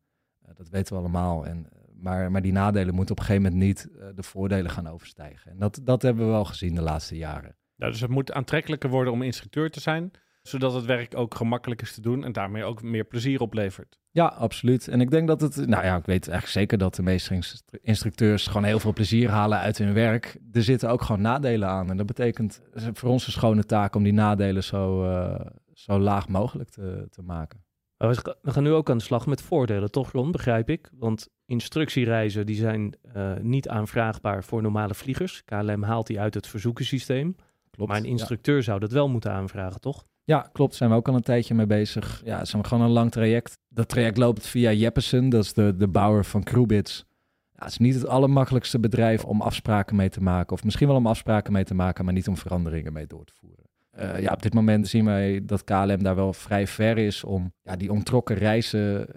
Uh, 0.45 0.55
dat 0.55 0.69
weten 0.69 0.93
we 0.93 0.99
allemaal. 0.99 1.45
En, 1.45 1.67
maar, 1.93 2.31
maar 2.31 2.41
die 2.41 2.51
nadelen 2.51 2.95
moeten 2.95 3.15
op 3.15 3.19
een 3.19 3.25
gegeven 3.25 3.51
moment 3.51 3.67
niet 3.67 3.87
uh, 3.91 4.05
de 4.15 4.23
voordelen 4.23 4.71
gaan 4.71 4.87
overstijgen. 4.87 5.51
En 5.51 5.57
dat, 5.59 5.79
dat 5.83 6.01
hebben 6.01 6.25
we 6.25 6.31
wel 6.31 6.45
gezien 6.45 6.75
de 6.75 6.81
laatste 6.81 7.17
jaren. 7.17 7.55
Nou, 7.75 7.91
dus 7.91 8.01
het 8.01 8.09
moet 8.09 8.31
aantrekkelijker 8.31 8.89
worden 8.89 9.13
om 9.13 9.21
instructeur 9.21 9.71
te 9.71 9.79
zijn 9.79 10.11
zodat 10.47 10.73
het 10.73 10.85
werk 10.85 11.17
ook 11.17 11.35
gemakkelijk 11.35 11.81
is 11.81 11.93
te 11.93 12.01
doen 12.01 12.23
en 12.23 12.31
daarmee 12.31 12.63
ook 12.63 12.81
meer 12.81 13.03
plezier 13.03 13.41
oplevert. 13.41 13.99
Ja, 14.11 14.25
absoluut. 14.25 14.87
En 14.87 15.01
ik 15.01 15.11
denk 15.11 15.27
dat 15.27 15.41
het, 15.41 15.55
nou 15.55 15.83
ja, 15.83 15.95
ik 15.95 16.05
weet 16.05 16.27
eigenlijk 16.27 16.47
zeker 16.47 16.77
dat 16.77 16.95
de 16.95 17.01
meeste 17.01 17.39
instructeurs 17.81 18.47
gewoon 18.47 18.63
heel 18.63 18.79
veel 18.79 18.93
plezier 18.93 19.29
halen 19.29 19.59
uit 19.59 19.77
hun 19.77 19.93
werk. 19.93 20.37
Er 20.51 20.63
zitten 20.63 20.89
ook 20.89 21.01
gewoon 21.01 21.21
nadelen 21.21 21.67
aan. 21.67 21.89
En 21.89 21.97
dat 21.97 22.05
betekent 22.05 22.61
voor 22.93 23.09
ons 23.09 23.25
een 23.25 23.31
schone 23.31 23.63
taak 23.63 23.95
om 23.95 24.03
die 24.03 24.13
nadelen 24.13 24.63
zo, 24.63 25.11
uh, 25.11 25.39
zo 25.73 25.99
laag 25.99 26.27
mogelijk 26.27 26.69
te, 26.69 27.07
te 27.09 27.21
maken. 27.21 27.65
We 27.97 28.51
gaan 28.51 28.63
nu 28.63 28.71
ook 28.71 28.89
aan 28.89 28.97
de 28.97 29.03
slag 29.03 29.25
met 29.25 29.41
voordelen, 29.41 29.91
toch 29.91 30.11
Ron, 30.11 30.31
begrijp 30.31 30.69
ik? 30.69 30.89
Want 30.93 31.29
instructiereizen 31.45 32.45
die 32.45 32.55
zijn 32.55 32.95
uh, 33.15 33.33
niet 33.41 33.69
aanvraagbaar 33.69 34.43
voor 34.43 34.61
normale 34.61 34.93
vliegers. 34.93 35.43
KLM 35.45 35.83
haalt 35.83 36.07
die 36.07 36.19
uit 36.19 36.33
het 36.33 36.47
verzoekensysteem. 36.47 37.35
Klopt, 37.71 37.91
maar 37.91 37.99
een 37.99 38.07
instructeur 38.07 38.55
ja. 38.55 38.61
zou 38.61 38.79
dat 38.79 38.91
wel 38.91 39.09
moeten 39.09 39.31
aanvragen, 39.31 39.81
toch? 39.81 40.05
Ja, 40.27 40.49
klopt. 40.51 40.75
Zijn 40.75 40.89
we 40.89 40.95
ook 40.95 41.07
al 41.07 41.15
een 41.15 41.21
tijdje 41.21 41.53
mee 41.53 41.65
bezig. 41.65 42.21
Ja, 42.25 42.37
het 42.37 42.47
is 42.47 42.53
gewoon 42.61 42.85
een 42.85 42.91
lang 42.91 43.11
traject. 43.11 43.57
Dat 43.69 43.89
traject 43.89 44.17
loopt 44.17 44.47
via 44.47 44.71
Jeppesen, 44.71 45.29
dat 45.29 45.43
is 45.43 45.53
de, 45.53 45.75
de 45.75 45.87
bouwer 45.87 46.25
van 46.25 46.43
Crewbits. 46.43 47.05
Ja, 47.51 47.63
het 47.63 47.71
is 47.71 47.77
niet 47.77 47.93
het 47.93 48.07
allermakkelijkste 48.07 48.79
bedrijf 48.79 49.25
om 49.25 49.41
afspraken 49.41 49.95
mee 49.95 50.09
te 50.09 50.21
maken. 50.21 50.53
Of 50.53 50.63
misschien 50.63 50.87
wel 50.87 50.95
om 50.95 51.07
afspraken 51.07 51.53
mee 51.53 51.63
te 51.63 51.73
maken, 51.73 52.05
maar 52.05 52.13
niet 52.13 52.27
om 52.27 52.37
veranderingen 52.37 52.93
mee 52.93 53.07
door 53.07 53.25
te 53.25 53.33
voeren. 53.35 53.65
Uh, 53.99 54.21
ja, 54.21 54.33
op 54.33 54.41
dit 54.41 54.53
moment 54.53 54.87
zien 54.87 55.05
wij 55.05 55.45
dat 55.45 55.63
KLM 55.63 56.03
daar 56.03 56.15
wel 56.15 56.33
vrij 56.33 56.67
ver 56.67 56.97
is 56.97 57.23
om 57.23 57.53
ja, 57.61 57.75
die 57.75 57.91
ontrokken 57.91 58.35
reizen 58.35 59.07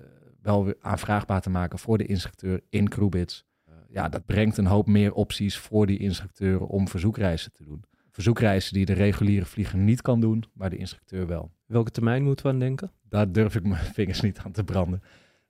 wel 0.42 0.64
weer 0.64 0.77
aanvraagbaar 0.81 1.40
te 1.40 1.51
maken 1.51 1.79
voor 1.79 1.99
de 1.99 2.07
instructeur 2.07 2.61
in 2.68 2.88
Crewbits. 2.88 3.44
Uh, 3.68 3.75
ja, 3.88 4.09
dat 4.09 4.27
brengt 4.27 4.57
een 4.57 4.66
hoop 4.66 4.87
meer 4.87 5.12
opties 5.12 5.59
voor 5.59 5.87
die 5.87 5.99
instructeur 5.99 6.61
om 6.61 6.88
verzoekreizen 6.88 7.53
te 7.53 7.64
doen 7.64 7.85
verzoekreizen 8.20 8.74
die 8.74 8.85
de 8.87 8.92
reguliere 8.92 9.44
vlieger 9.44 9.78
niet 9.78 10.02
kan 10.02 10.20
doen, 10.20 10.44
maar 10.52 10.70
de 10.70 10.76
instructeur 10.76 11.26
wel. 11.26 11.50
Welke 11.66 11.90
termijn 11.90 12.22
moeten 12.22 12.46
we 12.46 12.52
aan 12.52 12.59
denken? 12.59 12.90
Daar 13.09 13.33
durf 13.33 13.54
ik 13.54 13.62
mijn 13.66 13.85
vingers 13.98 14.20
niet 14.20 14.38
aan 14.38 14.52
te 14.52 14.64
branden. 14.64 15.02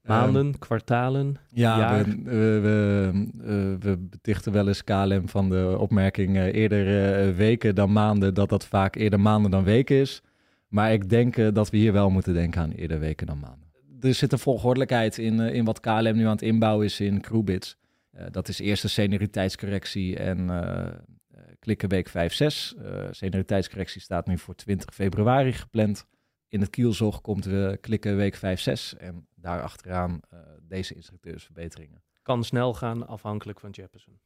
Maanden, 0.02 0.46
Ehm, 0.46 0.59
kwartalen? 0.59 1.37
ja, 1.48 1.78
jaar? 1.78 2.04
we, 2.04 2.22
we, 2.24 2.61
we, 2.62 3.12
eh, 3.42 3.90
we 3.90 3.96
betichten 3.98 4.52
wel 4.52 4.68
eens 4.68 4.85
KLM 4.85 5.28
van 5.28 5.48
de 5.48 5.76
opmerking 5.78 6.37
eh, 6.37 6.54
eerder 6.54 6.87
eh, 7.28 7.37
weken 7.37 7.74
dan 7.74 7.92
maanden, 7.92 8.35
dat 8.35 8.48
dat 8.48 8.66
vaak 8.66 8.94
eerder 8.94 9.20
maanden 9.20 9.50
dan 9.50 9.64
weken 9.64 9.96
is. 9.96 10.22
Maar 10.68 10.92
ik 10.92 11.09
denk 11.09 11.54
dat 11.54 11.70
we 11.70 11.76
hier 11.76 11.92
wel 11.92 12.11
moeten 12.11 12.35
denken 12.35 12.61
aan 12.61 12.70
eerder 12.70 13.00
weken 13.00 13.26
dan 13.26 13.38
maanden. 13.38 13.68
Er 14.00 14.14
zit 14.14 14.33
een 14.33 14.38
volgordelijkheid 14.38 15.18
in, 15.18 15.40
in 15.40 15.64
wat 15.64 15.80
KLM 15.80 16.16
nu 16.16 16.24
aan 16.24 16.30
het 16.30 16.42
inbouwen 16.42 16.85
is 16.87 17.00
in 17.00 17.20
crewbits. 17.20 17.76
Eh, 18.11 18.24
dat 18.30 18.48
is 18.48 18.59
eerst 18.59 18.83
de 18.83 18.88
senioriteitscorrectie 18.88 20.16
en 20.16 20.50
klikken 21.61 21.88
week 21.88 22.09
5-6. 22.09 22.12
Eh 22.12 23.09
senioriteitscorrectie 23.11 24.01
staat 24.01 24.27
nu 24.27 24.38
voor 24.38 24.55
20 24.55 24.94
februari 24.94 25.53
gepland. 25.53 26.07
In 26.49 26.61
het 26.61 26.70
kielzog 26.70 27.20
komt 27.20 27.44
we 27.44 27.79
klikken 27.81 28.16
week 28.16 28.37
5-6 28.37 28.99
en 28.99 29.27
daarachteraan 29.35 30.20
eh 30.29 30.38
deze 30.62 30.94
instructeursverbeteringen 30.94 32.03
Kan 32.23 32.44
snel 32.44 32.75
gaan, 32.75 33.07
afhankelijk 33.07 33.61
van 33.61 33.70
Jeppesen 33.70 34.20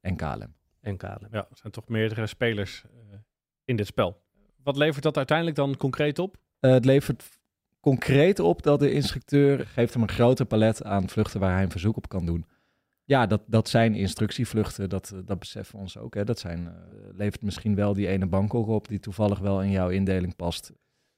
en 0.00 0.16
KLM. 0.16 0.54
en 0.80 0.96
KLM. 0.96 1.28
Ja, 1.30 1.46
er 1.50 1.56
zijn 1.56 1.72
toch 1.72 1.88
meerdere 1.88 2.26
spelers 2.26 2.84
eh, 2.84 3.18
in 3.64 3.76
dit 3.76 3.86
spel. 3.86 4.22
Wat 4.62 4.76
levert 4.76 5.02
dat 5.02 5.16
uiteindelijk 5.16 5.56
dan 5.56 5.76
concreet 5.76 6.18
op? 6.18 6.36
Eh, 6.60 6.70
het 6.70 6.84
levert 6.84 7.38
concreet 7.80 8.38
op 8.38 8.62
dat 8.62 8.78
de 8.78 8.92
instructeur 8.92 9.66
geeft 9.66 9.92
hem 9.92 10.02
een 10.02 10.08
groter 10.08 10.46
palet 10.46 10.84
aan 10.84 11.08
vluchten 11.08 11.40
waar 11.40 11.52
hij 11.52 11.62
een 11.62 11.70
verzoek 11.70 11.96
op 11.96 12.08
kan 12.08 12.26
doen. 12.26 12.46
Ja, 13.08 13.26
dat, 13.26 13.42
dat 13.46 13.68
zijn 13.68 13.94
instructievluchten, 13.94 14.88
dat, 14.88 15.10
eh, 15.10 15.18
dat 15.24 15.38
beseffen 15.38 15.74
we 15.74 15.80
ons 15.80 15.98
ook. 15.98 16.14
Hè. 16.14 16.24
Dat 16.24 16.38
zijn, 16.38 16.66
eh, 16.66 16.72
levert 17.12 17.42
misschien 17.42 17.74
wel 17.74 17.94
die 17.94 18.08
ene 18.08 18.26
Bangkok 18.26 18.68
op 18.68 18.88
die 18.88 19.00
toevallig 19.00 19.38
wel 19.38 19.62
in 19.62 19.70
jouw 19.70 19.88
indeling 19.88 20.36
past. 20.36 20.72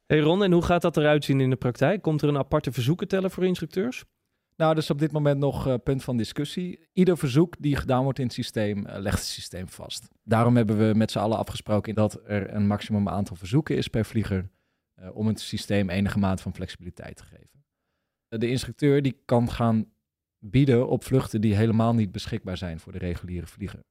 Hey 0.06 0.20
Ron, 0.20 0.42
en 0.42 0.52
hoe 0.52 0.62
gaat 0.62 0.82
dat 0.82 0.96
eruit 0.96 1.24
zien 1.24 1.40
in 1.40 1.50
de 1.50 1.56
praktijk? 1.56 2.02
Komt 2.02 2.22
er 2.22 2.28
een 2.28 2.38
aparte 2.38 2.72
verzoekenteller 2.72 3.30
voor 3.30 3.44
instructeurs? 3.44 4.04
Nou, 4.56 4.74
dat 4.74 4.82
is 4.82 4.90
op 4.90 4.98
dit 4.98 5.12
moment 5.12 5.38
nog 5.38 5.66
eh, 5.66 5.74
punt 5.84 6.04
van 6.04 6.16
discussie. 6.16 6.88
Ieder 6.92 7.18
verzoek 7.18 7.54
die 7.58 7.76
gedaan 7.76 8.02
wordt 8.02 8.18
in 8.18 8.24
het 8.24 8.34
systeem, 8.34 8.86
legt 8.86 9.18
het 9.18 9.26
systeem 9.26 9.68
vast. 9.68 10.08
Daarom 10.22 10.56
hebben 10.56 10.78
we 10.78 10.94
met 10.94 11.10
z'n 11.10 11.18
allen 11.18 11.38
afgesproken 11.38 11.94
dat 11.94 12.20
er 12.26 12.54
een 12.54 12.66
maximum 12.66 13.08
aantal 13.08 13.36
verzoeken 13.36 13.76
is 13.76 13.88
per 13.88 14.04
vlieger, 14.04 14.50
eh, 14.94 15.16
om 15.16 15.26
het 15.26 15.40
systeem 15.40 15.90
enige 15.90 16.18
mate 16.18 16.42
van 16.42 16.54
flexibiliteit 16.54 17.16
te 17.16 17.24
geven. 17.24 17.64
De 18.28 18.48
instructeur 18.48 19.02
die 19.02 19.22
kan 19.24 19.50
gaan 19.50 19.86
bieden 20.38 20.88
op 20.88 21.04
vluchten 21.04 21.40
die 21.40 21.54
helemaal 21.54 21.94
niet 21.94 22.12
beschikbaar 22.12 22.56
zijn 22.56 22.80
voor 22.80 22.92
de 22.92 22.98
reguliere 22.98 23.46
vlieger. 23.46 23.82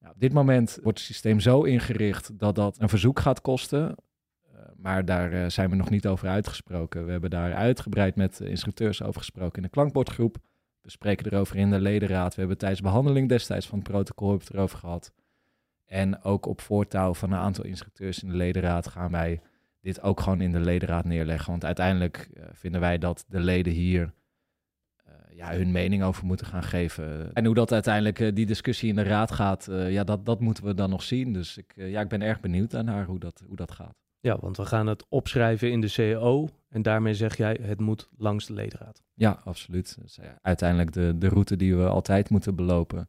Op 0.00 0.20
dit 0.20 0.32
moment 0.32 0.78
wordt 0.82 0.98
het 0.98 1.06
systeem 1.06 1.40
zo 1.40 1.62
ingericht 1.62 2.38
dat 2.38 2.54
dat 2.54 2.80
een 2.80 2.88
verzoek 2.88 3.20
gaat 3.20 3.40
kosten. 3.40 3.94
Eh, 4.42 4.60
maar 4.76 5.04
daar 5.04 5.32
eh, 5.32 5.48
zijn 5.48 5.70
we 5.70 5.76
nog 5.76 5.90
niet 5.90 6.06
over 6.06 6.28
uitgesproken. 6.28 7.04
We 7.04 7.10
hebben 7.10 7.30
daar 7.30 7.54
uitgebreid 7.54 8.16
met 8.16 8.36
de 8.36 8.48
instructeurs 8.48 9.02
over 9.02 9.20
gesproken 9.20 9.56
in 9.56 9.62
de 9.62 9.68
klankbordgroep. 9.68 10.36
We 10.80 10.90
spreken 10.90 11.32
erover 11.32 11.56
in 11.56 11.70
de 11.70 11.80
ledenraad. 11.80 12.34
We 12.34 12.40
hebben 12.40 12.58
tijdens 12.58 12.80
behandeling 12.80 13.28
destijds 13.28 13.66
van 13.66 13.78
het 13.78 13.88
protocol 13.88 14.32
het 14.32 14.52
erover 14.52 14.78
gehad. 14.78 15.12
En 15.84 16.22
ook 16.22 16.46
op 16.46 16.60
voortouw 16.60 17.14
van 17.14 17.32
een 17.32 17.38
aantal 17.38 17.64
instructeurs 17.64 18.22
in 18.22 18.28
de 18.28 18.36
ledenraad 18.36 18.88
gaan 18.88 19.10
wij 19.10 19.40
dit 19.80 20.00
ook 20.00 20.20
gewoon 20.20 20.40
in 20.40 20.52
de 20.52 20.60
ledenraad 20.60 21.04
neerleggen. 21.04 21.50
Want 21.50 21.64
uiteindelijk 21.64 22.28
eh, 22.34 22.44
vinden 22.52 22.80
wij 22.80 22.98
dat 22.98 23.24
de 23.28 23.40
leden 23.40 23.72
hier 23.72 24.12
ja, 25.36 25.52
hun 25.52 25.70
mening 25.70 26.02
over 26.02 26.26
moeten 26.26 26.46
gaan 26.46 26.62
geven. 26.62 27.32
En 27.32 27.44
hoe 27.44 27.54
dat 27.54 27.72
uiteindelijk 27.72 28.20
eh, 28.20 28.34
die 28.34 28.46
discussie 28.46 28.88
in 28.88 28.94
de 28.94 29.02
raad 29.02 29.30
gaat, 29.30 29.68
eh, 29.68 29.92
ja, 29.92 30.04
dat, 30.04 30.26
dat 30.26 30.40
moeten 30.40 30.64
we 30.64 30.74
dan 30.74 30.90
nog 30.90 31.02
zien. 31.02 31.32
Dus 31.32 31.56
ik, 31.56 31.72
eh, 31.76 31.90
ja, 31.90 32.00
ik 32.00 32.08
ben 32.08 32.22
erg 32.22 32.40
benieuwd 32.40 32.72
naar 32.72 33.04
hoe 33.04 33.18
dat, 33.18 33.42
hoe 33.46 33.56
dat 33.56 33.72
gaat. 33.72 33.96
Ja, 34.20 34.38
want 34.40 34.56
we 34.56 34.64
gaan 34.64 34.86
het 34.86 35.04
opschrijven 35.08 35.70
in 35.70 35.80
de 35.80 35.88
CEO. 35.88 36.48
En 36.68 36.82
daarmee 36.82 37.14
zeg 37.14 37.36
jij, 37.36 37.58
het 37.62 37.80
moet 37.80 38.08
langs 38.16 38.46
de 38.46 38.52
ledenraad. 38.52 39.02
Ja, 39.14 39.40
absoluut. 39.44 39.96
Dat 39.96 40.04
is 40.04 40.18
eh, 40.18 40.28
uiteindelijk 40.42 40.92
de, 40.92 41.18
de 41.18 41.28
route 41.28 41.56
die 41.56 41.76
we 41.76 41.88
altijd 41.88 42.30
moeten 42.30 42.54
belopen. 42.54 43.08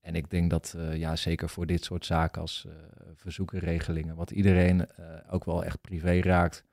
En 0.00 0.14
ik 0.14 0.30
denk 0.30 0.50
dat, 0.50 0.76
ja, 0.92 1.16
zeker 1.16 1.48
voor 1.48 1.66
dit 1.66 1.84
soort 1.84 2.04
zaken 2.04 2.40
als 2.40 2.66
eh 2.66 2.72
verzoekenregelingen, 3.16 4.16
wat 4.16 4.30
iedereen 4.30 4.86
ook 5.30 5.44
wel 5.44 5.64
echt 5.64 5.80
privé 5.80 6.20
raakt, 6.20 6.64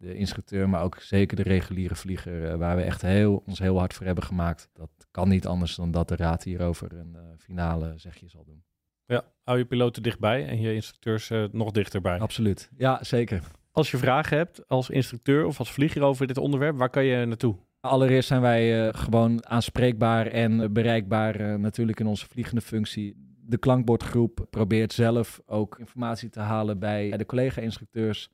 de 0.00 0.14
instructeur, 0.14 0.68
maar 0.68 0.82
ook 0.82 1.00
zeker 1.00 1.36
de 1.36 1.42
reguliere 1.42 1.94
vlieger, 1.94 2.50
eh, 2.50 2.56
waar 2.56 2.76
we 2.76 2.82
echt 2.82 3.02
heel, 3.02 3.42
ons 3.46 3.58
heel 3.58 3.78
hard 3.78 3.94
voor 3.94 4.06
hebben 4.06 4.24
gemaakt. 4.24 4.68
Dat 4.72 4.90
kan 5.10 5.28
niet 5.28 5.46
anders 5.46 5.74
dan 5.74 5.90
dat 5.90 6.08
de 6.08 6.16
raad 6.16 6.42
hierover 6.42 6.92
een 6.92 7.16
eh, 7.16 7.22
finale 7.38 7.92
zegje 7.96 8.28
zal 8.28 8.44
doen. 8.44 8.62
Ja, 9.10 9.24
hou 9.44 9.58
je 9.58 9.64
piloten 9.64 10.02
dichtbij 10.02 10.46
en 10.46 10.60
je 10.60 10.74
instructeurs 10.74 11.30
eh, 11.30 11.44
nog 11.52 11.70
dichterbij. 11.70 12.18
Absoluut. 12.18 12.70
Ja, 12.76 13.04
zeker. 13.04 13.42
Als 13.70 13.90
je 13.90 13.96
vragen 13.96 14.36
hebt 14.36 14.68
als 14.68 14.90
instructeur 14.90 15.44
of 15.44 15.58
als 15.58 15.72
vlieger 15.72 16.02
over 16.02 16.26
dit 16.26 16.38
onderwerp, 16.38 16.76
waar 16.76 16.90
kan 16.90 17.04
je 17.04 17.26
naartoe? 17.26 17.56
Allereerst 17.80 18.28
zijn 18.28 18.40
wij 18.40 18.88
eh, 18.88 19.00
gewoon 19.00 19.46
aanspreekbaar 19.46 20.26
en 20.26 20.72
bereikbaar 20.72 21.58
natuurlijk 21.58 22.00
in 22.00 22.06
onze 22.06 22.26
vliegende 22.26 22.60
functie. 22.60 23.14
De 23.46 23.58
klankbordgroep 23.58 24.46
probeert 24.50 24.92
zelf 24.92 25.40
ook 25.46 25.78
informatie 25.78 26.28
te 26.28 26.40
halen 26.40 26.78
bij 26.78 27.16
de 27.16 27.26
collega-instructeurs. 27.26 28.30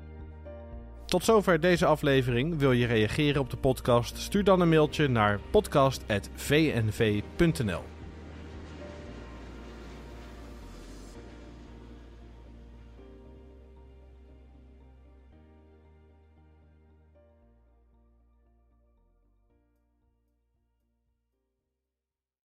Tot 1.11 1.23
zover 1.23 1.59
deze 1.59 1.85
aflevering. 1.85 2.57
Wil 2.57 2.71
je 2.71 2.85
reageren 2.85 3.41
op 3.41 3.49
de 3.49 3.57
podcast? 3.57 4.17
Stuur 4.17 4.43
dan 4.43 4.61
een 4.61 4.69
mailtje 4.69 5.07
naar 5.07 5.39
podcast.vnv.nl. 5.49 7.83